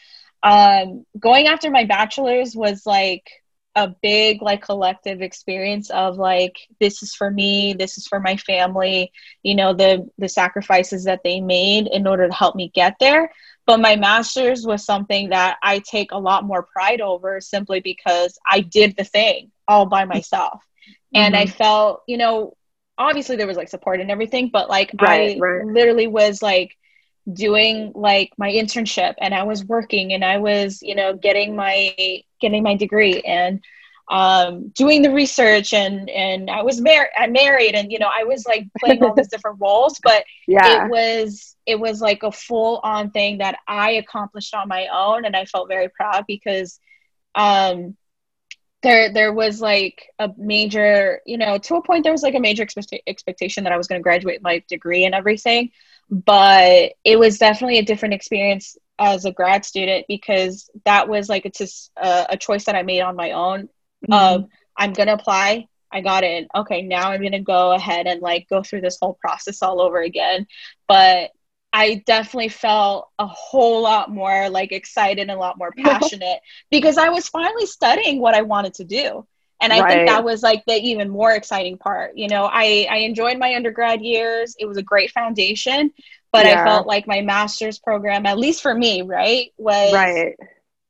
Um, 0.42 1.07
going 1.18 1.47
after 1.47 1.71
my 1.71 1.85
bachelor's 1.85 2.55
was 2.57 2.85
like 2.85 3.31
a 3.75 3.88
big 4.03 4.42
like 4.42 4.61
collective 4.61 5.23
experience 5.23 5.88
of 5.90 6.16
like 6.18 6.59
this 6.79 7.03
is 7.03 7.14
for 7.14 7.31
me 7.31 7.73
this 7.73 7.97
is 7.97 8.07
for 8.07 8.21
my 8.21 8.37
family 8.37 9.11
you 9.42 9.55
know 9.55 9.73
the 9.73 10.07
the 10.18 10.29
sacrifices 10.29 11.05
that 11.05 11.21
they 11.25 11.40
made 11.40 11.87
in 11.87 12.07
order 12.07 12.29
to 12.29 12.35
help 12.35 12.55
me 12.55 12.71
get 12.75 12.95
there 13.01 13.33
but 13.66 13.81
my 13.81 13.96
master's 13.96 14.66
was 14.66 14.85
something 14.85 15.31
that 15.31 15.57
i 15.62 15.79
take 15.81 16.12
a 16.12 16.18
lot 16.18 16.44
more 16.44 16.62
pride 16.62 17.01
over 17.01 17.40
simply 17.40 17.81
because 17.81 18.38
i 18.46 18.61
did 18.61 18.96
the 18.96 19.05
thing 19.05 19.51
all 19.68 19.87
by 19.87 20.05
myself 20.05 20.62
mm-hmm. 20.87 21.22
and 21.22 21.37
i 21.37 21.44
mm-hmm. 21.44 21.53
felt 21.53 22.03
you 22.07 22.16
know 22.16 22.55
obviously 22.98 23.37
there 23.37 23.46
was 23.46 23.57
like 23.57 23.68
support 23.68 24.01
and 24.01 24.11
everything 24.11 24.51
but 24.53 24.68
like 24.68 24.90
right, 25.01 25.37
i 25.37 25.40
right. 25.40 25.64
literally 25.66 26.07
was 26.07 26.42
like 26.42 26.77
doing 27.31 27.92
like 27.94 28.31
my 28.37 28.51
internship 28.51 29.14
and 29.18 29.35
I 29.35 29.44
was 29.44 29.64
working 29.64 30.12
and 30.12 30.25
I 30.25 30.38
was, 30.38 30.83
you 30.83 30.94
know, 30.94 31.14
getting 31.14 31.55
my 31.55 31.94
getting 32.40 32.62
my 32.62 32.75
degree 32.75 33.20
and 33.20 33.62
um, 34.12 34.68
doing 34.75 35.01
the 35.01 35.11
research 35.11 35.72
and 35.72 36.11
and 36.11 36.51
I 36.51 36.61
was 36.62 36.83
married 36.83 37.11
I 37.16 37.29
married 37.29 37.75
and 37.75 37.90
you 37.90 37.98
know 37.98 38.11
I 38.12 38.25
was 38.25 38.44
like 38.46 38.66
playing 38.79 39.03
all 39.03 39.14
these 39.14 39.29
different 39.33 39.59
roles 39.59 39.98
but 40.03 40.25
yeah. 40.46 40.85
it 40.85 40.90
was 40.90 41.57
it 41.64 41.81
was 41.81 42.03
like 42.03 42.22
a 42.22 42.31
full 42.31 42.81
on 42.85 43.11
thing 43.11 43.38
that 43.38 43.59
I 43.66 43.92
accomplished 43.92 44.55
on 44.55 44.68
my 44.68 44.87
own 44.92 45.25
and 45.25 45.35
I 45.35 45.46
felt 45.46 45.68
very 45.68 45.88
proud 45.88 46.25
because 46.29 46.79
um 47.35 47.96
there 48.83 49.11
there 49.11 49.33
was 49.33 49.62
like 49.62 50.11
a 50.18 50.31
major 50.37 51.22
you 51.25 51.38
know 51.38 51.57
to 51.57 51.77
a 51.77 51.83
point 51.83 52.03
there 52.03 52.12
was 52.12 52.22
like 52.22 52.35
a 52.35 52.40
major 52.40 52.64
expect- 52.64 52.94
expectation 53.07 53.64
that 53.64 53.72
I 53.72 53.79
was 53.79 53.87
going 53.87 53.98
to 53.98 54.03
graduate 54.03 54.42
my 54.42 54.62
degree 54.68 55.05
and 55.07 55.14
everything 55.14 55.70
but 56.11 56.92
it 57.03 57.18
was 57.18 57.38
definitely 57.38 57.79
a 57.79 57.85
different 57.85 58.12
experience 58.12 58.77
as 58.98 59.25
a 59.25 59.33
grad 59.33 59.64
student 59.64 60.05
because 60.07 60.68
that 60.85 61.09
was 61.09 61.31
like 61.31 61.46
it's 61.46 61.57
just 61.57 61.90
a, 61.96 62.27
a 62.31 62.37
choice 62.37 62.66
that 62.66 62.77
I 62.77 62.83
made 62.83 63.01
on 63.01 63.16
my 63.16 63.31
own. 63.31 63.70
Mm-hmm. 64.09 64.12
Um, 64.12 64.49
I'm 64.77 64.93
gonna 64.93 65.15
apply. 65.15 65.69
I 65.91 66.01
got 66.01 66.25
in. 66.25 66.49
Okay, 66.55 66.83
now 66.83 67.11
I'm 67.11 67.23
gonna 67.23 67.41
go 67.41 67.73
ahead 67.73 68.07
and 68.07 68.21
like 68.21 68.49
go 68.49 68.62
through 68.62 68.81
this 68.81 68.99
whole 69.01 69.19
process 69.21 69.62
all 69.62 69.81
over 69.81 70.01
again. 70.01 70.47
But 70.88 71.31
I 71.73 72.03
definitely 72.07 72.49
felt 72.51 73.09
a 73.19 73.27
whole 73.27 73.83
lot 73.83 74.11
more 74.11 74.51
like 74.51 74.73
excited 74.73 75.21
and 75.21 75.31
a 75.31 75.37
lot 75.37 75.59
more 75.59 75.73
passionate 75.77 76.41
because 76.71 76.99
I 76.99 77.09
was 77.09 77.29
finally 77.29 77.67
studying 77.67 78.21
what 78.21 78.35
I 78.35 78.43
wanted 78.43 78.75
to 78.75 78.85
do 78.85 79.27
and 79.62 79.73
i 79.73 79.81
right. 79.81 79.93
think 79.93 80.09
that 80.09 80.25
was 80.25 80.43
like 80.43 80.62
the 80.67 80.75
even 80.75 81.09
more 81.09 81.31
exciting 81.33 81.79
part 81.79 82.17
you 82.17 82.29
know 82.29 82.49
i 82.53 82.87
i 82.91 82.99
enjoyed 82.99 83.38
my 83.38 83.55
undergrad 83.55 84.03
years 84.03 84.55
it 84.59 84.67
was 84.67 84.77
a 84.77 84.83
great 84.83 85.11
foundation 85.12 85.91
but 86.33 86.45
yeah. 86.45 86.61
i 86.61 86.65
felt 86.65 86.87
like 86.87 87.07
my 87.07 87.23
master's 87.23 87.79
program 87.79 88.27
at 88.27 88.38
least 88.38 88.61
for 88.61 88.75
me 88.75 89.03
right 89.03 89.53
was 89.57 89.93
right 89.95 90.37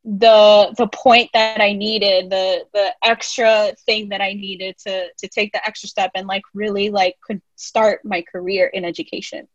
the 0.04 0.74
the 0.78 0.88
point 0.88 1.30
that 1.32 1.60
i 1.60 1.72
needed 1.72 2.28
the 2.28 2.64
the 2.74 2.92
extra 3.04 3.72
thing 3.86 4.08
that 4.08 4.20
i 4.20 4.32
needed 4.32 4.76
to 4.76 5.06
to 5.16 5.28
take 5.28 5.52
the 5.52 5.64
extra 5.66 5.88
step 5.88 6.10
and 6.14 6.26
like 6.26 6.42
really 6.54 6.90
like 6.90 7.16
could 7.24 7.40
start 7.54 8.00
my 8.04 8.22
career 8.22 8.66
in 8.66 8.84
education 8.84 9.46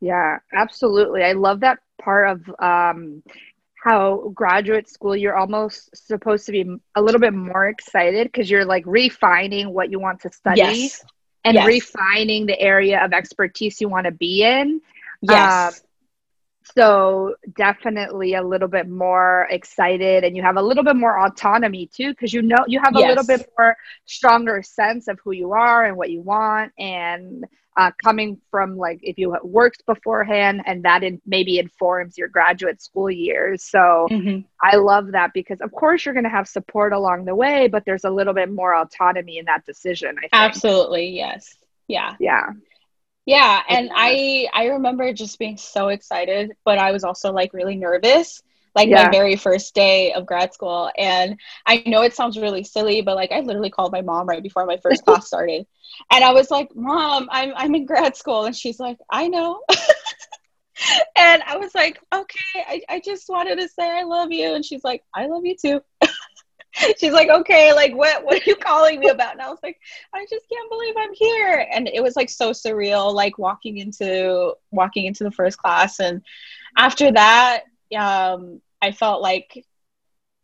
yeah 0.00 0.38
absolutely 0.52 1.22
i 1.22 1.32
love 1.32 1.60
that 1.60 1.78
part 2.00 2.28
of 2.28 2.54
um 2.58 3.22
how 3.84 4.32
graduate 4.34 4.88
school 4.88 5.14
you're 5.14 5.36
almost 5.36 5.94
supposed 5.94 6.46
to 6.46 6.52
be 6.52 6.64
a 6.94 7.02
little 7.02 7.20
bit 7.20 7.34
more 7.34 7.68
excited 7.68 8.26
because 8.26 8.50
you're 8.50 8.64
like 8.64 8.82
refining 8.86 9.74
what 9.74 9.90
you 9.90 10.00
want 10.00 10.20
to 10.20 10.32
study 10.32 10.60
yes. 10.60 11.04
and 11.44 11.54
yes. 11.54 11.66
refining 11.66 12.46
the 12.46 12.58
area 12.58 13.04
of 13.04 13.12
expertise 13.12 13.82
you 13.82 13.88
want 13.90 14.06
to 14.06 14.10
be 14.10 14.42
in. 14.42 14.80
Yes. 15.20 15.82
Um, 15.82 15.86
so 16.76 17.34
definitely 17.56 18.34
a 18.34 18.42
little 18.42 18.68
bit 18.68 18.88
more 18.88 19.46
excited 19.50 20.24
and 20.24 20.34
you 20.34 20.42
have 20.42 20.56
a 20.56 20.62
little 20.62 20.82
bit 20.82 20.96
more 20.96 21.26
autonomy 21.26 21.86
too 21.86 22.10
because 22.10 22.32
you 22.32 22.42
know 22.42 22.64
you 22.66 22.80
have 22.82 22.96
a 22.96 23.00
yes. 23.00 23.08
little 23.08 23.26
bit 23.26 23.48
more 23.58 23.76
stronger 24.06 24.62
sense 24.62 25.06
of 25.06 25.18
who 25.22 25.32
you 25.32 25.52
are 25.52 25.84
and 25.84 25.96
what 25.96 26.10
you 26.10 26.22
want 26.22 26.72
and 26.78 27.44
uh, 27.76 27.90
coming 28.02 28.40
from 28.50 28.76
like 28.76 29.00
if 29.02 29.18
you 29.18 29.36
worked 29.42 29.84
beforehand 29.84 30.62
and 30.64 30.84
that 30.84 31.02
in, 31.02 31.20
maybe 31.26 31.58
informs 31.58 32.16
your 32.16 32.28
graduate 32.28 32.80
school 32.80 33.10
years. 33.10 33.64
So 33.64 34.06
mm-hmm. 34.10 34.40
i 34.62 34.76
love 34.76 35.12
that 35.12 35.32
because 35.34 35.60
of 35.60 35.70
course 35.72 36.04
you're 36.04 36.14
going 36.14 36.24
to 36.24 36.30
have 36.30 36.48
support 36.48 36.92
along 36.92 37.24
the 37.24 37.34
way 37.34 37.68
but 37.68 37.84
there's 37.84 38.04
a 38.04 38.10
little 38.10 38.34
bit 38.34 38.50
more 38.50 38.74
autonomy 38.74 39.38
in 39.38 39.44
that 39.44 39.66
decision 39.66 40.16
absolutely 40.32 41.08
yes. 41.08 41.56
Yeah. 41.88 42.14
Yeah 42.18 42.50
yeah 43.26 43.62
and 43.68 43.90
i 43.94 44.48
i 44.52 44.66
remember 44.66 45.12
just 45.12 45.38
being 45.38 45.56
so 45.56 45.88
excited 45.88 46.52
but 46.64 46.78
i 46.78 46.92
was 46.92 47.04
also 47.04 47.32
like 47.32 47.52
really 47.52 47.76
nervous 47.76 48.42
like 48.74 48.88
yeah. 48.88 49.04
my 49.04 49.10
very 49.10 49.36
first 49.36 49.74
day 49.74 50.12
of 50.12 50.26
grad 50.26 50.52
school. 50.52 50.90
And 50.98 51.40
I 51.66 51.82
know 51.86 52.02
it 52.02 52.14
sounds 52.14 52.38
really 52.38 52.64
silly, 52.64 53.02
but 53.02 53.14
like 53.14 53.32
I 53.32 53.40
literally 53.40 53.70
called 53.70 53.92
my 53.92 54.02
mom 54.02 54.28
right 54.28 54.42
before 54.42 54.66
my 54.66 54.78
first 54.78 55.04
class 55.04 55.26
started. 55.28 55.66
And 56.10 56.24
I 56.24 56.32
was 56.32 56.50
like, 56.50 56.74
Mom, 56.74 57.28
I'm 57.30 57.52
I'm 57.54 57.74
in 57.74 57.86
grad 57.86 58.16
school. 58.16 58.44
And 58.44 58.56
she's 58.56 58.80
like, 58.80 58.98
I 59.10 59.28
know. 59.28 59.62
and 61.16 61.42
I 61.44 61.56
was 61.56 61.74
like, 61.74 62.00
okay, 62.12 62.38
I, 62.56 62.82
I 62.88 63.00
just 63.04 63.28
wanted 63.28 63.60
to 63.60 63.68
say 63.68 63.88
I 63.88 64.02
love 64.02 64.32
you. 64.32 64.54
And 64.54 64.64
she's 64.64 64.82
like, 64.82 65.04
I 65.14 65.26
love 65.26 65.44
you 65.44 65.56
too. 65.56 65.80
she's 66.98 67.12
like, 67.12 67.28
okay, 67.28 67.72
like 67.72 67.94
what 67.94 68.24
what 68.24 68.40
are 68.40 68.44
you 68.46 68.56
calling 68.56 69.00
me 69.00 69.08
about? 69.08 69.32
And 69.32 69.42
I 69.42 69.48
was 69.48 69.60
like, 69.62 69.78
I 70.14 70.26
just 70.30 70.46
can't 70.52 70.70
believe 70.70 70.94
I'm 70.98 71.12
here. 71.14 71.66
And 71.72 71.88
it 71.88 72.02
was 72.02 72.16
like 72.16 72.30
so 72.30 72.50
surreal, 72.50 73.14
like 73.14 73.38
walking 73.38 73.78
into 73.78 74.54
walking 74.70 75.06
into 75.06 75.24
the 75.24 75.30
first 75.30 75.58
class. 75.58 76.00
And 76.00 76.22
after 76.76 77.10
that, 77.12 77.64
um, 77.96 78.60
I 78.82 78.92
felt 78.92 79.22
like 79.22 79.64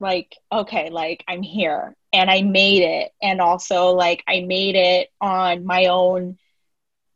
like 0.01 0.35
okay 0.51 0.89
like 0.91 1.23
i'm 1.29 1.43
here 1.43 1.95
and 2.13 2.31
i 2.31 2.41
made 2.43 2.83
it 2.83 3.13
and 3.23 3.41
also 3.41 3.91
like 3.91 4.25
i 4.27 4.41
made 4.41 4.75
it 4.75 5.09
on 5.21 5.65
my 5.65 5.87
own 5.87 6.39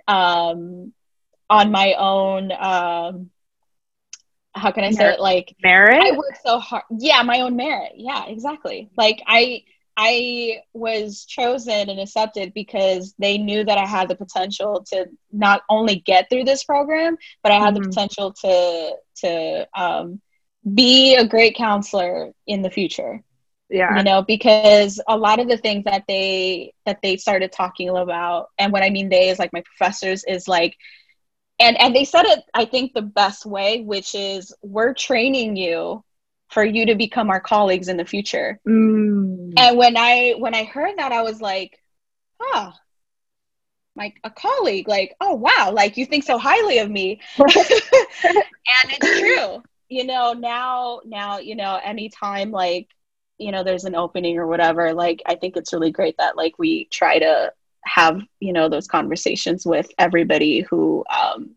um 0.06 0.92
on 1.48 1.70
my 1.70 1.94
own 1.94 2.52
um 2.52 3.30
how 4.54 4.70
can 4.70 4.84
i 4.84 4.90
say 4.90 5.14
it? 5.14 5.20
Like 5.20 5.54
merit? 5.62 6.02
i 6.02 6.16
worked 6.16 6.40
so 6.44 6.58
hard. 6.58 6.84
Yeah 6.98 7.22
my 7.22 7.40
own 7.40 7.56
merit. 7.56 7.92
Yeah 7.96 8.26
exactly. 8.26 8.90
Like 8.96 9.22
i 9.26 9.62
i 9.96 10.60
was 10.72 11.24
chosen 11.24 11.88
and 11.88 12.00
accepted 12.00 12.52
because 12.52 13.14
they 13.18 13.38
knew 13.38 13.64
that 13.64 13.78
i 13.78 13.86
had 13.86 14.08
the 14.08 14.16
potential 14.16 14.84
to 14.88 15.06
not 15.32 15.62
only 15.68 15.96
get 16.00 16.28
through 16.28 16.42
this 16.42 16.64
program 16.64 17.16
but 17.44 17.52
i 17.52 17.60
had 17.60 17.74
mm-hmm. 17.74 17.84
the 17.84 17.88
potential 17.88 18.32
to 18.32 18.92
to 19.14 19.68
um 19.78 20.20
be 20.72 21.14
a 21.14 21.26
great 21.26 21.54
counselor 21.56 22.32
in 22.46 22.62
the 22.62 22.70
future. 22.70 23.22
Yeah. 23.70 23.96
You 23.96 24.04
know 24.04 24.22
because 24.22 25.00
a 25.08 25.16
lot 25.16 25.40
of 25.40 25.48
the 25.48 25.56
things 25.56 25.84
that 25.84 26.04
they 26.06 26.74
that 26.86 27.00
they 27.02 27.16
started 27.16 27.50
talking 27.50 27.88
about 27.88 28.50
and 28.58 28.72
what 28.72 28.82
i 28.82 28.90
mean 28.90 29.08
they 29.08 29.30
is 29.30 29.38
like 29.38 29.52
my 29.52 29.62
professors 29.62 30.22
is 30.28 30.46
like 30.46 30.76
and 31.58 31.80
and 31.80 31.94
they 31.94 32.04
said 32.04 32.24
it 32.24 32.44
i 32.54 32.64
think 32.64 32.92
the 32.92 33.02
best 33.02 33.46
way 33.46 33.80
which 33.82 34.14
is 34.14 34.54
we're 34.62 34.94
training 34.94 35.56
you 35.56 36.02
for 36.50 36.64
you 36.64 36.86
to 36.86 36.94
become 36.94 37.30
our 37.30 37.40
colleagues 37.40 37.88
in 37.88 37.96
the 37.96 38.04
future. 38.04 38.60
Mm. 38.66 39.54
and 39.56 39.76
when 39.76 39.96
i 39.96 40.34
when 40.38 40.54
i 40.54 40.64
heard 40.64 40.96
that 40.98 41.12
i 41.12 41.22
was 41.22 41.40
like 41.40 41.78
huh 42.40 42.72
like 43.96 44.16
a 44.24 44.30
colleague 44.30 44.88
like 44.88 45.14
oh 45.20 45.34
wow 45.34 45.70
like 45.72 45.96
you 45.96 46.06
think 46.06 46.24
so 46.24 46.38
highly 46.38 46.78
of 46.78 46.90
me. 46.90 47.20
And 48.82 48.92
it's 48.92 49.20
true. 49.20 49.62
You 49.88 50.04
know 50.04 50.32
now 50.32 51.00
now 51.04 51.38
you 51.38 51.54
know 51.54 51.78
anytime 51.84 52.50
like 52.50 52.88
you 53.38 53.52
know 53.52 53.62
there's 53.62 53.84
an 53.84 53.94
opening 53.94 54.38
or 54.38 54.46
whatever 54.46 54.94
like 54.94 55.22
i 55.26 55.34
think 55.34 55.56
it's 55.56 55.72
really 55.72 55.90
great 55.90 56.16
that 56.18 56.36
like 56.36 56.58
we 56.58 56.86
try 56.86 57.18
to 57.18 57.52
have 57.86 58.20
you 58.40 58.52
know 58.52 58.68
those 58.68 58.86
conversations 58.86 59.66
with 59.66 59.88
everybody 59.98 60.60
who 60.62 61.04
um, 61.10 61.54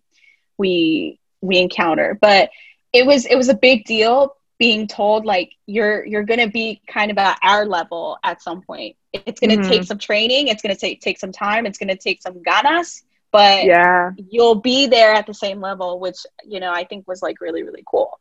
we 0.57 1.19
we 1.41 1.57
encounter. 1.57 2.17
But 2.19 2.49
it 2.93 3.05
was 3.05 3.25
it 3.25 3.35
was 3.35 3.49
a 3.49 3.55
big 3.55 3.85
deal 3.85 4.35
being 4.59 4.87
told 4.87 5.25
like 5.25 5.53
you're 5.67 6.05
you're 6.05 6.23
going 6.23 6.39
to 6.39 6.49
be 6.49 6.81
kind 6.87 7.11
of 7.11 7.17
at 7.17 7.37
our 7.43 7.65
level 7.65 8.17
at 8.23 8.41
some 8.41 8.61
point. 8.61 8.95
It's 9.13 9.39
going 9.39 9.51
to 9.51 9.57
mm-hmm. 9.57 9.69
take 9.69 9.83
some 9.83 9.97
training. 9.97 10.47
It's 10.47 10.61
going 10.61 10.75
to 10.75 10.79
take 10.79 11.01
take 11.01 11.19
some 11.19 11.31
time. 11.31 11.65
It's 11.65 11.77
going 11.77 11.89
to 11.89 11.97
take 11.97 12.21
some 12.21 12.41
ganas 12.43 13.03
but 13.31 13.65
yeah. 13.65 14.11
you'll 14.31 14.55
be 14.55 14.87
there 14.87 15.13
at 15.13 15.27
the 15.27 15.33
same 15.33 15.59
level 15.59 15.99
which 15.99 16.17
you 16.45 16.59
know 16.59 16.71
i 16.71 16.83
think 16.83 17.07
was 17.07 17.21
like 17.21 17.41
really 17.41 17.63
really 17.63 17.83
cool. 17.85 18.19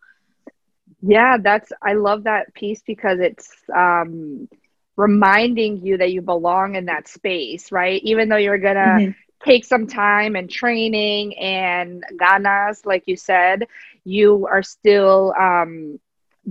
Yeah 1.03 1.37
that's 1.39 1.71
i 1.83 1.93
love 1.93 2.25
that 2.25 2.53
piece 2.55 2.83
because 2.87 3.21
it's 3.21 3.51
um 3.75 4.49
reminding 4.97 5.85
you 5.85 5.99
that 5.99 6.13
you 6.13 6.23
belong 6.23 6.75
in 6.75 6.87
that 6.87 7.09
space 7.09 7.71
right 7.71 8.01
even 8.03 8.29
though 8.29 8.37
you're 8.37 8.59
gonna 8.59 8.81
mm-hmm. 8.81 9.11
take 9.45 9.65
some 9.65 9.87
time 9.87 10.37
and 10.37 10.51
training 10.51 11.37
and 11.39 12.03
ganas 12.19 12.85
like 12.87 13.05
you 13.07 13.17
said 13.17 13.67
you 14.05 14.47
are 14.47 14.63
still 14.63 15.35
um 15.39 15.99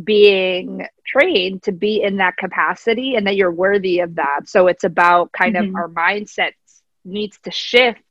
being 0.04 0.86
trained 1.06 1.64
to 1.64 1.72
be 1.72 2.02
in 2.02 2.18
that 2.18 2.38
capacity 2.38 3.16
and 3.16 3.26
that 3.28 3.36
you're 3.36 3.52
worthy 3.52 4.00
of 4.00 4.16
that. 4.16 4.42
So 4.48 4.68
it's 4.68 4.84
about 4.84 5.32
kind 5.32 5.56
mm-hmm. 5.56 5.70
of 5.70 5.76
our 5.76 5.90
mindset 5.90 6.52
needs 7.06 7.38
to 7.44 7.52
shift 7.52 8.02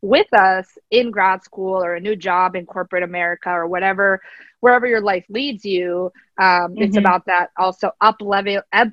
with 0.00 0.32
us 0.32 0.66
in 0.90 1.10
grad 1.10 1.42
school 1.42 1.82
or 1.82 1.94
a 1.94 2.00
new 2.00 2.16
job 2.16 2.56
in 2.56 2.66
corporate 2.66 3.02
America 3.02 3.50
or 3.50 3.66
whatever, 3.66 4.22
wherever 4.60 4.86
your 4.86 5.00
life 5.00 5.24
leads 5.28 5.64
you. 5.64 6.12
Um, 6.38 6.46
mm-hmm. 6.72 6.82
It's 6.82 6.96
about 6.96 7.26
that 7.26 7.50
also 7.58 7.90
up 8.00 8.16
level, 8.20 8.62
up, 8.72 8.88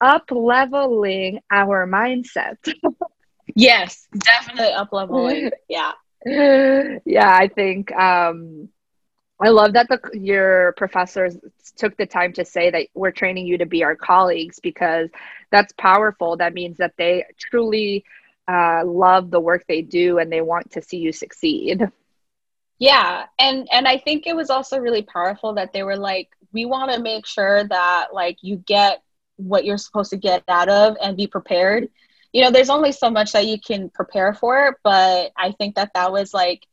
up 0.00 0.24
leveling 0.30 1.40
our 1.50 1.86
mindset. 1.86 2.56
yes, 3.54 4.06
definitely 4.16 4.72
up 4.72 4.92
leveling. 4.92 5.50
Yeah. 5.68 5.92
yeah, 6.24 7.36
I 7.36 7.48
think 7.48 7.92
um, 7.92 8.68
I 9.40 9.50
love 9.50 9.74
that 9.74 9.88
the 9.88 10.00
your 10.18 10.72
professors 10.72 11.36
took 11.76 11.96
the 11.96 12.06
time 12.06 12.32
to 12.34 12.44
say 12.44 12.70
that 12.70 12.88
we're 12.94 13.10
training 13.10 13.46
you 13.46 13.58
to 13.58 13.66
be 13.66 13.84
our 13.84 13.94
colleagues 13.94 14.58
because 14.60 15.08
that's 15.52 15.72
powerful. 15.78 16.36
That 16.36 16.54
means 16.54 16.78
that 16.78 16.94
they 16.96 17.24
truly 17.38 18.04
uh, 18.48 18.84
love 18.84 19.30
the 19.30 19.40
work 19.40 19.64
they 19.68 19.82
do 19.82 20.18
and 20.18 20.32
they 20.32 20.40
want 20.40 20.70
to 20.72 20.82
see 20.82 20.98
you 20.98 21.12
succeed. 21.12 21.82
Yeah, 22.78 23.24
and 23.38 23.68
and 23.72 23.86
I 23.86 23.98
think 23.98 24.26
it 24.26 24.36
was 24.36 24.50
also 24.50 24.78
really 24.78 25.02
powerful 25.02 25.54
that 25.54 25.72
they 25.72 25.82
were 25.82 25.96
like, 25.96 26.28
we 26.52 26.64
want 26.64 26.92
to 26.92 27.00
make 27.00 27.26
sure 27.26 27.64
that 27.64 28.08
like 28.12 28.38
you 28.42 28.56
get 28.66 29.02
what 29.36 29.64
you're 29.64 29.78
supposed 29.78 30.10
to 30.10 30.16
get 30.16 30.42
out 30.48 30.68
of 30.68 30.96
and 31.02 31.16
be 31.16 31.26
prepared. 31.26 31.88
You 32.32 32.42
know, 32.42 32.50
there's 32.50 32.70
only 32.70 32.92
so 32.92 33.10
much 33.10 33.32
that 33.32 33.46
you 33.46 33.58
can 33.60 33.88
prepare 33.90 34.34
for, 34.34 34.78
but 34.82 35.32
I 35.36 35.52
think 35.52 35.76
that 35.76 35.92
that 35.94 36.12
was 36.12 36.34
like 36.34 36.66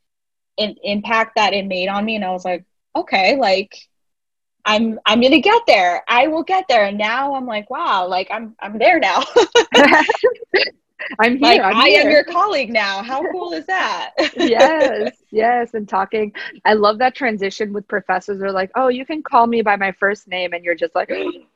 an 0.58 0.76
impact 0.84 1.36
that 1.36 1.54
it 1.54 1.66
made 1.66 1.88
on 1.88 2.06
me, 2.06 2.16
and 2.16 2.26
I 2.26 2.32
was 2.32 2.46
like, 2.46 2.66
okay, 2.96 3.38
like 3.38 3.74
I'm 4.66 5.00
I'm 5.06 5.22
gonna 5.22 5.42
get 5.42 5.62
there. 5.68 6.04
I 6.08 6.28
will 6.28 6.44
get 6.44 6.66
there. 6.68 6.86
And 6.86 6.98
now 6.98 7.36
I'm 7.36 7.46
like, 7.46 7.70
wow, 7.70 8.08
like 8.08 8.28
I'm 8.32 8.56
I'm 8.60 8.78
there 8.78 9.00
now. 9.00 9.24
I'm 11.20 11.38
here. 11.38 11.62
Like, 11.62 11.62
I'm 11.62 11.76
I 11.76 11.90
here. 11.90 12.02
am 12.02 12.12
your 12.12 12.24
colleague 12.24 12.70
now. 12.70 13.04
How 13.04 13.30
cool 13.32 13.52
is 13.54 13.66
that? 13.66 14.12
yes, 14.38 15.12
yes. 15.32 15.74
And 15.74 15.88
talking, 15.88 16.32
I 16.64 16.74
love 16.74 16.98
that 17.00 17.14
transition 17.14 17.74
with 17.74 17.88
professors. 17.90 18.40
They're 18.40 18.52
like, 18.52 18.72
oh, 18.76 18.88
you 18.88 19.06
can 19.06 19.22
call 19.22 19.46
me 19.46 19.62
by 19.62 19.76
my 19.76 19.92
first 19.92 20.30
name, 20.30 20.54
and 20.54 20.64
you're 20.64 20.76
just 20.76 20.96
like, 20.96 21.12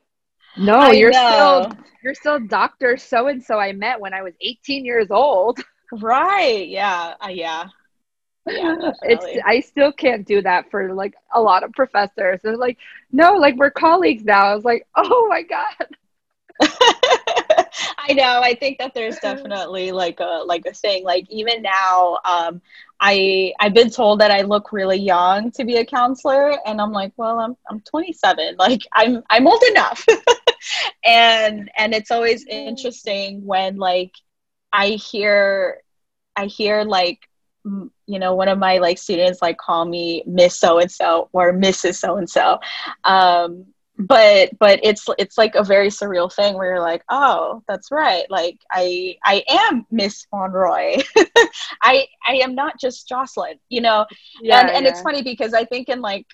no, 0.56 0.78
I 0.78 0.92
you're 0.92 1.10
know. 1.10 1.70
still 1.70 1.84
you're 2.02 2.14
still 2.14 2.38
Doctor 2.40 2.96
So 2.96 3.28
and 3.28 3.42
So. 3.42 3.58
I 3.58 3.72
met 3.72 4.00
when 4.00 4.14
I 4.14 4.22
was 4.22 4.34
18 4.40 4.84
years 4.84 5.10
old. 5.10 5.60
Right. 5.90 6.68
Yeah. 6.68 7.14
Uh, 7.24 7.28
yeah. 7.28 7.64
Yeah, 8.46 8.92
it's 9.02 9.24
I 9.44 9.60
still 9.60 9.92
can't 9.92 10.26
do 10.26 10.40
that 10.42 10.70
for 10.70 10.94
like 10.94 11.14
a 11.34 11.40
lot 11.40 11.64
of 11.64 11.72
professors. 11.72 12.40
They're 12.42 12.56
like, 12.56 12.78
no, 13.12 13.34
like 13.34 13.56
we're 13.56 13.70
colleagues 13.70 14.24
now. 14.24 14.46
I 14.46 14.54
was 14.54 14.64
like, 14.64 14.86
oh 14.96 15.26
my 15.28 15.42
god. 15.42 15.86
I 17.98 18.12
know. 18.14 18.40
I 18.42 18.54
think 18.54 18.78
that 18.78 18.94
there's 18.94 19.18
definitely 19.18 19.92
like 19.92 20.20
a 20.20 20.42
like 20.46 20.64
a 20.66 20.72
thing. 20.72 21.04
Like 21.04 21.26
even 21.30 21.62
now, 21.62 22.18
um, 22.24 22.60
I 23.00 23.52
I've 23.60 23.74
been 23.74 23.90
told 23.90 24.20
that 24.20 24.30
I 24.30 24.42
look 24.42 24.72
really 24.72 24.98
young 24.98 25.50
to 25.52 25.64
be 25.64 25.76
a 25.76 25.84
counselor, 25.84 26.58
and 26.66 26.80
I'm 26.80 26.92
like, 26.92 27.12
well, 27.16 27.38
I'm 27.38 27.56
I'm 27.70 27.80
27. 27.80 28.56
Like 28.58 28.82
I'm 28.94 29.22
I'm 29.30 29.46
old 29.46 29.62
enough. 29.70 30.04
and 31.04 31.70
and 31.76 31.94
it's 31.94 32.10
always 32.10 32.44
interesting 32.46 33.44
when 33.44 33.76
like 33.76 34.12
I 34.72 34.90
hear 34.90 35.80
I 36.36 36.46
hear 36.46 36.84
like 36.84 37.20
you 37.64 38.18
know 38.18 38.34
one 38.34 38.48
of 38.48 38.58
my 38.58 38.78
like 38.78 38.98
students 38.98 39.42
like 39.42 39.58
call 39.58 39.84
me 39.84 40.22
Miss 40.26 40.58
So 40.58 40.78
and 40.78 40.90
So 40.90 41.28
or 41.32 41.52
Mrs. 41.52 41.96
So 41.96 42.16
and 42.16 42.28
So. 42.28 42.58
Um, 43.04 43.66
But 43.98 44.50
but 44.58 44.78
it's 44.82 45.06
it's 45.18 45.36
like 45.36 45.54
a 45.56 45.64
very 45.64 45.88
surreal 45.88 46.32
thing 46.32 46.54
where 46.54 46.66
you're 46.66 46.80
like 46.80 47.02
oh 47.08 47.62
that's 47.66 47.90
right. 47.90 48.30
Like 48.30 48.58
i 48.70 49.16
i 49.24 49.42
am 49.48 49.86
miss 49.90 50.26
monroy. 50.32 50.96
I 51.82 52.06
i 52.26 52.34
am 52.36 52.54
not 52.54 52.78
just 52.80 53.08
jocelyn 53.08 53.58
you 53.68 53.80
know? 53.80 54.06
Yeah, 54.40 54.60
and 54.60 54.70
and 54.70 54.84
yeah. 54.84 54.90
it's 54.90 55.02
funny 55.02 55.22
because 55.22 55.54
i 55.54 55.64
think 55.64 55.88
in 55.88 56.00
like 56.00 56.26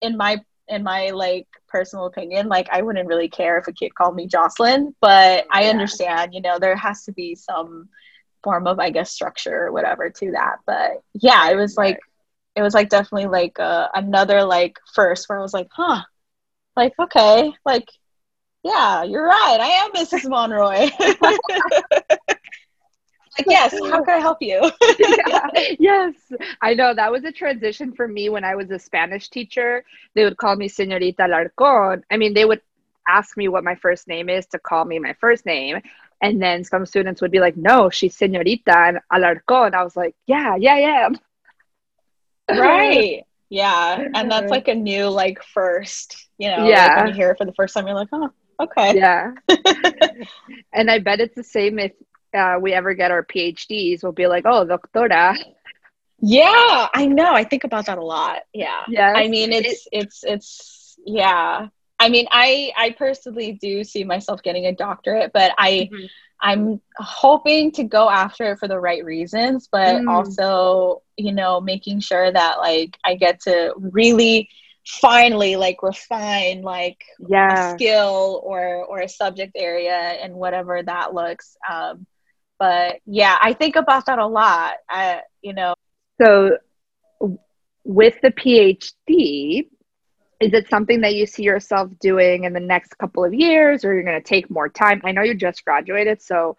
in 0.00 0.16
my 0.16 0.40
in 0.68 0.82
my 0.82 1.10
like 1.10 1.46
personal 1.68 2.06
opinion 2.06 2.48
like 2.48 2.68
i 2.70 2.82
wouldn't 2.82 3.08
really 3.08 3.28
care 3.28 3.58
if 3.58 3.66
a 3.66 3.72
kid 3.72 3.94
called 3.94 4.14
me 4.14 4.26
jocelyn 4.26 4.94
but 5.00 5.46
i 5.50 5.64
understand 5.64 6.32
you 6.34 6.40
know 6.40 6.58
there 6.58 6.76
has 6.76 7.04
to 7.04 7.12
be 7.12 7.34
some 7.34 7.88
form 8.42 8.66
of 8.66 8.78
i 8.78 8.90
guess 8.90 9.10
structure 9.10 9.66
or 9.66 9.72
whatever 9.72 10.10
to 10.10 10.32
that. 10.32 10.56
But 10.66 11.02
yeah 11.14 11.50
it 11.50 11.56
was 11.56 11.76
like 11.76 12.00
it 12.54 12.62
was 12.62 12.74
like 12.74 12.90
definitely 12.90 13.28
like 13.28 13.58
uh, 13.58 13.88
another 13.94 14.44
like 14.44 14.78
first 14.94 15.28
where 15.28 15.38
i 15.38 15.42
was 15.42 15.54
like 15.54 15.68
huh 15.70 16.02
like 16.76 16.92
okay 16.98 17.52
like 17.64 17.88
yeah 18.64 19.02
you're 19.02 19.24
right. 19.26 19.58
I 19.60 19.66
am 19.84 19.92
mrs 19.92 20.28
monroy. 20.28 20.88
Like 23.38 23.46
yes 23.48 23.72
how 23.72 24.04
can 24.04 24.18
i 24.18 24.20
help 24.20 24.38
you? 24.42 24.60
Yeah. 24.98 25.48
yes. 25.78 26.12
I 26.60 26.74
know 26.74 26.92
that 26.94 27.10
was 27.10 27.24
a 27.24 27.32
transition 27.32 27.94
for 27.94 28.06
me 28.06 28.28
when 28.28 28.44
i 28.44 28.54
was 28.54 28.70
a 28.70 28.78
spanish 28.78 29.30
teacher. 29.30 29.84
They 30.14 30.24
would 30.24 30.36
call 30.36 30.54
me 30.54 30.68
señorita 30.68 31.26
larcon. 31.26 32.02
I 32.10 32.18
mean 32.18 32.34
they 32.34 32.44
would 32.44 32.60
ask 33.08 33.34
me 33.38 33.48
what 33.48 33.64
my 33.64 33.74
first 33.74 34.06
name 34.06 34.28
is 34.28 34.44
to 34.48 34.58
call 34.58 34.84
me 34.84 34.98
my 34.98 35.14
first 35.14 35.46
name. 35.46 35.80
And 36.20 36.42
then 36.42 36.62
some 36.62 36.84
students 36.84 37.22
would 37.22 37.30
be 37.30 37.40
like 37.40 37.56
no 37.56 37.88
she's 37.88 38.18
señorita 38.18 38.76
and 38.88 38.98
alarcon. 39.10 39.72
I 39.72 39.82
was 39.82 39.96
like 39.96 40.14
yeah 40.26 40.56
yeah 40.56 40.76
yeah. 40.76 41.08
Right 42.50 43.24
yeah 43.52 44.08
and 44.14 44.30
that's 44.30 44.50
like 44.50 44.68
a 44.68 44.74
new 44.74 45.08
like 45.08 45.42
first 45.42 46.28
you 46.38 46.48
know 46.48 46.66
yeah 46.66 46.86
like 46.86 46.96
when 46.96 47.06
you 47.08 47.12
hear 47.12 47.30
it 47.30 47.38
for 47.38 47.44
the 47.44 47.52
first 47.52 47.74
time 47.74 47.86
you're 47.86 47.94
like 47.94 48.08
oh 48.12 48.30
okay. 48.60 48.96
Yeah. 48.96 49.32
And 50.72 50.90
i 50.90 50.98
bet 50.98 51.20
it's 51.20 51.34
the 51.34 51.44
same 51.44 51.78
if 51.78 51.92
uh, 52.34 52.56
we 52.60 52.72
ever 52.72 52.94
get 52.94 53.10
our 53.10 53.24
phds 53.24 54.02
we'll 54.02 54.12
be 54.12 54.26
like 54.26 54.44
oh 54.46 54.64
doctora. 54.64 55.36
Yeah 56.20 56.88
i 56.94 57.04
know 57.06 57.32
i 57.34 57.44
think 57.44 57.64
about 57.64 57.86
that 57.86 57.98
a 57.98 58.04
lot 58.04 58.40
yeah. 58.54 58.82
Yeah 58.88 59.12
i 59.14 59.28
mean 59.28 59.52
it's 59.52 59.86
it's 59.92 60.24
it's 60.24 60.96
yeah 61.04 61.68
i 62.02 62.08
mean 62.08 62.26
i 62.30 62.72
i 62.76 62.90
personally 62.90 63.52
do 63.52 63.84
see 63.84 64.04
myself 64.04 64.42
getting 64.42 64.66
a 64.66 64.74
doctorate 64.74 65.32
but 65.32 65.52
i 65.58 65.88
mm-hmm. 65.92 66.06
I'm 66.44 66.80
hoping 66.96 67.70
to 67.72 67.84
go 67.84 68.10
after 68.10 68.50
it 68.50 68.58
for 68.58 68.66
the 68.66 68.78
right 68.78 69.04
reasons, 69.04 69.68
but 69.70 70.02
mm. 70.02 70.08
also, 70.08 71.02
you 71.16 71.32
know, 71.32 71.60
making 71.60 72.00
sure 72.00 72.32
that 72.32 72.58
like 72.58 72.98
I 73.04 73.14
get 73.14 73.42
to 73.42 73.72
really 73.76 74.48
finally 74.84 75.54
like 75.54 75.80
refine 75.84 76.62
like 76.62 77.04
yeah. 77.28 77.70
a 77.70 77.74
skill 77.74 78.40
or 78.42 78.84
or 78.84 79.00
a 79.00 79.08
subject 79.08 79.52
area 79.54 79.94
and 79.94 80.34
whatever 80.34 80.82
that 80.82 81.14
looks. 81.14 81.56
Um, 81.70 82.06
but 82.58 82.96
yeah, 83.06 83.36
I 83.40 83.52
think 83.52 83.76
about 83.76 84.06
that 84.06 84.18
a 84.18 84.26
lot. 84.26 84.74
I, 84.88 85.20
you 85.42 85.52
know. 85.52 85.74
So 86.20 86.58
with 87.84 88.14
the 88.20 88.32
PhD, 88.32 89.68
is 90.42 90.52
it 90.52 90.68
something 90.68 91.00
that 91.02 91.14
you 91.14 91.26
see 91.26 91.44
yourself 91.44 91.90
doing 92.00 92.44
in 92.44 92.52
the 92.52 92.60
next 92.60 92.98
couple 92.98 93.24
of 93.24 93.32
years 93.32 93.84
or 93.84 93.94
you're 93.94 94.02
going 94.02 94.20
to 94.20 94.28
take 94.28 94.50
more 94.50 94.68
time? 94.68 95.00
I 95.04 95.12
know 95.12 95.22
you 95.22 95.34
just 95.34 95.64
graduated 95.64 96.20
so 96.20 96.56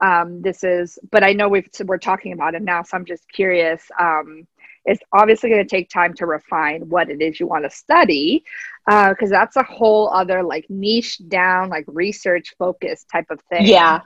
um, 0.00 0.42
this 0.42 0.62
is 0.62 0.98
but 1.10 1.24
i 1.24 1.32
know 1.32 1.48
we've 1.48 1.68
we're 1.84 1.98
talking 1.98 2.32
about 2.32 2.54
it 2.54 2.62
now 2.62 2.82
so 2.82 2.96
i'm 2.96 3.04
just 3.04 3.28
curious 3.32 3.82
um, 3.98 4.46
it's 4.84 5.02
obviously 5.12 5.50
going 5.50 5.62
to 5.62 5.68
take 5.68 5.90
time 5.90 6.14
to 6.14 6.24
refine 6.24 6.88
what 6.88 7.10
it 7.10 7.20
is 7.20 7.38
you 7.38 7.46
want 7.46 7.64
to 7.64 7.70
study 7.70 8.42
because 8.86 9.30
uh, 9.30 9.38
that's 9.38 9.56
a 9.56 9.62
whole 9.62 10.08
other 10.10 10.42
like 10.42 10.64
niche 10.70 11.20
down 11.28 11.68
like 11.68 11.84
research 11.86 12.54
focus 12.58 13.04
type 13.12 13.26
of 13.30 13.40
thing. 13.50 13.66
Yeah. 13.66 14.00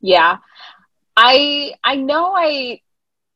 Yeah. 0.00 0.38
I 1.16 1.74
i 1.84 1.94
know 1.94 2.32
i 2.34 2.80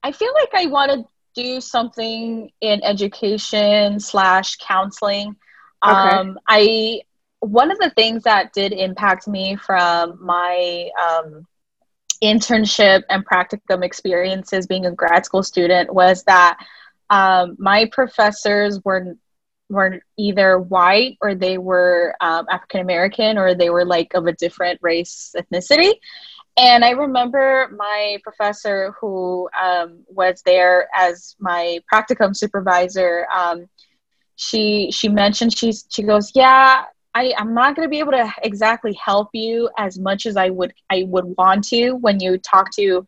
i 0.03 0.11
feel 0.11 0.32
like 0.34 0.51
i 0.55 0.66
want 0.66 0.91
to 0.91 1.05
do 1.35 1.61
something 1.61 2.51
in 2.61 2.83
education 2.85 4.01
slash 4.01 4.57
counseling. 4.57 5.37
Okay. 5.85 5.95
Um, 5.95 6.39
I 6.47 7.03
one 7.41 7.70
of 7.70 7.79
the 7.79 7.91
things 7.91 8.24
that 8.24 8.53
did 8.53 8.72
impact 8.72 9.29
me 9.29 9.57
from 9.57 10.18
my 10.20 10.91
um, 11.01 11.47
internship 12.22 13.03
and 13.09 13.24
practicum 13.24 13.85
experiences 13.85 14.66
being 14.66 14.87
a 14.87 14.91
grad 14.91 15.24
school 15.24 15.43
student 15.43 15.93
was 15.95 16.24
that 16.24 16.59
um, 17.11 17.57
my 17.59 17.89
professors 17.93 18.81
were 18.85 19.16
were 19.70 20.01
either 20.16 20.59
white 20.59 21.18
or 21.20 21.35
they 21.35 21.59
were 21.59 22.14
um, 22.20 22.47
African 22.51 22.81
American 22.81 23.37
or 23.37 23.55
they 23.55 23.70
were 23.70 23.85
like 23.85 24.14
of 24.14 24.26
a 24.26 24.33
different 24.33 24.79
race 24.83 25.35
ethnicity. 25.37 25.93
And 26.59 26.84
I 26.84 26.90
remember 26.90 27.68
my 27.76 28.18
professor 28.24 28.92
who 29.00 29.48
um, 29.61 30.04
was 30.09 30.42
there 30.44 30.88
as 30.96 31.36
my 31.38 31.80
practicum 31.92 32.36
supervisor. 32.36 33.26
Um, 33.34 33.66
she 34.36 34.90
she 34.92 35.09
mentioned 35.09 35.56
she's 35.56 35.86
she 35.88 36.02
goes, 36.02 36.32
yeah, 36.34 36.84
I, 37.14 37.32
I'm 37.38 37.54
not 37.54 37.76
going 37.76 37.86
to 37.86 37.90
be 37.90 38.00
able 38.00 38.12
to 38.12 38.32
exactly 38.42 38.92
help 39.04 39.30
you 39.32 39.70
as 39.78 39.98
much 39.98 40.26
as 40.26 40.36
I 40.36 40.50
would 40.50 40.72
I 40.90 41.04
would 41.09 41.34
want 41.36 41.64
to 41.68 41.92
when 41.92 42.20
you 42.20 42.38
talk 42.38 42.70
to 42.76 43.06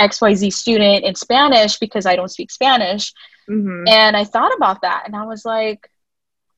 XYZ 0.00 0.52
student 0.52 1.04
in 1.04 1.14
Spanish 1.14 1.78
because 1.78 2.06
I 2.06 2.16
don't 2.16 2.30
speak 2.30 2.50
Spanish. 2.50 3.12
Mm-hmm. 3.48 3.88
And 3.88 4.16
I 4.16 4.24
thought 4.24 4.54
about 4.56 4.82
that 4.82 5.04
and 5.06 5.14
I 5.16 5.24
was 5.24 5.44
like, 5.44 5.90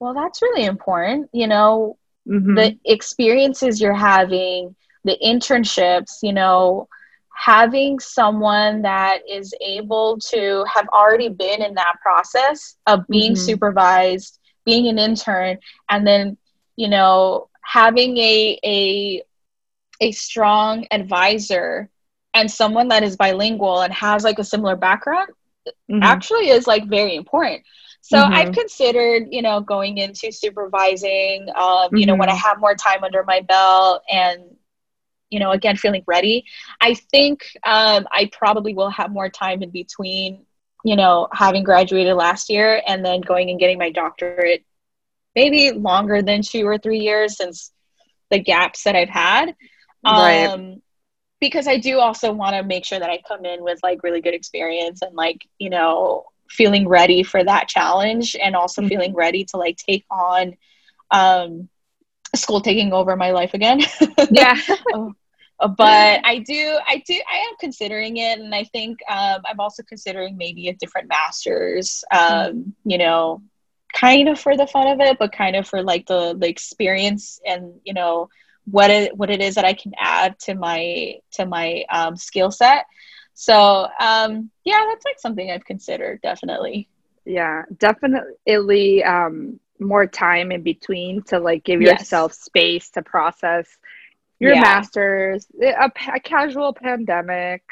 well, 0.00 0.14
that's 0.14 0.42
really 0.42 0.64
important. 0.64 1.30
You 1.32 1.46
know, 1.48 1.98
Mhm. 2.28 2.56
the 2.56 2.78
experiences 2.84 3.80
you're 3.80 3.94
having, 3.94 4.74
the 5.04 5.16
internships, 5.24 6.18
you 6.22 6.32
know, 6.32 6.88
having 7.34 7.98
someone 7.98 8.82
that 8.82 9.18
is 9.28 9.54
able 9.64 10.18
to 10.30 10.64
have 10.72 10.88
already 10.88 11.28
been 11.28 11.62
in 11.62 11.74
that 11.74 11.94
process 12.02 12.76
of 12.86 13.00
being 13.10 13.34
Mhm. 13.34 13.36
supervised, 13.36 14.38
being 14.64 14.88
an 14.88 14.98
intern, 14.98 15.58
and 15.90 16.06
then, 16.06 16.36
you 16.76 16.88
know, 16.88 17.48
having 17.64 18.16
a 18.18 18.58
a 18.64 19.22
a 20.00 20.12
strong 20.12 20.86
advisor 20.90 21.88
and 22.34 22.50
someone 22.50 22.88
that 22.88 23.02
is 23.02 23.16
bilingual 23.16 23.80
and 23.80 23.92
has 23.92 24.24
like 24.24 24.38
a 24.38 24.44
similar 24.44 24.76
background 24.76 25.28
Mhm. 25.88 26.22
actually 26.22 26.48
is 26.50 26.66
like 26.66 26.86
very 26.88 27.14
important. 27.16 27.62
So 28.00 28.18
Mhm. 28.18 28.32
I've 28.32 28.52
considered, 28.52 29.24
you 29.30 29.42
know, 29.42 29.60
going 29.60 29.98
into 29.98 30.32
supervising, 30.32 31.46
um, 31.56 31.90
you 31.94 32.06
know, 32.06 32.16
when 32.16 32.28
I 32.28 32.34
Mhm. 32.34 32.36
have 32.36 32.58
more 32.60 32.74
time 32.74 33.04
under 33.04 33.24
my 33.24 33.40
belt 33.40 34.02
and, 34.12 34.42
you 35.30 35.38
know, 35.40 35.50
again, 35.50 35.76
feeling 35.76 36.02
ready. 36.06 36.44
I 36.80 36.94
think 36.94 37.40
um, 37.64 38.06
I 38.12 38.28
probably 38.32 38.74
will 38.74 38.90
have 38.90 39.10
more 39.10 39.28
time 39.28 39.62
in 39.62 39.70
between, 39.70 40.44
you 40.84 40.96
know, 40.96 41.28
having 41.32 41.64
graduated 41.64 42.14
last 42.16 42.50
year 42.50 42.82
and 42.86 43.04
then 43.04 43.20
going 43.20 43.50
and 43.50 43.58
getting 43.58 43.78
my 43.78 43.90
doctorate, 43.90 44.64
maybe 45.34 45.72
longer 45.72 46.22
than 46.22 46.42
two 46.42 46.66
or 46.66 46.78
three 46.78 46.98
years 46.98 47.36
since 47.36 47.72
the 48.30 48.38
gaps 48.38 48.84
that 48.84 48.94
I've 48.96 49.08
had. 49.08 49.54
Right. 50.02 50.52
Um, 50.52 50.82
because 51.40 51.66
I 51.68 51.78
do 51.78 51.98
also 51.98 52.32
want 52.32 52.56
to 52.56 52.62
make 52.62 52.84
sure 52.84 52.98
that 52.98 53.10
I 53.10 53.20
come 53.26 53.44
in 53.44 53.62
with 53.62 53.78
like 53.82 54.02
really 54.02 54.20
good 54.20 54.34
experience 54.34 55.02
and 55.02 55.14
like, 55.14 55.46
you 55.58 55.70
know, 55.70 56.24
feeling 56.48 56.88
ready 56.88 57.22
for 57.22 57.42
that 57.44 57.68
challenge 57.68 58.36
and 58.42 58.56
also 58.56 58.82
Mhm. 58.82 58.88
feeling 58.88 59.14
ready 59.14 59.44
to 59.46 59.56
like 59.56 59.76
take 59.76 60.04
on 60.10 60.54
um 61.10 61.68
school 62.38 62.60
taking 62.60 62.92
over 62.92 63.16
my 63.16 63.30
life 63.32 63.54
again. 63.54 63.80
Yeah. 64.30 64.56
Uh, 65.60 65.68
but 65.68 66.20
I 66.24 66.38
do, 66.38 66.78
I 66.88 67.02
do, 67.06 67.14
I 67.30 67.36
am 67.38 67.54
considering 67.60 68.16
it, 68.16 68.38
and 68.38 68.54
I 68.54 68.64
think 68.64 68.98
um, 69.08 69.42
I'm 69.46 69.60
also 69.60 69.82
considering 69.82 70.36
maybe 70.36 70.68
a 70.68 70.74
different 70.74 71.08
master's. 71.08 72.04
Um, 72.12 72.74
you 72.84 72.98
know, 72.98 73.42
kind 73.92 74.28
of 74.28 74.38
for 74.40 74.56
the 74.56 74.66
fun 74.66 74.88
of 74.88 75.00
it, 75.00 75.18
but 75.18 75.32
kind 75.32 75.56
of 75.56 75.66
for 75.66 75.82
like 75.82 76.06
the 76.06 76.36
the 76.38 76.48
experience 76.48 77.40
and 77.46 77.74
you 77.84 77.94
know 77.94 78.28
what 78.70 78.90
it 78.90 79.16
what 79.16 79.30
it 79.30 79.40
is 79.40 79.54
that 79.56 79.64
I 79.64 79.74
can 79.74 79.92
add 79.98 80.38
to 80.40 80.54
my 80.54 81.16
to 81.32 81.46
my 81.46 81.84
um, 81.90 82.16
skill 82.16 82.50
set. 82.50 82.86
So 83.34 83.86
um, 84.00 84.50
yeah, 84.64 84.84
that's 84.88 85.04
like 85.04 85.18
something 85.18 85.50
I've 85.50 85.64
considered 85.64 86.20
definitely. 86.22 86.88
yeah 87.24 87.62
definitely 87.78 89.04
um 89.04 89.60
more 89.80 90.06
time 90.06 90.50
in 90.52 90.62
between 90.62 91.22
to 91.24 91.38
like 91.38 91.64
give 91.64 91.80
Yes. 91.80 91.82
yourself 91.82 92.32
space 92.32 92.90
to 92.90 93.02
process 93.02 93.68
your 94.38 94.56
Yeah. 94.56 94.56
masters 94.56 95.46
a, 95.62 95.90
a 96.14 96.20
casual 96.20 96.72
pandemic 96.72 97.62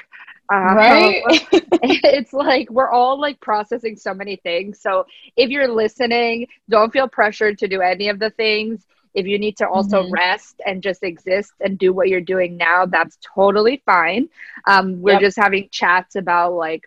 uh, 0.52 0.76
Right? 0.84 1.22
it's 1.82 2.32
like 2.32 2.70
we're 2.70 2.90
all 2.90 3.20
like 3.20 3.40
processing 3.40 3.96
so 3.96 4.14
many 4.14 4.36
things 4.36 4.80
so 4.80 5.04
if 5.36 5.50
you're 5.50 5.68
listening 5.68 6.46
don't 6.68 6.92
feel 6.92 7.08
pressured 7.08 7.58
to 7.58 7.68
do 7.68 7.80
any 7.80 8.08
of 8.08 8.18
the 8.18 8.30
things 8.30 8.86
if 9.14 9.26
you 9.26 9.38
need 9.38 9.56
to 9.56 9.66
also 9.66 10.02
Mhm. 10.02 10.10
rest 10.10 10.60
and 10.66 10.82
just 10.82 11.02
exist 11.02 11.54
and 11.60 11.78
do 11.78 11.92
what 11.92 12.08
you're 12.08 12.20
doing 12.20 12.56
now 12.56 12.86
that's 12.86 13.18
totally 13.34 13.82
fine 13.84 14.28
um, 14.66 15.00
we're 15.00 15.16
Yep. 15.16 15.18
just 15.18 15.36
having 15.36 15.68
chats 15.70 16.16
about 16.16 16.52
like 16.54 16.82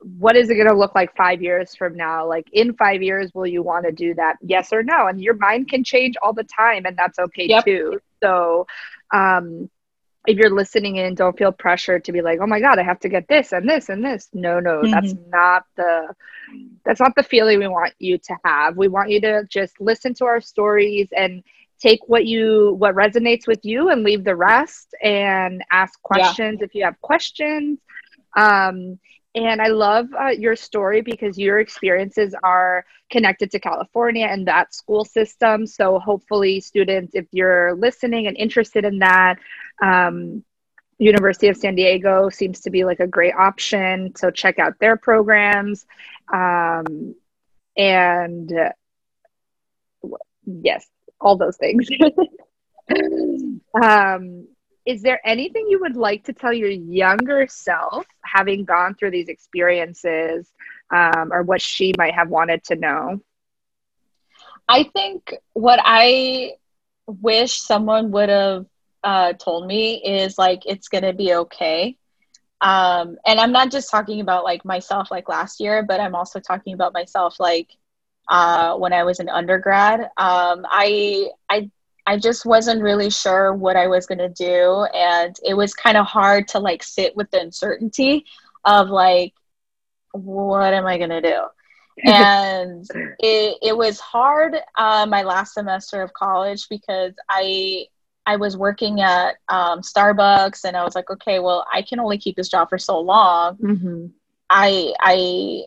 what 0.00 0.36
is 0.36 0.50
it 0.50 0.54
going 0.54 0.68
to 0.68 0.76
look 0.76 0.94
like 0.94 1.14
five 1.16 1.42
years 1.42 1.74
from 1.74 1.96
now? 1.96 2.26
Like 2.26 2.46
in 2.52 2.74
five 2.74 3.02
years 3.02 3.30
will 3.34 3.46
you 3.46 3.62
want 3.62 3.84
to 3.86 3.92
do 3.92 4.14
that? 4.14 4.36
Yes 4.42 4.72
or 4.72 4.82
no? 4.82 5.06
And 5.06 5.20
your 5.20 5.34
mind 5.34 5.68
can 5.68 5.84
change 5.84 6.14
all 6.22 6.32
the 6.32 6.44
time 6.44 6.84
and 6.86 6.96
that's 6.96 7.18
okay 7.18 7.50
Yep. 7.50 7.64
too. 7.64 7.98
So 8.22 8.66
um 9.14 9.68
if 10.26 10.36
you're 10.38 10.50
listening 10.54 10.96
in 10.96 11.14
don't 11.14 11.36
feel 11.38 11.52
pressured 11.52 12.04
to 12.04 12.12
be 12.12 12.20
like 12.22 12.38
oh 12.42 12.46
my 12.46 12.60
god 12.60 12.78
i 12.78 12.82
have 12.82 12.98
to 13.00 13.08
get 13.08 13.26
this 13.28 13.52
and 13.52 13.68
this 13.68 13.88
and 13.88 14.04
this. 14.04 14.28
No 14.34 14.60
no 14.60 14.86
that's 14.90 15.14
not 15.30 15.64
the 15.76 16.08
that's 16.84 17.00
not 17.00 17.14
the 17.16 17.22
feeling 17.22 17.58
we 17.58 17.68
want 17.68 17.92
you 17.98 18.18
to 18.18 18.36
have. 18.44 18.76
We 18.76 18.88
want 18.88 19.10
you 19.10 19.20
to 19.22 19.44
just 19.48 19.80
listen 19.80 20.14
to 20.14 20.24
our 20.24 20.40
stories 20.40 21.08
and 21.16 21.42
take 21.80 22.00
what 22.06 22.26
you 22.26 22.74
what 22.78 22.94
resonates 22.94 23.46
with 23.46 23.60
you 23.64 23.90
and 23.90 24.02
leave 24.02 24.24
the 24.24 24.36
rest 24.36 24.94
and 25.02 25.62
ask 25.70 26.00
Yeah. 26.10 26.34
questions 26.34 26.60
if 26.62 26.74
you 26.74 26.84
have 26.84 27.00
questions. 27.00 27.80
Um 28.36 28.98
and 29.34 29.62
I 29.62 29.68
love 29.68 30.08
uh, 30.18 30.28
your 30.28 30.56
story 30.56 31.02
because 31.02 31.38
your 31.38 31.60
experiences 31.60 32.34
are 32.42 32.84
connected 33.10 33.50
to 33.52 33.60
California 33.60 34.26
and 34.26 34.46
that 34.48 34.74
school 34.74 35.04
system. 35.04 35.66
So, 35.66 35.98
hopefully, 35.98 36.60
students, 36.60 37.14
if 37.14 37.26
you're 37.30 37.74
listening 37.74 38.26
and 38.26 38.36
interested 38.36 38.84
in 38.84 38.98
that, 38.98 39.36
um, 39.82 40.44
University 40.98 41.48
of 41.48 41.56
San 41.56 41.76
Diego 41.76 42.28
seems 42.28 42.60
to 42.60 42.70
be 42.70 42.84
like 42.84 43.00
a 43.00 43.06
great 43.06 43.34
option. 43.34 44.14
So, 44.16 44.30
check 44.30 44.58
out 44.58 44.78
their 44.80 44.96
programs. 44.96 45.86
Um, 46.32 47.14
and 47.76 48.52
uh, 48.52 48.72
yes, 50.44 50.86
all 51.20 51.36
those 51.36 51.56
things. 51.56 51.88
um, 53.80 54.48
is 54.90 55.02
there 55.02 55.20
anything 55.24 55.66
you 55.68 55.80
would 55.80 55.96
like 55.96 56.24
to 56.24 56.32
tell 56.32 56.52
your 56.52 56.70
younger 56.70 57.46
self 57.48 58.06
having 58.24 58.64
gone 58.64 58.94
through 58.94 59.10
these 59.10 59.28
experiences 59.28 60.52
um, 60.90 61.32
or 61.32 61.42
what 61.42 61.60
she 61.62 61.92
might 61.98 62.14
have 62.14 62.28
wanted 62.28 62.62
to 62.64 62.76
know 62.76 63.20
I 64.68 64.84
think 64.84 65.34
what 65.52 65.80
I 65.82 66.52
wish 67.06 67.60
someone 67.60 68.10
would 68.12 68.28
have 68.28 68.66
uh, 69.02 69.32
told 69.34 69.66
me 69.66 70.02
is 70.04 70.38
like 70.38 70.62
it's 70.66 70.88
gonna 70.88 71.12
be 71.12 71.34
okay. 71.34 71.96
Um, 72.60 73.16
and 73.26 73.40
I'm 73.40 73.52
not 73.52 73.70
just 73.70 73.90
talking 73.90 74.20
about 74.20 74.44
like 74.44 74.64
myself 74.64 75.10
like 75.10 75.28
last 75.28 75.60
year, 75.60 75.82
but 75.86 76.00
I'm 76.00 76.14
also 76.14 76.40
talking 76.40 76.74
about 76.74 76.92
myself 76.92 77.40
like 77.40 77.68
uh, 78.28 78.74
when 78.76 78.92
I 78.92 79.04
was 79.04 79.20
an 79.20 79.28
undergrad. 79.28 80.00
Um, 80.16 80.66
I 80.70 81.28
I 81.48 81.70
I 82.10 82.18
just 82.18 82.44
wasn't 82.44 82.82
really 82.82 83.10
sure 83.10 83.54
what 83.54 83.76
I 83.76 83.86
was 83.86 84.06
gonna 84.06 84.28
do, 84.28 84.86
and 84.94 85.36
it 85.44 85.54
was 85.54 85.74
kind 85.74 85.96
of 85.96 86.06
hard 86.06 86.48
to 86.48 86.58
like 86.58 86.82
sit 86.82 87.14
with 87.16 87.30
the 87.30 87.40
uncertainty 87.40 88.24
of 88.64 88.88
like 88.88 89.32
what 90.12 90.74
am 90.74 90.86
I 90.86 90.98
gonna 90.98 91.22
do 91.22 91.38
and 92.04 92.86
it, 93.18 93.58
it 93.62 93.76
was 93.76 94.00
hard 94.00 94.56
uh, 94.76 95.06
my 95.08 95.22
last 95.22 95.54
semester 95.54 96.02
of 96.02 96.12
college 96.12 96.68
because 96.68 97.14
I 97.28 97.86
I 98.26 98.36
was 98.36 98.56
working 98.56 99.00
at 99.00 99.36
um, 99.48 99.80
Starbucks 99.80 100.64
and 100.64 100.76
I 100.76 100.84
was 100.84 100.94
like, 100.94 101.10
okay, 101.10 101.40
well, 101.40 101.66
I 101.72 101.82
can 101.82 101.98
only 101.98 102.18
keep 102.18 102.36
this 102.36 102.48
job 102.48 102.68
for 102.68 102.78
so 102.78 103.00
long. 103.00 103.56
mm-hmm. 103.56 104.06
I 104.48 104.92
I 105.00 105.62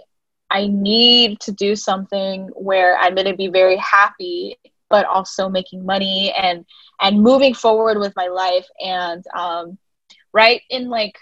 I 0.50 0.68
need 0.68 1.40
to 1.42 1.52
do 1.52 1.76
something 1.76 2.48
where 2.54 2.96
I'm 2.98 3.16
going 3.16 3.28
to 3.28 3.36
be 3.36 3.48
very 3.48 3.78
happy, 3.78 4.58
but 4.94 5.08
also 5.08 5.50
making 5.50 5.84
money 5.84 6.32
and 6.32 6.64
and 7.02 7.20
moving 7.20 7.56
forward 7.56 7.98
with 7.98 8.14
my 8.16 8.28
life. 8.28 8.68
And 8.80 9.26
um, 9.36 9.80
right 10.34 10.62
in 10.70 10.88
like 10.88 11.18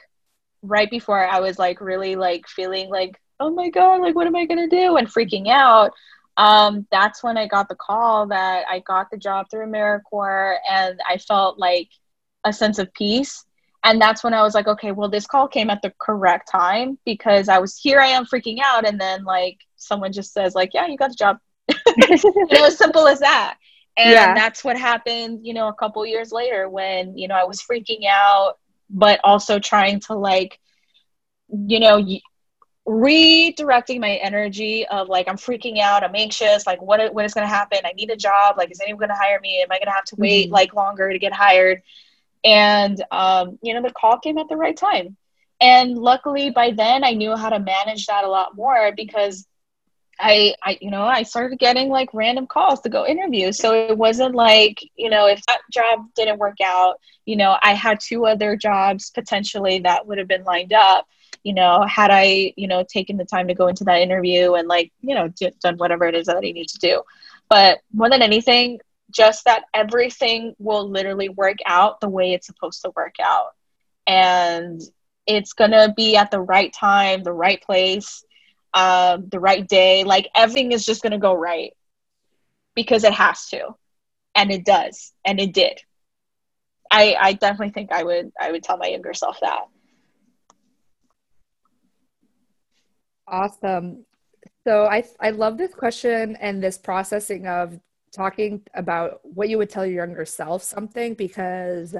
right 0.61 0.91
before 0.91 1.25
I 1.25 1.39
was 1.39 1.57
like 1.57 1.79
really 1.79 2.17
like 2.17 2.49
feeling 2.49 2.89
like 2.89 3.15
oh 3.39 3.49
my 3.49 3.69
god 3.69 4.01
like 4.01 4.13
what 4.13 4.27
am 4.27 4.35
I 4.35 4.45
gonna 4.45 4.67
do 4.67 4.97
and 4.97 5.07
freaking 5.07 5.47
out. 5.47 5.91
Um, 6.35 6.85
that's 6.91 7.23
when 7.23 7.37
I 7.37 7.47
got 7.47 7.69
the 7.69 7.75
call 7.75 8.27
that 8.27 8.65
I 8.69 8.79
got 8.79 9.09
the 9.09 9.17
job 9.17 9.45
through 9.49 9.67
AmeriCorps 9.67 10.57
and 10.69 10.99
I 11.07 11.17
felt 11.17 11.57
like 11.57 11.87
a 12.43 12.51
sense 12.51 12.77
of 12.77 12.93
peace 12.93 13.45
and 13.83 14.01
that's 14.01 14.23
when 14.23 14.33
I 14.33 14.43
was 14.43 14.53
like, 14.53 14.67
okay, 14.67 14.91
well, 14.91 15.09
this 15.09 15.25
call 15.25 15.47
came 15.47 15.69
at 15.69 15.81
the 15.81 15.93
correct 15.99 16.49
time 16.51 16.99
because 17.05 17.49
I 17.49 17.57
was 17.59 17.77
here. 17.77 17.99
I 17.99 18.07
am 18.07 18.25
freaking 18.25 18.59
out, 18.63 18.87
and 18.87 19.01
then 19.01 19.23
like 19.23 19.57
someone 19.75 20.11
just 20.11 20.33
says, 20.33 20.53
like, 20.53 20.73
yeah, 20.73 20.87
you 20.87 20.97
got 20.97 21.09
the 21.09 21.15
job. 21.15 21.37
You 22.49 22.57
know, 22.57 22.65
as 22.65 22.77
simple 22.77 23.07
as 23.07 23.19
that. 23.19 23.55
And 23.97 24.35
Yeah. 24.35 24.35
that's 24.35 24.63
what 24.63 24.77
happened. 24.77 25.39
You 25.43 25.53
know, 25.53 25.67
a 25.67 25.73
couple 25.73 26.05
years 26.05 26.31
later 26.31 26.69
when 26.69 27.17
you 27.17 27.27
know 27.27 27.35
I 27.35 27.43
was 27.45 27.61
freaking 27.61 28.05
out, 28.09 28.53
but 28.89 29.19
also 29.23 29.59
trying 29.59 29.99
to 30.01 30.13
like, 30.15 30.59
you 31.49 31.79
know, 31.79 31.97
y- 31.99 32.21
redirecting 32.87 33.99
my 33.99 34.15
energy 34.15 34.85
of 34.87 35.07
like 35.09 35.27
I'm 35.27 35.37
freaking 35.37 35.79
out, 35.79 36.03
I'm 36.03 36.15
anxious, 36.15 36.65
like 36.65 36.81
what 36.81 37.13
what 37.13 37.25
is 37.25 37.33
going 37.33 37.45
to 37.47 37.53
happen? 37.53 37.79
I 37.85 37.93
need 37.93 38.09
a 38.09 38.15
job. 38.15 38.55
Like, 38.57 38.71
is 38.71 38.79
anyone 38.81 38.99
going 38.99 39.09
to 39.09 39.15
hire 39.15 39.39
me? 39.41 39.61
Am 39.61 39.71
I 39.71 39.77
going 39.77 39.87
to 39.87 39.91
have 39.91 40.05
to 40.05 40.15
wait 40.15 40.51
Mhm. 40.51 40.51
like 40.51 40.73
longer 40.73 41.11
to 41.11 41.19
get 41.19 41.33
hired? 41.33 41.81
and 42.43 43.03
um, 43.11 43.57
you 43.61 43.73
know 43.73 43.81
the 43.81 43.91
call 43.91 44.19
came 44.19 44.37
at 44.37 44.47
the 44.49 44.55
right 44.55 44.77
time 44.77 45.15
and 45.59 45.97
luckily 45.97 46.49
by 46.49 46.71
then 46.71 47.03
i 47.03 47.11
knew 47.11 47.35
how 47.35 47.49
to 47.49 47.59
manage 47.59 48.05
that 48.07 48.23
a 48.23 48.29
lot 48.29 48.55
more 48.55 48.91
because 48.95 49.47
i 50.21 50.53
i 50.63 50.77
you 50.81 50.91
know 50.91 51.03
i 51.03 51.23
started 51.23 51.59
getting 51.59 51.89
like 51.89 52.09
random 52.13 52.47
calls 52.47 52.81
to 52.81 52.89
go 52.89 53.05
interview. 53.05 53.51
So 53.51 53.73
it 53.73 53.97
wasn't 53.97 54.35
like 54.35 54.79
you 54.95 55.09
know 55.09 55.27
if 55.27 55.43
that 55.47 55.61
job 55.71 56.07
didn't 56.15 56.39
work 56.39 56.57
out 56.63 56.99
you 57.25 57.35
know 57.35 57.57
i 57.61 57.73
had 57.73 57.99
two 57.99 58.25
other 58.25 58.55
jobs 58.55 59.09
potentially 59.11 59.79
that 59.79 60.05
would 60.07 60.17
have 60.17 60.27
been 60.27 60.43
lined 60.43 60.73
up 60.73 61.07
you 61.43 61.53
know 61.53 61.83
had 61.83 62.11
i 62.11 62.53
you 62.55 62.67
know 62.67 62.83
taken 62.83 63.17
the 63.17 63.25
time 63.25 63.47
to 63.47 63.55
go 63.55 63.67
into 63.67 63.83
that 63.83 64.01
interview 64.01 64.53
and 64.53 64.67
like 64.67 64.91
you 65.01 65.15
know 65.15 65.27
d- 65.29 65.51
done 65.61 65.77
whatever 65.77 66.05
it 66.05 66.15
is 66.15 66.27
that 66.27 66.37
i 66.37 66.39
need 66.39 66.67
to 66.67 66.79
do. 66.79 67.01
But 67.49 67.79
more 67.93 68.09
than 68.09 68.21
anything 68.21 68.79
just 69.11 69.45
that 69.45 69.63
everything 69.73 70.55
will 70.57 70.89
literally 70.89 71.29
work 71.29 71.57
out 71.65 71.99
the 71.99 72.09
way 72.09 72.33
it's 72.33 72.47
supposed 72.47 72.81
to 72.81 72.91
work 72.95 73.15
out. 73.21 73.51
And 74.07 74.81
it's 75.27 75.53
gonna 75.53 75.93
be 75.95 76.15
at 76.15 76.31
the 76.31 76.39
right 76.39 76.73
time 76.73 77.23
the 77.23 77.33
right 77.33 77.61
place 77.61 78.23
um, 78.73 79.27
the 79.29 79.39
right 79.39 79.67
day 79.67 80.03
like 80.03 80.29
everything 80.35 80.71
is 80.71 80.85
just 80.85 81.03
gonna 81.03 81.19
go 81.19 81.33
right. 81.33 81.73
Because 82.75 83.03
it 83.03 83.13
has 83.13 83.47
to. 83.49 83.75
And 84.35 84.51
it 84.51 84.65
does. 84.65 85.13
And 85.25 85.39
it 85.39 85.53
did. 85.53 85.79
I 86.91 87.15
i 87.19 87.33
definitely 87.33 87.71
think 87.71 87.91
i 87.91 88.03
would 88.03 88.31
i 88.39 88.51
would 88.51 88.63
tell 88.63 88.77
my 88.77 88.87
younger 88.87 89.13
self 89.13 89.39
that. 89.41 89.61
Awesome. 93.27 94.05
So 94.67 94.85
i 94.85 95.03
i 95.19 95.29
love 95.31 95.57
this 95.57 95.73
question 95.73 96.35
and 96.41 96.63
this 96.63 96.77
processing 96.77 97.47
of 97.47 97.79
talking 98.13 98.61
about 98.73 99.19
what 99.23 99.49
you 99.49 99.57
would 99.57 99.69
tell 99.69 99.85
your 99.85 100.05
younger 100.05 100.25
self 100.25 100.63
something 100.63 101.13
because 101.13 101.95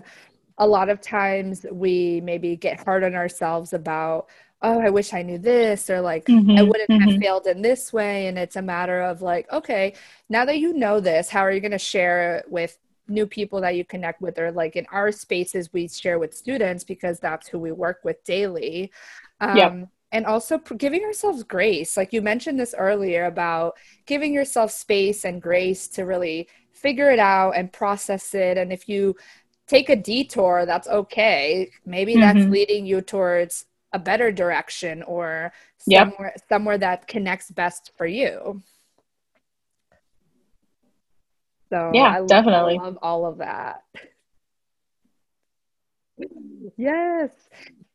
a 0.58 0.68
lot 0.68 0.90
of 0.90 1.02
times 1.02 1.66
we 1.72 2.22
maybe 2.22 2.56
get 2.56 2.84
hard 2.84 3.04
on 3.04 3.16
ourselves 3.16 3.74
about 3.74 4.28
oh 4.62 4.80
i 4.80 4.90
wish 4.90 5.14
i 5.14 5.22
knew 5.22 5.38
this 5.38 5.90
or 5.90 6.02
like 6.02 6.26
mm-hmm, 6.26 6.58
i 6.58 6.62
wouldn't 6.62 6.90
mm-hmm. 6.90 7.10
have 7.10 7.20
failed 7.20 7.48
in 7.48 7.62
this 7.62 7.92
way 7.92 8.28
and 8.28 8.38
it's 8.38 8.56
a 8.56 8.62
matter 8.62 9.02
of 9.02 9.22
like 9.22 9.52
okay 9.52 9.94
now 10.30 10.46
that 10.46 10.60
you 10.60 10.74
know 10.74 11.00
this 11.00 11.30
how 11.30 11.42
are 11.42 11.52
you 11.52 11.60
going 11.60 11.72
to 11.72 11.78
share 11.78 12.38
it 12.38 12.52
with 12.52 12.78
new 13.08 13.26
people 13.26 13.60
that 13.60 13.76
you 13.76 13.84
connect 13.84 14.22
with 14.22 14.38
or 14.40 14.52
like 14.52 14.76
in 14.76 14.86
our 14.92 15.12
spaces 15.12 15.74
we 15.74 15.88
share 15.88 16.20
with 16.20 16.34
students 16.34 16.84
because 16.84 17.20
that's 17.20 17.48
who 17.48 17.60
we 17.60 17.72
work 17.72 18.00
with 18.04 18.24
daily 18.24 18.92
um, 19.42 19.58
yep 19.58 19.88
and 20.12 20.26
also 20.26 20.58
giving 20.58 21.04
ourselves 21.04 21.44
grace 21.44 21.98
like 21.98 22.14
you 22.14 22.22
mentioned 22.22 22.60
this 22.60 22.76
earlier 22.78 23.26
about 23.26 23.76
giving 24.06 24.34
yourself 24.34 24.72
space 24.72 25.26
and 25.26 25.42
grace 25.42 25.88
to 25.88 26.04
really 26.04 26.48
figure 26.72 27.12
it 27.12 27.20
out 27.20 27.52
and 27.52 27.72
process 27.72 28.34
it 28.34 28.58
and 28.58 28.72
if 28.72 28.88
you 28.88 29.16
take 29.68 29.90
a 29.90 29.96
detour 29.96 30.66
that's 30.66 30.88
okay 30.88 31.70
maybe 31.86 32.14
mm-hmm. 32.14 32.22
that's 32.22 32.50
leading 32.50 32.86
you 32.86 33.02
towards 33.02 33.66
a 33.94 34.00
better 34.00 34.32
direction 34.32 35.04
or 35.04 35.52
somewhere 35.78 36.34
yep. 36.36 36.50
somewhere 36.50 36.78
that 36.78 37.08
connects 37.08 37.52
best 37.52 37.92
for 37.98 38.06
you 38.06 38.62
so 41.70 41.92
yeah 41.94 42.20
I 42.22 42.26
definitely 42.26 42.78
love 42.78 42.98
all 43.02 43.26
of 43.26 43.38
that 43.40 43.84
yes 46.78 47.32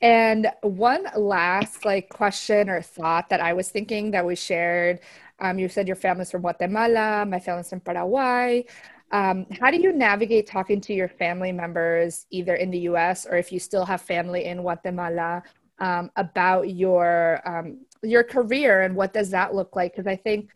and 0.03 0.51
one 0.63 1.07
last 1.17 1.85
like 1.85 2.09
question 2.09 2.69
or 2.69 2.83
thought 2.83 3.29
that 3.31 3.41
I 3.41 3.53
was 3.53 3.71
thinking 3.71 4.11
that 4.11 4.25
we 4.25 4.37
shared. 4.37 5.01
Um, 5.41 5.59
you 5.59 5.69
said 5.69 5.87
your 5.87 5.97
family's 5.97 6.31
from 6.31 6.43
Guatemala, 6.43 7.25
my 7.27 7.41
family's 7.41 7.71
from 7.71 7.81
Paraguay. 7.81 8.65
Um, 9.13 9.47
how 9.61 9.71
do 9.71 9.81
you 9.81 9.93
navigate 9.93 10.47
talking 10.47 10.81
to 10.83 10.93
your 10.93 11.09
family 11.09 11.53
members, 11.53 12.27
either 12.31 12.57
in 12.57 12.71
the 12.71 12.81
U.S. 12.91 13.25
or 13.25 13.37
if 13.37 13.53
you 13.53 13.59
still 13.59 13.85
have 13.85 14.03
family 14.03 14.45
in 14.45 14.59
Guatemala, 14.59 15.43
um, 15.79 16.11
about 16.17 16.71
your 16.71 17.41
um, 17.45 17.79
your 18.03 18.23
career 18.23 18.83
and 18.83 18.95
what 18.95 19.13
does 19.13 19.31
that 19.31 19.55
look 19.55 19.77
like? 19.77 19.93
Because 19.93 20.07
I 20.07 20.17
think 20.17 20.51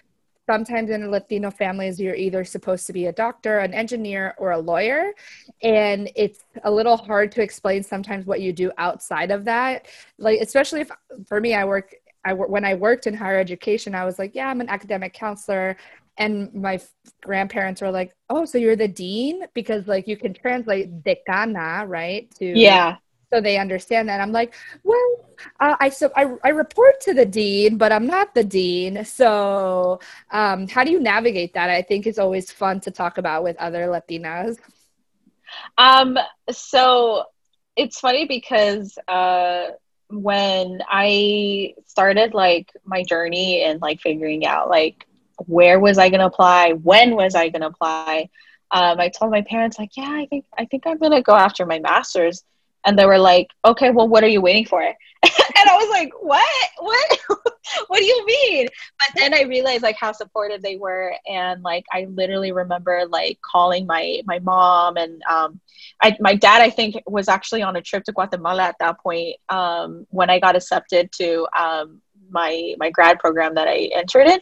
sometimes 0.51 0.91
in 0.91 1.11
Latino 1.11 1.51
families, 1.51 2.01
you're 2.01 2.15
either 2.15 2.45
supposed 2.45 2.87
to 2.87 2.93
be 2.93 3.07
a 3.07 3.13
doctor, 3.13 3.61
an 3.61 3.73
engineer, 3.73 4.35
or 4.37 4.51
a 4.51 4.59
lawyer. 4.59 5.13
And 5.63 6.11
it's 6.17 6.41
a 6.65 6.71
little 6.71 6.97
hard 6.97 7.31
to 7.33 7.43
explain 7.43 7.83
sometimes 7.85 8.27
what 8.27 8.41
you 8.41 8.53
do 8.53 8.73
outside 8.77 9.31
of 9.31 9.45
that. 9.45 9.87
Like, 10.19 10.41
especially 10.41 10.81
if 10.81 10.91
for 11.29 11.41
me, 11.41 11.55
I 11.55 11.65
work, 11.65 11.95
I 12.25 12.33
when 12.33 12.65
I 12.65 12.75
worked 12.75 13.07
in 13.07 13.15
higher 13.15 13.39
education, 13.39 13.95
I 13.95 14.05
was 14.05 14.19
like, 14.19 14.35
yeah, 14.35 14.49
I'm 14.49 14.61
an 14.61 14.69
academic 14.69 15.13
counselor. 15.15 15.77
And 16.19 16.53
my 16.53 16.81
grandparents 17.23 17.81
were 17.81 17.93
like, 17.93 18.13
oh, 18.29 18.45
so 18.45 18.59
you're 18.59 18.77
the 18.77 18.89
dean? 18.89 19.45
Because 19.55 19.87
like 19.87 20.09
you 20.09 20.17
can 20.17 20.35
translate 20.35 21.03
decana, 21.05 21.89
right? 21.89 22.29
To 22.39 22.47
yeah 22.47 22.97
so 23.33 23.41
they 23.41 23.59
understand 23.59 24.09
that. 24.09 24.21
I'm 24.21 24.33
like, 24.33 24.55
well, 24.83 25.29
uh, 25.61 25.77
I 25.81 25.89
so 25.89 26.11
I, 26.17 26.35
I 26.45 26.49
report 26.51 27.01
to 27.03 27.15
the 27.15 27.25
dean, 27.25 27.79
but 27.79 27.93
I'm 27.93 28.07
not 28.07 28.35
the 28.35 28.45
dean. 28.45 29.05
So 29.05 30.01
um, 30.31 30.67
how 30.69 30.85
do 30.85 30.91
you 30.91 31.01
navigate 31.01 31.55
that? 31.55 31.71
I 31.71 31.83
think 31.83 32.07
it's 32.07 32.19
always 32.19 32.51
fun 32.51 32.81
to 32.81 32.91
talk 32.91 33.19
about 33.19 33.45
with 33.45 33.57
other 33.59 33.87
Latinas. 33.87 34.59
Um, 35.79 36.19
so 36.51 37.25
it's 37.77 38.01
funny 38.01 38.27
because 38.27 38.99
uh, 39.09 39.69
when 40.09 40.81
I 40.89 41.75
started 41.87 42.35
like 42.35 42.71
my 42.85 43.03
journey 43.05 43.63
and 43.63 43.81
like 43.81 44.01
figuring 44.01 44.45
out 44.45 44.69
like 44.69 45.07
where 45.47 45.81
was 45.81 45.99
I 45.99 46.11
gonna 46.11 46.27
apply, 46.27 46.73
when 46.73 47.15
was 47.15 47.35
I 47.35 47.49
gonna 47.49 47.69
apply, 47.69 48.29
um, 48.73 49.01
I 49.01 49.09
told 49.09 49.31
my 49.31 49.43
parents 49.43 49.79
like, 49.79 49.97
yeah, 49.97 50.11
I 50.11 50.27
think 50.27 50.45
I 50.57 50.65
think 50.65 50.87
I'm 50.87 50.99
gonna 50.99 51.23
go 51.23 51.35
after 51.35 51.65
my 51.65 51.79
master's 51.79 52.45
and 52.85 52.99
they 52.99 53.07
were 53.07 53.19
like 53.19 53.49
okay 53.65 53.91
well 53.91 54.09
what 54.09 54.25
are 54.25 54.29
you 54.29 54.41
waiting 54.41 54.65
for? 54.67 54.83
And 55.23 55.69
i 55.69 55.77
was 55.77 55.91
like 55.91 56.13
what? 56.21 56.69
What? 56.79 57.19
What 57.87 57.99
do 58.01 58.05
you 58.05 58.27
mean? 58.27 58.67
But 58.99 59.21
then 59.21 59.35
i 59.35 59.43
realized 59.43 59.83
like 59.83 59.97
how 59.97 60.13
supportive 60.13 60.63
they 60.63 60.77
were. 60.77 61.15
And 61.29 61.63
like 61.63 61.85
i 61.93 62.07
literally 62.11 62.53
remember 62.53 63.05
like 63.09 63.39
calling 63.43 63.87
my 63.87 64.23
my 64.27 64.39
mom 64.41 64.97
and 64.97 65.23
um 65.31 65.61
I, 66.03 66.17
my 66.21 66.35
dad 66.35 66.63
i 66.63 66.71
think 66.71 66.97
was 67.07 67.29
actually 67.29 67.63
on 67.63 67.77
a 67.77 67.83
trip 67.83 68.05
to 68.05 68.13
guatemala 68.13 68.63
at 68.63 68.77
that 68.81 68.99
point 69.01 69.37
um 69.51 70.07
when 70.11 70.31
i 70.31 70.39
got 70.41 70.57
accepted 70.57 71.13
to 71.13 71.47
um 71.57 72.01
my 72.31 72.75
my 72.79 72.91
grad 72.91 73.19
program 73.19 73.55
that 73.55 73.69
i 73.69 73.91
entered 73.95 74.27
in. 74.27 74.41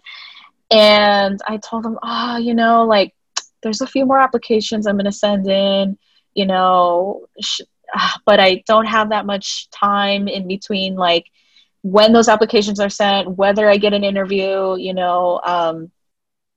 And 0.70 1.40
i 1.46 1.56
told 1.58 1.84
him 1.84 1.98
oh 2.02 2.36
you 2.36 2.54
know 2.54 2.84
like 2.84 3.14
there's 3.62 3.80
a 3.80 3.86
few 3.86 4.06
more 4.06 4.20
applications 4.20 4.86
i'm 4.86 4.96
going 4.96 5.04
to 5.06 5.12
send 5.12 5.48
in 5.48 5.98
you 6.34 6.46
know 6.46 7.26
sh- 7.40 7.62
but 8.26 8.40
I 8.40 8.62
don't 8.66 8.86
have 8.86 9.10
that 9.10 9.26
much 9.26 9.68
time 9.70 10.28
in 10.28 10.46
between 10.46 10.94
like 10.96 11.26
when 11.82 12.12
those 12.12 12.28
applications 12.28 12.80
are 12.80 12.90
sent, 12.90 13.36
whether 13.36 13.68
I 13.68 13.76
get 13.76 13.94
an 13.94 14.04
interview, 14.04 14.76
you 14.76 14.94
know, 14.94 15.40
um, 15.44 15.90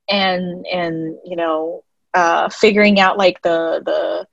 and 0.08 0.66
and 0.66 1.16
you 1.24 1.36
know, 1.36 1.84
uh, 2.14 2.48
figuring 2.48 3.00
out 3.00 3.18
like 3.18 3.40
the 3.42 3.82
the 3.84 4.26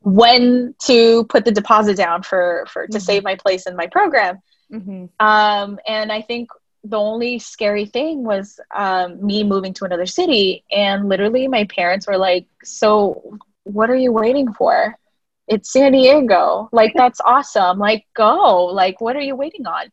when 0.00 0.74
to 0.86 1.24
put 1.24 1.44
the 1.44 1.52
deposit 1.52 1.96
down 1.96 2.22
for 2.22 2.64
for 2.68 2.86
to 2.86 2.92
mm-hmm. 2.92 3.04
save 3.04 3.24
my 3.24 3.36
place 3.36 3.66
in 3.66 3.76
my 3.76 3.86
program. 3.86 4.40
Mm-hmm. 4.72 5.04
Um, 5.24 5.78
and 5.86 6.10
I 6.10 6.22
think 6.22 6.48
the 6.84 6.98
only 6.98 7.38
scary 7.38 7.86
thing 7.86 8.24
was 8.24 8.58
um, 8.74 9.24
me 9.24 9.44
moving 9.44 9.72
to 9.74 9.84
another 9.84 10.06
city, 10.06 10.64
and 10.72 11.08
literally 11.08 11.46
my 11.46 11.64
parents 11.64 12.06
were 12.06 12.18
like, 12.18 12.46
"So, 12.64 13.38
what 13.64 13.90
are 13.90 13.96
you 13.96 14.12
waiting 14.12 14.52
for?" 14.52 14.98
It's 15.48 15.72
San 15.72 15.92
Diego. 15.92 16.68
Like, 16.72 16.92
that's 16.94 17.20
awesome. 17.24 17.78
Like, 17.78 18.06
go. 18.14 18.66
Like, 18.66 19.00
what 19.00 19.16
are 19.16 19.20
you 19.20 19.36
waiting 19.36 19.66
on? 19.66 19.90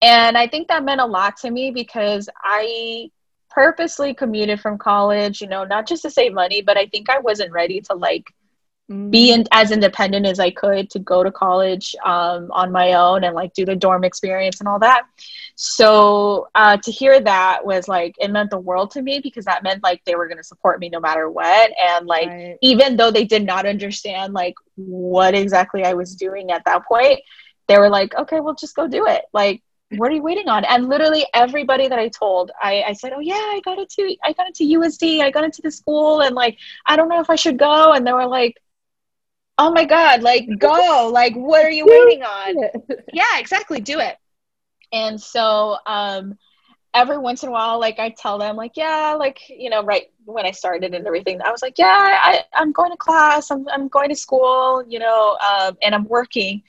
And 0.00 0.38
I 0.38 0.46
think 0.46 0.68
that 0.68 0.84
meant 0.84 1.00
a 1.00 1.06
lot 1.06 1.36
to 1.38 1.50
me 1.50 1.70
because 1.70 2.28
I 2.42 3.10
purposely 3.50 4.14
commuted 4.14 4.60
from 4.60 4.78
college, 4.78 5.40
you 5.40 5.48
know, 5.48 5.64
not 5.64 5.88
just 5.88 6.02
to 6.02 6.10
save 6.10 6.32
money, 6.32 6.62
but 6.62 6.76
I 6.76 6.86
think 6.86 7.10
I 7.10 7.18
wasn't 7.18 7.52
ready 7.52 7.80
to 7.82 7.94
like 7.94 8.24
be 8.88 9.32
in, 9.32 9.44
as 9.52 9.70
independent 9.70 10.24
as 10.24 10.40
I 10.40 10.50
could 10.50 10.88
to 10.90 10.98
go 10.98 11.22
to 11.22 11.30
college 11.30 11.94
um, 12.04 12.50
on 12.50 12.72
my 12.72 12.94
own 12.94 13.22
and 13.22 13.34
like 13.34 13.52
do 13.52 13.66
the 13.66 13.76
dorm 13.76 14.02
experience 14.02 14.60
and 14.60 14.68
all 14.68 14.78
that. 14.78 15.02
So 15.56 16.48
uh, 16.54 16.78
to 16.78 16.90
hear 16.90 17.20
that 17.20 17.66
was 17.66 17.86
like 17.86 18.14
it 18.18 18.30
meant 18.30 18.50
the 18.50 18.58
world 18.58 18.90
to 18.92 19.02
me 19.02 19.20
because 19.22 19.44
that 19.44 19.62
meant 19.62 19.82
like 19.82 20.02
they 20.04 20.14
were 20.14 20.26
going 20.26 20.38
to 20.38 20.44
support 20.44 20.80
me 20.80 20.88
no 20.88 21.00
matter 21.00 21.28
what. 21.28 21.70
And 21.78 22.06
like 22.06 22.28
right. 22.28 22.56
even 22.62 22.96
though 22.96 23.10
they 23.10 23.24
did 23.24 23.44
not 23.44 23.66
understand 23.66 24.32
like 24.32 24.54
what 24.76 25.34
exactly 25.34 25.84
I 25.84 25.92
was 25.92 26.14
doing 26.14 26.50
at 26.50 26.64
that 26.64 26.86
point, 26.86 27.20
they 27.66 27.76
were 27.76 27.90
like, 27.90 28.14
okay, 28.14 28.40
well 28.40 28.54
just 28.54 28.74
go 28.74 28.88
do 28.88 29.06
it. 29.06 29.24
Like 29.34 29.62
what 29.96 30.10
are 30.10 30.14
you 30.14 30.22
waiting 30.22 30.48
on? 30.48 30.64
And 30.64 30.88
literally 30.88 31.26
everybody 31.34 31.88
that 31.88 31.98
I 31.98 32.08
told, 32.08 32.50
I, 32.62 32.84
I 32.88 32.92
said, 32.94 33.12
oh 33.14 33.20
yeah, 33.20 33.34
I 33.34 33.60
got 33.64 33.78
into 33.78 34.16
I 34.22 34.32
got 34.32 34.46
into 34.46 34.64
USD, 34.78 35.20
I 35.20 35.30
got 35.30 35.44
into 35.44 35.60
the 35.60 35.70
school, 35.70 36.22
and 36.22 36.34
like 36.34 36.56
I 36.86 36.96
don't 36.96 37.08
know 37.08 37.20
if 37.20 37.28
I 37.28 37.36
should 37.36 37.58
go. 37.58 37.92
And 37.92 38.06
they 38.06 38.12
were 38.12 38.26
like 38.26 38.56
oh 39.58 39.70
my 39.70 39.84
god 39.84 40.22
like 40.22 40.46
go 40.58 41.10
like 41.12 41.34
what 41.34 41.64
are 41.64 41.70
you 41.70 41.84
waiting 41.86 42.22
on 42.22 42.56
yeah 43.12 43.38
exactly 43.38 43.80
do 43.80 43.98
it 43.98 44.16
and 44.92 45.20
so 45.20 45.76
um 45.86 46.38
every 46.94 47.18
once 47.18 47.42
in 47.42 47.50
a 47.50 47.52
while 47.52 47.78
like 47.78 47.98
i 47.98 48.08
tell 48.10 48.38
them 48.38 48.56
like 48.56 48.72
yeah 48.76 49.14
like 49.18 49.40
you 49.48 49.68
know 49.68 49.82
right 49.82 50.10
when 50.24 50.46
i 50.46 50.50
started 50.50 50.94
and 50.94 51.06
everything 51.06 51.40
i 51.42 51.50
was 51.50 51.60
like 51.60 51.74
yeah 51.76 52.18
I, 52.22 52.44
i'm 52.54 52.72
going 52.72 52.90
to 52.90 52.96
class 52.96 53.50
i'm, 53.50 53.68
I'm 53.68 53.88
going 53.88 54.08
to 54.08 54.16
school 54.16 54.82
you 54.88 54.98
know 54.98 55.36
um, 55.36 55.76
and 55.82 55.94
i'm 55.94 56.04
working 56.04 56.62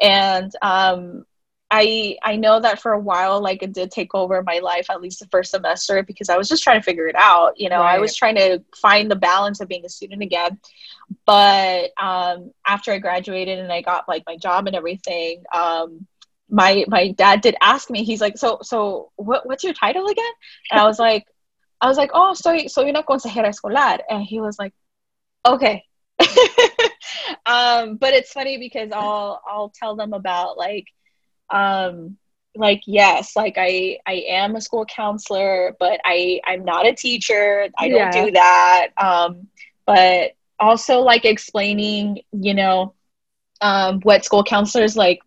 and 0.00 0.50
um 0.62 1.26
I 1.70 2.16
I 2.22 2.36
know 2.36 2.60
that 2.60 2.80
for 2.80 2.92
a 2.92 3.00
while, 3.00 3.40
like 3.40 3.62
it 3.62 3.72
did 3.72 3.90
take 3.90 4.14
over 4.14 4.42
my 4.42 4.60
life, 4.60 4.88
at 4.88 5.00
least 5.00 5.18
the 5.18 5.26
first 5.26 5.50
semester, 5.50 6.02
because 6.02 6.28
I 6.28 6.36
was 6.36 6.48
just 6.48 6.62
trying 6.62 6.78
to 6.78 6.84
figure 6.84 7.08
it 7.08 7.16
out. 7.16 7.58
You 7.58 7.68
know, 7.68 7.80
right. 7.80 7.96
I 7.96 7.98
was 7.98 8.14
trying 8.14 8.36
to 8.36 8.62
find 8.76 9.10
the 9.10 9.16
balance 9.16 9.60
of 9.60 9.68
being 9.68 9.84
a 9.84 9.88
student 9.88 10.22
again. 10.22 10.60
But 11.24 11.90
um, 12.00 12.52
after 12.66 12.92
I 12.92 12.98
graduated 12.98 13.58
and 13.58 13.72
I 13.72 13.82
got 13.82 14.08
like 14.08 14.24
my 14.26 14.36
job 14.36 14.66
and 14.66 14.76
everything, 14.76 15.42
um, 15.54 16.06
my 16.48 16.84
my 16.88 17.12
dad 17.12 17.40
did 17.40 17.56
ask 17.60 17.90
me. 17.90 18.04
He's 18.04 18.20
like, 18.20 18.38
"So 18.38 18.58
so 18.62 19.10
what 19.16 19.46
what's 19.46 19.64
your 19.64 19.74
title 19.74 20.06
again?" 20.06 20.32
And 20.70 20.80
I 20.80 20.84
was 20.84 20.98
like, 20.98 21.26
I 21.80 21.88
was 21.88 21.98
like, 21.98 22.10
oh, 22.14 22.34
soy, 22.34 22.66
soy 22.66 22.88
una 22.88 23.02
consejera 23.02 23.48
escolar. 23.48 23.98
And 24.08 24.22
he 24.22 24.40
was 24.40 24.58
like, 24.58 24.72
okay. 25.46 25.84
um, 27.46 27.96
but 27.96 28.14
it's 28.14 28.32
funny 28.32 28.58
because 28.58 28.90
I'll, 28.92 29.42
I'll 29.46 29.72
tell 29.78 29.96
them 29.96 30.12
about 30.12 30.56
like, 30.56 30.86
um, 31.50 32.16
like 32.58 32.80
yes 32.86 33.36
like 33.36 33.56
i 33.58 33.98
i 34.06 34.24
am 34.28 34.56
a 34.56 34.62
school 34.62 34.86
counselor 34.86 35.76
but 35.78 36.00
i 36.06 36.40
i'm 36.46 36.64
not 36.64 36.86
a 36.86 36.94
teacher 36.94 37.68
i 37.78 37.86
don't 37.90 38.10
do 38.10 38.30
that 38.30 38.88
um 38.96 39.46
but 39.86 40.32
also 40.58 41.00
like 41.00 41.24
explaining 41.24 42.20
you 42.32 42.54
know 42.54 42.94
um 43.60 44.00
what 44.02 44.24
school 44.24 44.44
counselors 44.44 44.96
like 44.96 45.20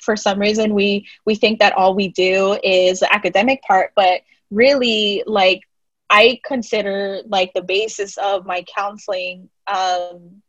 for 0.00 0.16
some 0.16 0.38
reason 0.38 0.74
we 0.74 1.06
we 1.24 1.34
think 1.34 1.58
that 1.58 1.72
all 1.74 1.94
we 1.94 2.08
do 2.08 2.58
is 2.62 3.00
the 3.00 3.14
academic 3.14 3.62
part 3.62 3.92
but 3.94 4.20
really 4.50 5.22
like 5.26 5.60
i 6.10 6.38
consider 6.44 7.20
like 7.26 7.52
the 7.54 7.62
basis 7.62 8.16
of 8.18 8.46
my 8.46 8.64
counseling 8.76 9.48
um, 9.66 10.42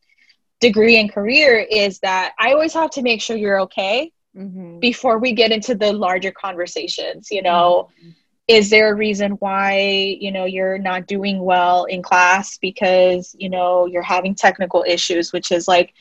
degree 0.59 0.99
and 0.99 1.11
career 1.11 1.59
is 1.69 1.99
that 1.99 2.33
i 2.39 2.51
always 2.53 2.73
have 2.73 2.89
to 2.89 3.01
make 3.01 3.21
sure 3.21 3.37
you're 3.37 3.61
okay 3.61 4.11
mm-hmm. 4.35 4.79
before 4.79 5.19
we 5.19 5.33
get 5.33 5.51
into 5.51 5.75
the 5.75 5.93
larger 5.93 6.31
conversations 6.31 7.27
you 7.29 7.41
know 7.41 7.89
mm-hmm. 7.99 8.09
Is 8.47 8.69
there 8.69 8.91
a 8.91 8.95
reason 8.95 9.33
why 9.33 10.17
you 10.19 10.31
know 10.31 10.45
you're 10.45 10.77
not 10.77 11.05
doing 11.05 11.39
well 11.39 11.85
in 11.85 12.01
class 12.01 12.57
because 12.57 13.35
you 13.37 13.49
know 13.49 13.85
you're 13.85 14.01
having 14.01 14.33
technical 14.33 14.83
issues 14.87 15.33
which 15.33 15.51
is 15.51 15.67
like 15.67 15.93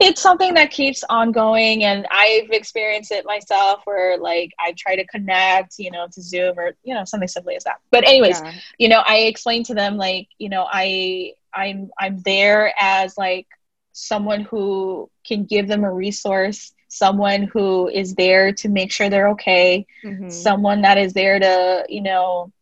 it's 0.00 0.22
something 0.22 0.54
that 0.54 0.70
keeps 0.70 1.04
ongoing 1.10 1.84
and 1.84 2.06
i've 2.10 2.50
experienced 2.50 3.12
it 3.12 3.24
myself 3.26 3.82
where 3.84 4.18
like 4.18 4.50
i 4.58 4.72
try 4.78 4.96
to 4.96 5.06
connect 5.06 5.78
you 5.78 5.90
know 5.90 6.06
to 6.10 6.22
zoom 6.22 6.58
or 6.58 6.72
you 6.82 6.94
know 6.94 7.04
something 7.04 7.28
simply 7.28 7.54
as 7.54 7.64
that 7.64 7.80
but 7.90 8.06
anyways 8.06 8.40
yeah. 8.40 8.52
you 8.78 8.88
know 8.88 9.02
i 9.06 9.18
explain 9.18 9.62
to 9.62 9.74
them 9.74 9.96
like 9.96 10.28
you 10.38 10.48
know 10.48 10.66
i 10.72 11.32
i'm 11.54 11.90
i'm 11.98 12.18
there 12.22 12.72
as 12.78 13.18
like 13.18 13.46
someone 13.92 14.42
who 14.42 15.10
can 15.26 15.44
give 15.44 15.68
them 15.68 15.84
a 15.84 15.92
resource 15.92 16.72
someone 16.90 17.44
who 17.44 17.88
is 17.88 18.14
there 18.14 18.52
to 18.52 18.68
make 18.68 18.92
sure 18.92 19.08
they're 19.08 19.30
okay 19.30 19.86
mm-hmm. 20.04 20.28
someone 20.28 20.82
that 20.82 20.98
is 20.98 21.12
there 21.12 21.38
to 21.38 21.84
you 21.88 22.02
know 22.02 22.52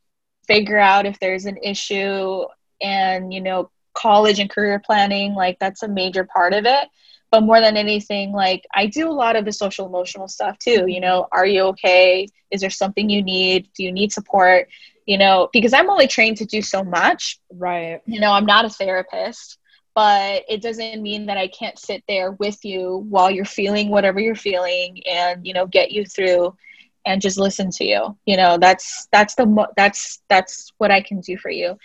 figure 0.47 0.79
out 0.79 1.07
if 1.07 1.18
there's 1.20 1.45
an 1.45 1.59
issue 1.62 2.43
and 2.81 3.33
you 3.33 3.41
know 3.41 3.70
college 3.95 4.39
and 4.39 4.51
career 4.51 4.81
planning 4.85 5.35
like 5.35 5.59
that's 5.59 5.83
a 5.83 5.89
major 5.89 6.24
part 6.24 6.53
of 6.53 6.64
it. 6.64 6.89
But 7.31 7.43
more 7.43 7.61
than 7.61 7.76
anything 7.76 8.33
like 8.33 8.64
i 8.74 8.87
do 8.87 9.07
a 9.11 9.12
lot 9.12 9.37
of 9.37 9.45
the 9.45 9.53
social 9.53 9.87
emotional 9.87 10.29
stuff 10.29 10.59
too 10.59 10.87
you 10.87 11.01
know 11.01 11.29
are 11.31 11.47
you 11.47 11.62
okay? 11.72 12.26
Is 12.51 12.62
there 12.62 12.70
something 12.70 13.11
you 13.11 13.22
need? 13.22 13.68
Do 13.76 13.83
you 13.85 13.93
need 13.93 14.12
support? 14.12 14.68
You 15.05 15.18
know 15.18 15.51
because 15.53 15.74
i'm 15.74 15.91
only 15.91 16.07
trained 16.07 16.39
to 16.39 16.47
do 16.47 16.62
so 16.62 16.83
much. 16.83 17.39
Right. 17.53 18.01
You 18.07 18.20
know 18.20 18.33
i'm 18.33 18.47
not 18.47 18.64
a 18.64 18.70
therapist 18.70 19.58
but 19.99 20.45
it 20.49 20.63
doesn't 20.63 21.03
mean 21.03 21.27
that 21.27 21.39
i 21.39 21.49
can't 21.49 21.79
sit 21.79 22.05
there 22.07 22.33
with 22.33 22.65
you 22.65 23.05
while 23.09 23.31
you're 23.31 23.45
feeling 23.45 23.91
whatever 23.91 24.21
you're 24.21 24.35
feeling 24.37 25.03
and 25.07 25.47
you 25.47 25.53
know 25.55 25.67
get 25.67 25.91
you 25.91 26.05
through 26.05 26.55
and 27.09 27.23
just 27.23 27.39
listen 27.39 27.71
to 27.71 27.85
you. 27.85 28.17
You 28.27 28.37
know 28.37 28.59
that's 28.59 29.09
that's 29.11 29.35
the 29.35 29.47
mo- 29.47 29.73
that's 29.77 30.21
that's 30.29 30.73
what 30.79 30.91
i 30.91 31.01
can 31.01 31.21
do 31.21 31.37
for 31.37 31.51
you. 31.51 31.79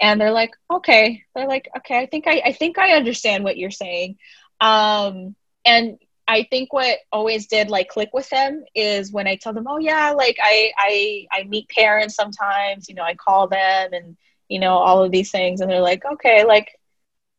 And 0.00 0.20
they're 0.20 0.32
like 0.32 0.52
okay. 0.70 1.24
They're 1.34 1.48
like 1.48 1.68
okay 1.78 1.98
i 1.98 2.06
think 2.06 2.26
i 2.28 2.42
i 2.44 2.52
think 2.52 2.78
i 2.78 2.92
understand 2.92 3.44
what 3.44 3.56
you're 3.56 3.70
saying. 3.70 4.16
Um, 4.60 5.34
and 5.64 5.98
I 6.28 6.46
think 6.50 6.72
what 6.72 6.98
always 7.12 7.46
did 7.46 7.70
like 7.70 7.88
click 7.88 8.10
with 8.12 8.28
them 8.30 8.64
is 8.74 9.12
when 9.12 9.26
I 9.28 9.36
tell 9.36 9.52
them, 9.52 9.66
oh 9.68 9.78
yeah, 9.78 10.10
like 10.12 10.36
I 10.42 10.72
I 10.78 11.26
I 11.32 11.44
meet 11.44 11.68
parents 11.68 12.14
sometimes, 12.14 12.88
you 12.88 12.94
know, 12.94 13.02
I 13.02 13.14
call 13.14 13.48
them 13.48 13.92
and 13.92 14.16
you 14.48 14.58
know 14.58 14.74
all 14.74 15.02
of 15.04 15.10
these 15.12 15.30
things, 15.30 15.60
and 15.60 15.70
they're 15.70 15.80
like, 15.80 16.04
okay, 16.04 16.44
like 16.44 16.68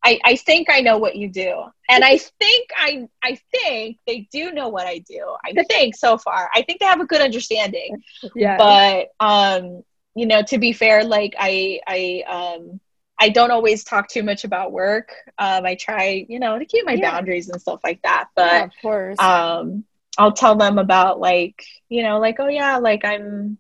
I 0.08 0.20
I 0.24 0.36
think 0.38 0.70
I 0.70 0.80
know 0.80 0.98
what 0.98 1.18
you 1.18 1.28
do, 1.28 1.64
and 1.90 2.04
I 2.04 2.18
think 2.18 2.70
I 2.78 3.08
I 3.22 3.38
think 3.52 3.98
they 4.08 4.28
do 4.32 4.52
know 4.52 4.70
what 4.70 4.88
I 4.88 5.00
do. 5.00 5.36
I 5.46 5.64
think 5.70 5.96
so 5.96 6.18
far, 6.18 6.50
I 6.56 6.62
think 6.62 6.80
they 6.80 6.86
have 6.86 7.02
a 7.02 7.06
good 7.06 7.22
understanding. 7.22 8.02
Yeah. 8.34 8.58
But 8.58 9.10
um, 9.20 9.84
you 10.16 10.26
know, 10.26 10.42
to 10.44 10.58
be 10.58 10.72
fair, 10.72 11.04
like 11.04 11.36
I 11.38 11.82
I 11.86 12.24
um 12.28 12.80
I 13.20 13.30
don't 13.30 13.52
always 13.52 13.84
talk 13.84 14.08
too 14.08 14.24
much 14.24 14.46
about 14.46 14.72
work. 14.72 15.12
Um, 15.38 15.66
I 15.66 15.76
try, 15.76 16.26
you 16.30 16.40
know, 16.40 16.58
to 16.58 16.66
keep 16.66 16.86
my 16.86 16.94
yeah. 16.94 17.12
boundaries 17.12 17.50
and 17.50 17.60
stuff 17.60 17.82
like 17.84 18.02
that. 18.04 18.30
But 18.36 18.52
yeah, 18.54 18.64
of 18.64 18.72
course, 18.82 19.20
um, 19.20 19.84
I'll 20.18 20.34
tell 20.34 20.56
them 20.56 20.78
about 20.78 21.20
like, 21.20 21.64
you 21.90 22.04
know, 22.04 22.20
like, 22.20 22.38
oh 22.40 22.48
yeah, 22.48 22.78
like 22.78 23.04
I'm, 23.04 23.58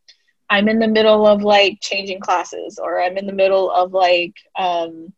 I'm 0.49 0.69
in 0.69 0.79
the 0.79 0.87
middle 0.87 1.25
of 1.25 1.41
like 1.41 1.79
changing 1.81 2.19
classes, 2.19 2.79
or 2.81 3.01
I'm 3.01 3.17
in 3.17 3.25
the 3.25 3.33
middle 3.33 3.69
of 3.71 3.93
like, 3.93 4.35
um, 4.57 5.11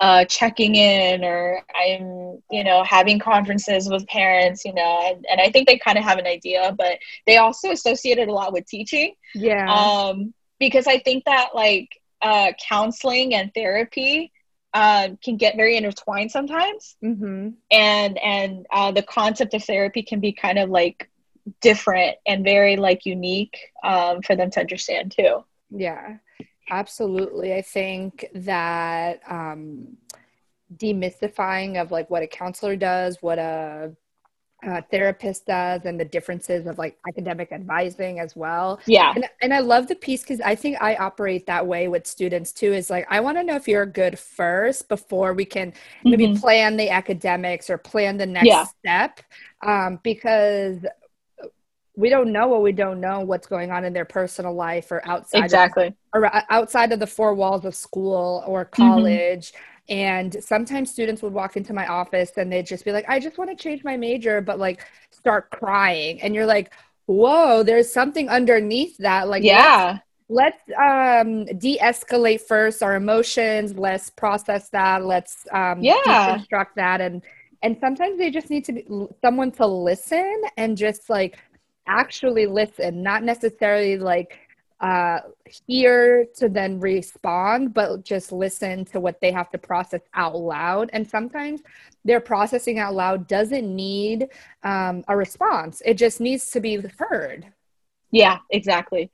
uh, 0.00 0.24
checking 0.24 0.74
in, 0.74 1.24
or 1.24 1.62
I'm, 1.74 2.42
you 2.50 2.64
know, 2.64 2.82
having 2.82 3.18
conferences 3.18 3.88
with 3.88 4.06
parents, 4.06 4.64
you 4.64 4.74
know, 4.74 5.00
and, 5.04 5.24
and 5.30 5.40
I 5.40 5.50
think 5.50 5.66
they 5.66 5.78
kind 5.78 5.98
of 5.98 6.04
have 6.04 6.18
an 6.18 6.26
idea, 6.26 6.74
but 6.76 6.98
they 7.26 7.36
also 7.36 7.70
associate 7.70 8.18
it 8.18 8.28
a 8.28 8.32
lot 8.32 8.52
with 8.52 8.66
teaching. 8.66 9.14
Yeah. 9.34 9.72
Um, 9.72 10.34
because 10.58 10.86
I 10.86 10.98
think 10.98 11.24
that 11.24 11.50
like 11.54 11.88
uh, 12.22 12.52
counseling 12.68 13.34
and 13.34 13.52
therapy 13.54 14.32
uh, 14.72 15.10
can 15.22 15.36
get 15.36 15.56
very 15.56 15.76
intertwined 15.76 16.30
sometimes, 16.30 16.96
mm-hmm. 17.02 17.50
and 17.70 18.18
and 18.18 18.66
uh, 18.72 18.90
the 18.90 19.02
concept 19.02 19.54
of 19.54 19.62
therapy 19.62 20.02
can 20.02 20.20
be 20.20 20.32
kind 20.32 20.58
of 20.58 20.68
like 20.68 21.10
different 21.60 22.16
and 22.26 22.44
very 22.44 22.76
like 22.76 23.06
unique 23.06 23.56
um, 23.84 24.22
for 24.22 24.34
them 24.34 24.50
to 24.50 24.60
understand 24.60 25.12
too. 25.12 25.44
Yeah, 25.70 26.16
absolutely. 26.70 27.54
I 27.54 27.62
think 27.62 28.26
that 28.34 29.20
um, 29.28 29.96
demystifying 30.76 31.80
of 31.80 31.90
like 31.90 32.10
what 32.10 32.22
a 32.22 32.26
counselor 32.26 32.76
does, 32.76 33.18
what 33.20 33.38
a 33.38 33.92
uh, 34.66 34.80
therapist 34.90 35.46
does 35.46 35.84
and 35.84 36.00
the 36.00 36.04
differences 36.04 36.66
of 36.66 36.78
like 36.78 36.96
academic 37.06 37.52
advising 37.52 38.18
as 38.18 38.34
well. 38.34 38.80
Yeah. 38.86 39.12
And, 39.14 39.28
and 39.42 39.52
I 39.52 39.60
love 39.60 39.88
the 39.88 39.94
piece 39.94 40.22
because 40.22 40.40
I 40.40 40.54
think 40.54 40.80
I 40.80 40.96
operate 40.96 41.46
that 41.46 41.66
way 41.66 41.88
with 41.88 42.06
students 42.06 42.52
too 42.52 42.72
is 42.72 42.90
like, 42.90 43.06
I 43.10 43.20
want 43.20 43.36
to 43.36 43.44
know 43.44 43.56
if 43.56 43.68
you're 43.68 43.86
good 43.86 44.18
first 44.18 44.88
before 44.88 45.34
we 45.34 45.44
can 45.44 45.72
maybe 46.04 46.28
mm-hmm. 46.28 46.40
plan 46.40 46.76
the 46.76 46.88
academics 46.90 47.68
or 47.68 47.78
plan 47.78 48.16
the 48.16 48.26
next 48.26 48.46
yeah. 48.46 48.64
step. 48.64 49.20
Um, 49.62 50.00
because 50.02 50.78
we 51.96 52.08
don't 52.08 52.32
know 52.32 52.48
what 52.48 52.62
we 52.62 52.72
don't 52.72 53.00
know 53.00 53.20
what's 53.20 53.46
going 53.46 53.70
on 53.70 53.84
in 53.84 53.92
their 53.92 54.04
personal 54.04 54.52
life 54.52 54.90
or 54.90 55.06
outside 55.06 55.44
exactly 55.44 55.86
of, 55.86 55.94
or 56.12 56.30
outside 56.50 56.92
of 56.92 56.98
the 56.98 57.06
four 57.06 57.34
walls 57.34 57.64
of 57.64 57.74
school 57.74 58.42
or 58.46 58.64
mm-hmm. 58.64 58.82
college. 58.82 59.52
Mm-hmm 59.52 59.64
and 59.88 60.42
sometimes 60.42 60.90
students 60.90 61.22
would 61.22 61.32
walk 61.32 61.56
into 61.56 61.72
my 61.74 61.86
office 61.86 62.32
and 62.36 62.50
they'd 62.50 62.66
just 62.66 62.84
be 62.84 62.92
like, 62.92 63.04
I 63.08 63.20
just 63.20 63.36
want 63.36 63.50
to 63.50 63.56
change 63.56 63.84
my 63.84 63.96
major, 63.96 64.40
but 64.40 64.58
like 64.58 64.86
start 65.10 65.50
crying. 65.50 66.22
And 66.22 66.34
you're 66.34 66.46
like, 66.46 66.72
whoa, 67.06 67.62
there's 67.62 67.92
something 67.92 68.28
underneath 68.30 68.96
that. 68.98 69.28
Like, 69.28 69.42
yeah. 69.42 69.98
Let's, 70.28 70.56
let's 70.66 70.78
um, 70.78 71.44
de-escalate 71.58 72.40
first 72.40 72.82
our 72.82 72.96
emotions. 72.96 73.74
Let's 73.74 74.08
process 74.08 74.70
that. 74.70 75.04
Let's 75.04 75.46
um, 75.52 75.82
yeah. 75.82 75.96
deconstruct 76.06 76.74
that. 76.76 77.00
And 77.00 77.22
and 77.62 77.78
sometimes 77.80 78.18
they 78.18 78.30
just 78.30 78.50
need 78.50 78.64
to 78.66 78.72
be 78.72 78.84
someone 79.22 79.50
to 79.52 79.66
listen 79.66 80.42
and 80.58 80.76
just 80.76 81.08
like 81.08 81.38
actually 81.86 82.46
listen, 82.46 83.02
not 83.02 83.22
necessarily 83.22 83.98
like 83.98 84.38
uh, 84.80 85.20
hear 85.66 86.26
to 86.36 86.48
then 86.48 86.78
respond, 86.80 87.72
but 87.72 88.04
just 88.04 88.32
listen 88.32 88.84
to 88.84 89.00
what 89.00 89.20
they 89.20 89.32
have 89.32 89.50
to 89.50 89.58
process 89.58 90.02
out 90.14 90.36
loud. 90.36 90.90
And 90.92 91.08
sometimes 91.08 91.62
their 92.04 92.20
processing 92.20 92.78
out 92.78 92.94
loud 92.94 93.26
doesn't 93.26 93.74
need 93.74 94.28
um, 94.62 95.04
a 95.08 95.16
response, 95.16 95.80
it 95.84 95.94
just 95.94 96.20
needs 96.20 96.50
to 96.50 96.60
be 96.60 96.82
heard. 96.98 97.46
Yeah, 98.10 98.38
exactly. 98.50 99.10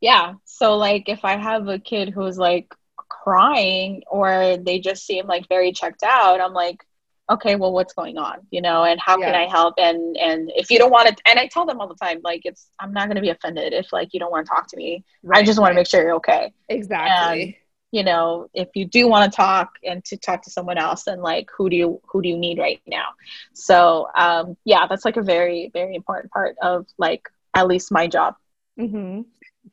Yeah. 0.00 0.34
So, 0.44 0.76
like, 0.76 1.08
if 1.08 1.24
I 1.24 1.36
have 1.36 1.68
a 1.68 1.78
kid 1.78 2.10
who's 2.10 2.38
like 2.38 2.72
crying 3.08 4.02
or 4.08 4.56
they 4.58 4.78
just 4.78 5.06
seem 5.06 5.26
like 5.26 5.48
very 5.48 5.72
checked 5.72 6.02
out, 6.02 6.40
I'm 6.40 6.52
like, 6.52 6.84
okay 7.28 7.56
well 7.56 7.72
what's 7.72 7.92
going 7.92 8.18
on? 8.18 8.38
You 8.50 8.62
know 8.62 8.84
and 8.84 9.00
how 9.00 9.18
yeah. 9.18 9.26
can 9.26 9.34
i 9.34 9.46
help? 9.46 9.74
And 9.78 10.16
and 10.16 10.52
if 10.54 10.70
you 10.70 10.78
don't 10.78 10.90
want 10.90 11.08
to 11.08 11.16
and 11.26 11.38
i 11.38 11.46
tell 11.46 11.66
them 11.66 11.80
all 11.80 11.88
the 11.88 11.94
time 11.94 12.20
like 12.22 12.42
it's 12.44 12.70
i'm 12.80 12.92
not 12.92 13.06
going 13.06 13.16
to 13.16 13.22
be 13.22 13.30
offended 13.30 13.72
if 13.72 13.92
like 13.92 14.12
you 14.12 14.20
don't 14.20 14.30
want 14.30 14.46
to 14.46 14.50
talk 14.50 14.68
to 14.68 14.76
me. 14.76 15.04
Right, 15.22 15.42
i 15.42 15.44
just 15.44 15.58
want 15.58 15.70
right. 15.70 15.74
to 15.74 15.80
make 15.80 15.86
sure 15.88 16.02
you're 16.02 16.14
okay. 16.16 16.52
Exactly. 16.68 17.42
And, 17.42 17.54
you 17.92 18.02
know 18.02 18.48
if 18.52 18.68
you 18.74 18.84
do 18.84 19.08
want 19.08 19.30
to 19.30 19.36
talk 19.36 19.70
and 19.84 20.04
to 20.04 20.16
talk 20.16 20.42
to 20.42 20.50
someone 20.50 20.78
else 20.78 21.04
then 21.04 21.20
like 21.20 21.48
who 21.56 21.70
do 21.70 21.76
you 21.76 22.00
who 22.06 22.20
do 22.22 22.28
you 22.28 22.36
need 22.36 22.58
right 22.58 22.80
now? 22.86 23.06
So 23.54 24.08
um 24.16 24.56
yeah 24.64 24.86
that's 24.86 25.04
like 25.04 25.16
a 25.16 25.22
very 25.22 25.70
very 25.72 25.94
important 25.94 26.32
part 26.32 26.56
of 26.62 26.86
like 26.98 27.22
at 27.54 27.66
least 27.66 27.90
my 27.92 28.06
job. 28.06 28.34
Mm-hmm. 28.78 29.22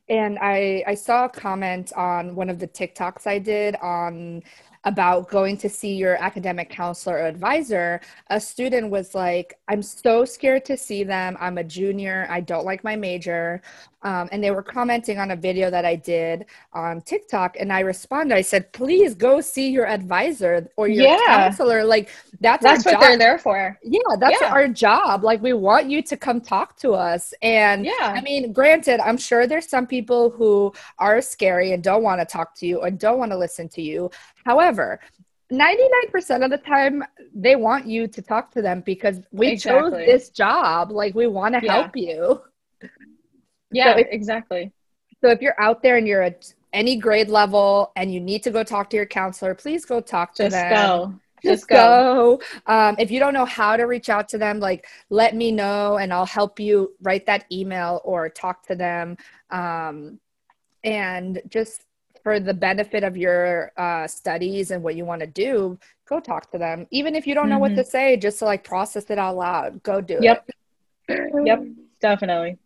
and 0.07 0.39
i 0.39 0.81
i 0.87 0.95
saw 0.95 1.25
a 1.25 1.29
comment 1.29 1.91
on 1.93 2.35
one 2.35 2.49
of 2.49 2.57
the 2.57 2.69
tiktoks 2.69 3.27
i 3.27 3.37
did 3.37 3.75
on 3.75 4.41
about 4.85 5.29
going 5.29 5.57
to 5.57 5.69
see 5.69 5.95
your 5.95 6.21
academic 6.21 6.69
counselor 6.69 7.17
or 7.17 7.25
advisor, 7.25 8.01
a 8.29 8.39
student 8.39 8.89
was 8.89 9.15
like, 9.15 9.57
I'm 9.67 9.81
so 9.81 10.25
scared 10.25 10.65
to 10.65 10.77
see 10.77 11.03
them. 11.03 11.37
I'm 11.39 11.57
a 11.57 11.63
junior. 11.63 12.27
I 12.29 12.41
don't 12.41 12.65
like 12.65 12.83
my 12.83 12.95
major. 12.95 13.61
Um, 14.03 14.29
and 14.31 14.43
they 14.43 14.51
were 14.51 14.63
commenting 14.63 15.17
on 15.17 15.31
a 15.31 15.35
video 15.35 15.69
that 15.69 15.85
I 15.85 15.95
did 15.95 16.45
on 16.73 17.01
TikTok, 17.01 17.55
and 17.59 17.71
I 17.71 17.79
responded. 17.79 18.35
I 18.35 18.41
said, 18.41 18.71
"Please 18.73 19.15
go 19.15 19.41
see 19.41 19.69
your 19.69 19.87
advisor 19.87 20.69
or 20.75 20.87
your 20.87 21.05
yeah. 21.05 21.25
counselor. 21.25 21.83
Like 21.83 22.09
that's 22.39 22.63
that's 22.63 22.85
what 22.85 22.93
job. 22.93 23.01
they're 23.01 23.17
there 23.17 23.37
for. 23.37 23.77
Yeah, 23.83 23.99
that's 24.19 24.41
yeah. 24.41 24.51
our 24.51 24.67
job. 24.67 25.23
Like 25.23 25.41
we 25.41 25.53
want 25.53 25.89
you 25.89 26.01
to 26.03 26.17
come 26.17 26.41
talk 26.41 26.77
to 26.77 26.93
us. 26.93 27.33
And 27.41 27.85
yeah, 27.85 27.93
I 28.01 28.21
mean, 28.21 28.51
granted, 28.51 28.99
I'm 28.99 29.17
sure 29.17 29.47
there's 29.47 29.69
some 29.69 29.87
people 29.87 30.29
who 30.29 30.73
are 30.99 31.21
scary 31.21 31.71
and 31.71 31.81
don't 31.81 32.03
want 32.03 32.19
to 32.19 32.25
talk 32.25 32.55
to 32.55 32.67
you 32.67 32.81
and 32.81 32.99
don't 32.99 33.17
want 33.17 33.31
to 33.31 33.37
listen 33.37 33.69
to 33.69 33.81
you. 33.81 34.11
However, 34.45 34.99
99% 35.51 36.43
of 36.43 36.49
the 36.49 36.57
time 36.57 37.03
they 37.33 37.55
want 37.55 37.85
you 37.85 38.07
to 38.07 38.21
talk 38.21 38.51
to 38.51 38.61
them 38.61 38.81
because 38.81 39.19
we 39.31 39.49
exactly. 39.49 39.91
chose 39.91 40.05
this 40.05 40.29
job 40.29 40.91
like 40.91 41.13
we 41.13 41.27
want 41.27 41.53
to 41.53 41.63
yeah. 41.63 41.73
help 41.73 41.95
you 41.95 42.41
yeah, 43.73 43.93
so 43.93 43.99
if, 43.99 44.07
exactly. 44.11 44.71
So 45.21 45.29
if 45.29 45.41
you're 45.41 45.59
out 45.59 45.81
there 45.81 45.97
and 45.97 46.07
you're 46.07 46.21
at 46.21 46.53
any 46.73 46.95
grade 46.95 47.29
level 47.29 47.91
and 47.95 48.13
you 48.13 48.19
need 48.19 48.43
to 48.43 48.51
go 48.51 48.63
talk 48.63 48.89
to 48.89 48.97
your 48.97 49.05
counselor, 49.05 49.55
please 49.55 49.85
go 49.85 50.01
talk 50.01 50.33
to 50.35 50.43
them. 50.43 50.51
Just 50.51 50.69
them. 50.69 50.75
Go. 50.87 51.19
Just 51.43 51.67
go. 51.67 52.39
go. 52.67 52.73
Um, 52.73 52.95
if 52.99 53.11
you 53.11 53.19
don't 53.19 53.33
know 53.33 53.45
how 53.45 53.75
to 53.77 53.83
reach 53.83 54.09
out 54.09 54.27
to 54.29 54.37
them, 54.37 54.59
like 54.59 54.87
let 55.09 55.35
me 55.35 55.51
know 55.51 55.97
and 55.97 56.13
I'll 56.13 56.25
help 56.25 56.59
you 56.59 56.93
write 57.01 57.25
that 57.27 57.45
email 57.51 58.01
or 58.03 58.29
talk 58.29 58.65
to 58.67 58.75
them. 58.75 59.17
Um, 59.51 60.19
and 60.83 61.41
just 61.47 61.83
for 62.23 62.39
the 62.39 62.53
benefit 62.53 63.03
of 63.03 63.17
your 63.17 63.71
uh, 63.77 64.07
studies 64.07 64.71
and 64.71 64.81
what 64.81 64.95
you 64.95 65.05
want 65.05 65.19
to 65.21 65.27
do, 65.27 65.77
go 66.07 66.19
talk 66.19 66.49
to 66.51 66.57
them. 66.57 66.87
Even 66.91 67.15
if 67.15 67.27
you 67.27 67.35
don't 67.35 67.49
know 67.49 67.55
mm-hmm. 67.55 67.75
what 67.75 67.83
to 67.83 67.85
say, 67.85 68.15
just 68.17 68.39
to 68.39 68.45
like 68.45 68.63
process 68.63 69.09
it 69.09 69.17
out 69.17 69.35
loud, 69.35 69.83
go 69.83 70.01
do 70.01 70.19
yep. 70.21 70.45
it. 70.47 70.55
Yep. 71.09 71.29
Yep. 71.45 71.63
Definitely. 71.99 72.57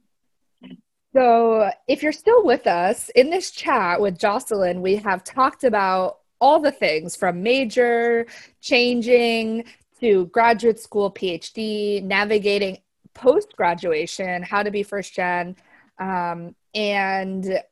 So, 1.17 1.71
if 1.87 2.03
you're 2.03 2.11
still 2.11 2.45
with 2.45 2.67
us 2.67 3.09
in 3.15 3.31
this 3.31 3.49
chat 3.49 3.99
with 3.99 4.19
Jocelyn, 4.19 4.83
we 4.83 4.97
have 4.97 5.23
talked 5.23 5.63
about 5.63 6.19
all 6.39 6.59
the 6.59 6.71
things 6.71 7.15
from 7.15 7.41
major 7.41 8.27
changing 8.61 9.63
to 9.99 10.27
graduate 10.27 10.79
school, 10.79 11.11
PhD, 11.11 12.03
navigating 12.03 12.77
post 13.15 13.55
graduation, 13.57 14.43
how 14.43 14.61
to 14.61 14.69
be 14.69 14.83
first 14.83 15.15
gen, 15.15 15.55
um, 15.97 16.53
and 16.75 17.63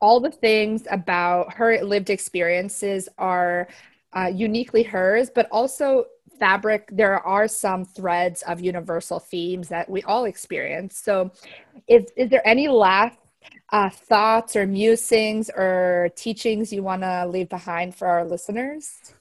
all 0.00 0.20
the 0.20 0.30
things 0.30 0.86
about 0.88 1.52
her 1.52 1.82
lived 1.82 2.10
experiences 2.10 3.08
are 3.18 3.66
uh, 4.12 4.30
uniquely 4.32 4.84
hers, 4.84 5.30
but 5.34 5.48
also 5.50 6.04
fabric, 6.38 6.88
there 6.92 7.18
are 7.18 7.48
some 7.48 7.84
threads 7.84 8.42
of 8.42 8.60
universal 8.60 9.18
themes 9.18 9.68
that 9.68 9.88
we 9.88 10.02
all 10.02 10.24
experience. 10.24 10.98
So, 10.98 11.32
is, 11.86 12.04
is 12.16 12.30
there 12.30 12.46
any 12.46 12.68
last 12.68 13.18
uh, 13.72 13.90
thoughts 13.90 14.56
or 14.56 14.66
musings 14.66 15.50
or 15.50 16.10
teachings 16.16 16.72
you 16.72 16.82
want 16.82 17.02
to 17.02 17.26
leave 17.26 17.48
behind 17.48 17.94
for 17.94 18.08
our 18.08 18.24
listeners? 18.24 19.14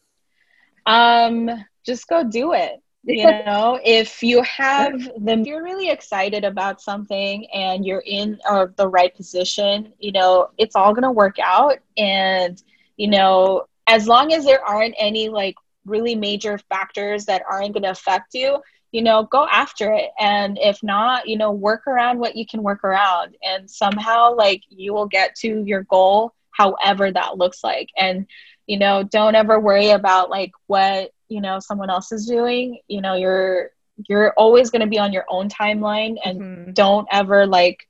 Um, 0.85 1.49
just 1.85 2.07
go 2.07 2.23
do 2.23 2.53
it. 2.53 2.81
You 3.03 3.25
know, 3.45 3.79
if 3.83 4.23
you 4.23 4.41
have 4.43 5.09
them, 5.17 5.43
you're 5.43 5.63
really 5.63 5.89
excited 5.89 6.43
about 6.43 6.81
something 6.81 7.47
and 7.53 7.85
you're 7.85 8.03
in 8.05 8.39
uh, 8.47 8.67
the 8.75 8.87
right 8.87 9.15
position, 9.15 9.93
you 9.99 10.11
know, 10.11 10.49
it's 10.57 10.75
all 10.75 10.93
going 10.93 11.03
to 11.03 11.11
work 11.11 11.37
out. 11.39 11.77
And, 11.97 12.61
you 12.97 13.07
know, 13.07 13.65
as 13.87 14.07
long 14.07 14.33
as 14.33 14.45
there 14.45 14.63
aren't 14.63 14.95
any 14.97 15.29
like 15.29 15.55
really 15.85 16.15
major 16.15 16.57
factors 16.69 17.25
that 17.25 17.43
aren't 17.49 17.73
going 17.73 17.83
to 17.83 17.89
affect 17.89 18.33
you 18.33 18.61
you 18.95 19.01
know 19.01 19.23
go 19.23 19.45
after 19.45 19.91
it. 19.91 20.11
And 20.17 20.57
if 20.57 20.81
not 20.81 21.27
you 21.27 21.37
know 21.37 21.51
work 21.51 21.85
around 21.85 22.17
what 22.17 22.37
you 22.37 22.45
can 22.45 22.63
work 22.63 22.85
around. 22.85 23.35
And 23.43 23.69
somehow 23.69 24.33
like 24.35 24.63
you 24.69 24.93
will 24.93 25.07
get 25.07 25.35
to 25.41 25.63
your 25.65 25.83
goal 25.83 26.33
however 26.51 27.11
that 27.11 27.37
looks 27.37 27.61
like. 27.61 27.89
And 27.97 28.25
you 28.67 28.79
know 28.79 29.03
don't 29.03 29.35
ever 29.35 29.59
worry 29.59 29.89
about 29.89 30.29
like 30.29 30.51
what 30.67 31.11
you 31.27 31.41
know 31.41 31.59
someone 31.59 31.89
else 31.89 32.13
is 32.13 32.25
doing. 32.25 32.79
You 32.87 33.01
know 33.01 33.15
you're 33.15 33.71
you're 34.07 34.31
always 34.37 34.69
going 34.69 34.81
to 34.81 34.87
be 34.87 34.99
on 34.99 35.11
your 35.11 35.25
own 35.27 35.49
timeline 35.49 36.15
and 36.23 36.41
mm-hmm. 36.41 36.71
don't 36.71 37.07
ever 37.11 37.45
like 37.45 37.85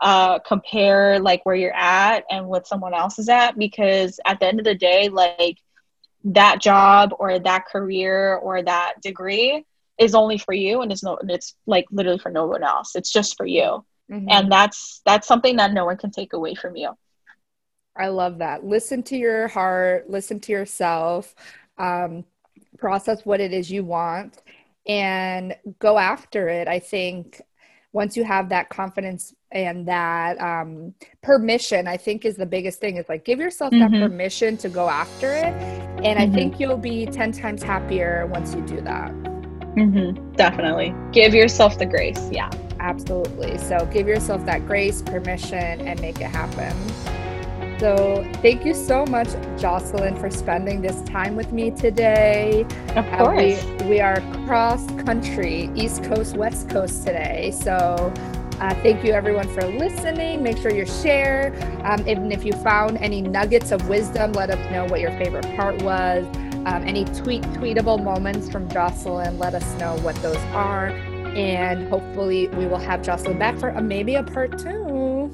uh 0.00 0.38
compare 0.40 1.18
like 1.18 1.44
where 1.44 1.56
you're 1.56 1.74
at 1.74 2.24
and 2.30 2.46
what 2.46 2.68
someone 2.68 2.94
else 2.94 3.18
is 3.18 3.28
at 3.28 3.58
because 3.58 4.20
at 4.24 4.38
the 4.38 4.46
end 4.46 4.60
of 4.60 4.64
the 4.64 4.74
day 4.74 5.08
like 5.08 5.58
that 6.26 6.60
job 6.60 7.14
or 7.18 7.38
that 7.38 7.66
career 7.66 8.36
or 8.36 8.62
that 8.62 9.00
degree 9.00 9.64
is 9.98 10.14
only 10.14 10.36
for 10.36 10.52
you 10.52 10.82
and 10.82 10.92
it's 10.92 11.02
no 11.02 11.18
it's 11.28 11.54
like 11.66 11.86
literally 11.90 12.18
for 12.18 12.30
no 12.30 12.46
one 12.46 12.62
else. 12.62 12.96
It's 12.96 13.12
just 13.12 13.36
for 13.36 13.46
you. 13.46 13.84
Mm-hmm. 14.10 14.28
and 14.30 14.52
that's 14.52 15.02
that's 15.04 15.26
something 15.26 15.56
that 15.56 15.72
no 15.72 15.84
one 15.84 15.96
can 15.96 16.12
take 16.12 16.32
away 16.32 16.54
from 16.54 16.76
you. 16.76 16.96
I 17.96 18.08
love 18.08 18.38
that. 18.38 18.64
Listen 18.64 19.02
to 19.04 19.16
your 19.16 19.48
heart. 19.48 20.08
Listen 20.08 20.38
to 20.40 20.52
yourself. 20.52 21.34
Um, 21.76 22.24
process 22.78 23.24
what 23.24 23.40
it 23.40 23.52
is 23.52 23.70
you 23.70 23.84
want 23.84 24.42
and 24.86 25.56
go 25.78 25.98
after 25.98 26.48
it. 26.48 26.68
I 26.68 26.78
think 26.78 27.40
once 27.92 28.16
you 28.16 28.24
have 28.24 28.50
that 28.50 28.68
confidence 28.68 29.34
and 29.52 29.86
that 29.86 30.40
um, 30.40 30.92
permission 31.22 31.86
i 31.86 31.96
think 31.96 32.24
is 32.24 32.36
the 32.36 32.46
biggest 32.46 32.80
thing 32.80 32.96
is 32.96 33.08
like 33.08 33.24
give 33.24 33.38
yourself 33.38 33.72
mm-hmm. 33.72 33.92
that 33.92 34.08
permission 34.08 34.56
to 34.56 34.68
go 34.68 34.88
after 34.88 35.32
it 35.32 35.44
and 35.44 36.04
mm-hmm. 36.04 36.18
i 36.18 36.30
think 36.30 36.58
you'll 36.58 36.76
be 36.76 37.06
10 37.06 37.32
times 37.32 37.62
happier 37.62 38.26
once 38.26 38.54
you 38.54 38.60
do 38.62 38.80
that 38.80 39.12
mm-hmm. 39.12 40.32
definitely 40.32 40.94
give 41.12 41.34
yourself 41.34 41.78
the 41.78 41.86
grace 41.86 42.28
yeah 42.30 42.50
absolutely 42.80 43.56
so 43.58 43.88
give 43.92 44.08
yourself 44.08 44.44
that 44.44 44.66
grace 44.66 45.02
permission 45.02 45.80
and 45.80 46.00
make 46.00 46.20
it 46.20 46.30
happen 46.30 46.74
so 47.78 48.26
thank 48.40 48.64
you 48.64 48.72
so 48.72 49.04
much, 49.04 49.28
Jocelyn, 49.58 50.16
for 50.16 50.30
spending 50.30 50.80
this 50.80 51.02
time 51.02 51.36
with 51.36 51.52
me 51.52 51.70
today. 51.70 52.64
Of 52.94 53.04
course. 53.18 53.62
Uh, 53.62 53.76
we, 53.80 53.86
we 53.86 54.00
are 54.00 54.22
cross 54.46 54.86
country, 55.04 55.70
East 55.74 56.02
Coast, 56.04 56.38
West 56.38 56.70
Coast 56.70 57.06
today. 57.06 57.50
So 57.50 58.14
uh, 58.60 58.74
thank 58.82 59.04
you 59.04 59.12
everyone 59.12 59.48
for 59.48 59.66
listening. 59.66 60.42
Make 60.42 60.58
sure 60.58 60.72
you 60.72 60.86
share. 60.86 61.54
Um, 61.84 62.00
even 62.08 62.32
if 62.32 62.44
you 62.44 62.52
found 62.52 62.98
any 62.98 63.22
nuggets 63.22 63.70
of 63.70 63.88
wisdom, 63.88 64.32
let 64.32 64.50
us 64.50 64.70
know 64.70 64.86
what 64.86 65.00
your 65.00 65.10
favorite 65.12 65.44
part 65.56 65.82
was. 65.82 66.26
Um, 66.66 66.82
any 66.84 67.04
tweet 67.04 67.42
tweetable 67.42 68.02
moments 68.02 68.50
from 68.50 68.68
Jocelyn, 68.68 69.38
let 69.38 69.54
us 69.54 69.78
know 69.78 69.96
what 69.98 70.16
those 70.16 70.36
are. 70.52 70.88
And 71.36 71.88
hopefully 71.88 72.48
we 72.48 72.66
will 72.66 72.78
have 72.78 73.02
Jocelyn 73.02 73.38
back 73.38 73.58
for 73.58 73.68
a, 73.68 73.82
maybe 73.82 74.14
a 74.14 74.22
part 74.22 74.58
two. 74.58 75.30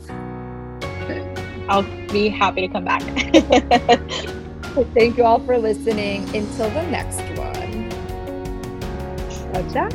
I'll 1.69 1.85
be 2.09 2.29
happy 2.29 2.61
to 2.63 2.69
come 2.69 2.85
back. 2.85 3.03
Thank 4.95 5.17
you 5.17 5.25
all 5.25 5.39
for 5.41 5.59
listening. 5.59 6.25
Until 6.35 6.69
the 6.71 6.83
next 6.91 7.21
one. 7.39 7.91
Ciao, 9.73 9.89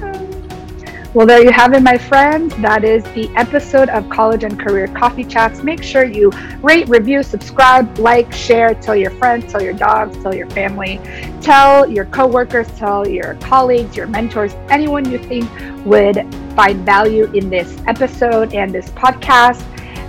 Well, 1.14 1.26
there 1.26 1.41
you 1.41 1.51
have 1.51 1.74
it, 1.74 1.82
my 1.82 1.97
friends. 1.97 2.55
That 2.58 2.84
is 2.84 3.01
the 3.16 3.30
episode 3.36 3.89
of 3.89 4.08
College 4.10 4.43
and 4.43 4.60
Career 4.60 4.88
Coffee 4.88 5.24
Chats. 5.24 5.64
Make 5.64 5.82
sure 5.82 6.03
you 6.03 6.32
rate, 6.62 6.88
review, 6.89 7.24
subscribe, 7.24 7.97
like, 7.97 8.32
share, 8.34 8.76
tell 8.76 8.95
your 8.95 9.12
friends, 9.12 9.51
tell 9.51 9.64
your 9.64 9.74
dogs, 9.74 10.22
tell 10.22 10.36
your 10.36 10.49
family, 10.49 10.99
tell 11.41 11.89
your 11.89 12.05
coworkers, 12.05 12.68
tell 12.78 13.08
your 13.08 13.36
colleagues, 13.36 13.95
your 13.95 14.08
mentors, 14.08 14.53
anyone 14.70 15.10
you 15.10 15.18
think 15.18 15.49
would 15.86 16.18
find 16.55 16.86
value 16.86 17.32
in 17.32 17.49
this 17.49 17.78
episode 17.88 18.53
and 18.53 18.76
this 18.76 18.89
podcast. 18.89 19.64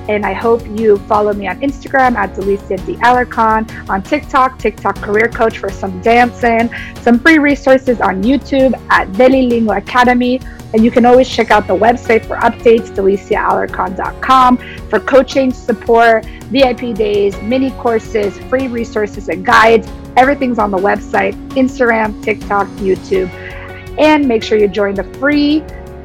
And 0.09 0.25
I 0.25 0.33
hope 0.33 0.67
you 0.67 0.97
follow 1.01 1.33
me 1.35 1.47
on 1.47 1.61
Instagram 1.61 2.15
at 2.17 2.35
Delicia 2.35 2.85
D. 2.87 2.95
Alarcon, 2.97 3.89
on 3.89 4.03
TikTok, 4.03 4.59
TikTok 4.59 4.97
Career 4.97 5.29
Coach 5.29 5.59
for 5.59 5.71
some 5.71 6.01
dancing, 6.01 6.71
some 7.03 7.19
free 7.19 7.39
resources 7.39 8.01
on 8.01 8.23
YouTube 8.23 8.75
at 8.91 9.09
Delilingo 9.09 9.77
Academy. 9.77 10.41
And 10.75 10.85
you 10.85 10.91
can 10.91 11.07
always 11.07 11.29
check 11.29 11.51
out 11.51 11.67
the 11.67 11.77
website 11.77 12.25
for 12.25 12.37
updates, 12.37 12.89
deliciaalarcon.com, 12.95 14.57
for 14.89 15.01
coaching, 15.01 15.53
support, 15.53 16.27
VIP 16.51 16.95
days, 16.95 17.41
mini 17.43 17.71
courses, 17.73 18.39
free 18.51 18.69
resources 18.69 19.29
and 19.29 19.45
guides. 19.45 19.89
Everything's 20.17 20.59
on 20.59 20.71
the 20.71 20.79
website, 20.79 21.35
Instagram, 21.51 22.23
TikTok, 22.23 22.67
YouTube. 22.79 23.29
And 23.99 24.29
make 24.29 24.43
sure 24.43 24.59
you 24.59 24.69
join 24.69 24.95
the 24.95 25.05
free 25.05 25.65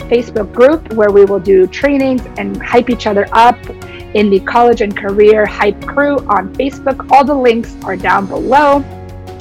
Facebook 0.09 0.53
group 0.53 0.93
where 0.93 1.11
we 1.11 1.25
will 1.25 1.39
do 1.39 1.67
trainings 1.67 2.21
and 2.37 2.61
hype 2.61 2.89
each 2.89 3.07
other 3.07 3.27
up 3.31 3.57
in 4.13 4.29
the 4.29 4.39
College 4.41 4.81
and 4.81 4.95
Career 4.95 5.45
Hype 5.45 5.81
Crew 5.85 6.19
on 6.27 6.53
Facebook. 6.53 7.11
All 7.11 7.23
the 7.23 7.33
links 7.33 7.75
are 7.83 7.95
down 7.95 8.27
below. 8.27 8.83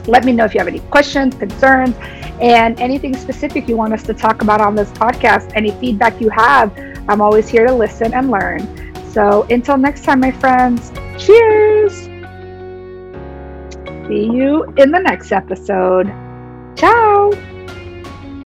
Let 0.07 0.25
me 0.25 0.33
know 0.33 0.45
if 0.45 0.55
you 0.55 0.61
have 0.61 0.69
any 0.69 0.81
questions, 0.81 1.35
concerns, 1.35 1.95
and 2.41 2.79
anything 2.81 3.15
specific 3.17 3.69
you 3.69 3.77
want 3.77 3.93
us 3.93 4.03
to 4.05 4.15
talk 4.15 4.43
about 4.43 4.61
on 4.61 4.75
this 4.75 4.91
podcast. 4.91 5.53
Any 5.55 5.71
feedback 5.73 6.21
you 6.21 6.29
have, 6.31 6.77
I'm 7.09 7.21
always 7.21 7.49
here 7.49 7.67
to 7.67 7.73
listen 7.73 8.13
and 8.15 8.31
learn. 8.31 8.95
So 9.13 9.47
until 9.51 9.77
next 9.77 10.05
time, 10.05 10.21
my 10.21 10.31
friends, 10.31 10.91
cheers! 11.19 11.93
See 14.09 14.25
you 14.25 14.65
in 14.77 14.91
the 14.91 14.99
next 14.99 15.33
episode. 15.33 16.13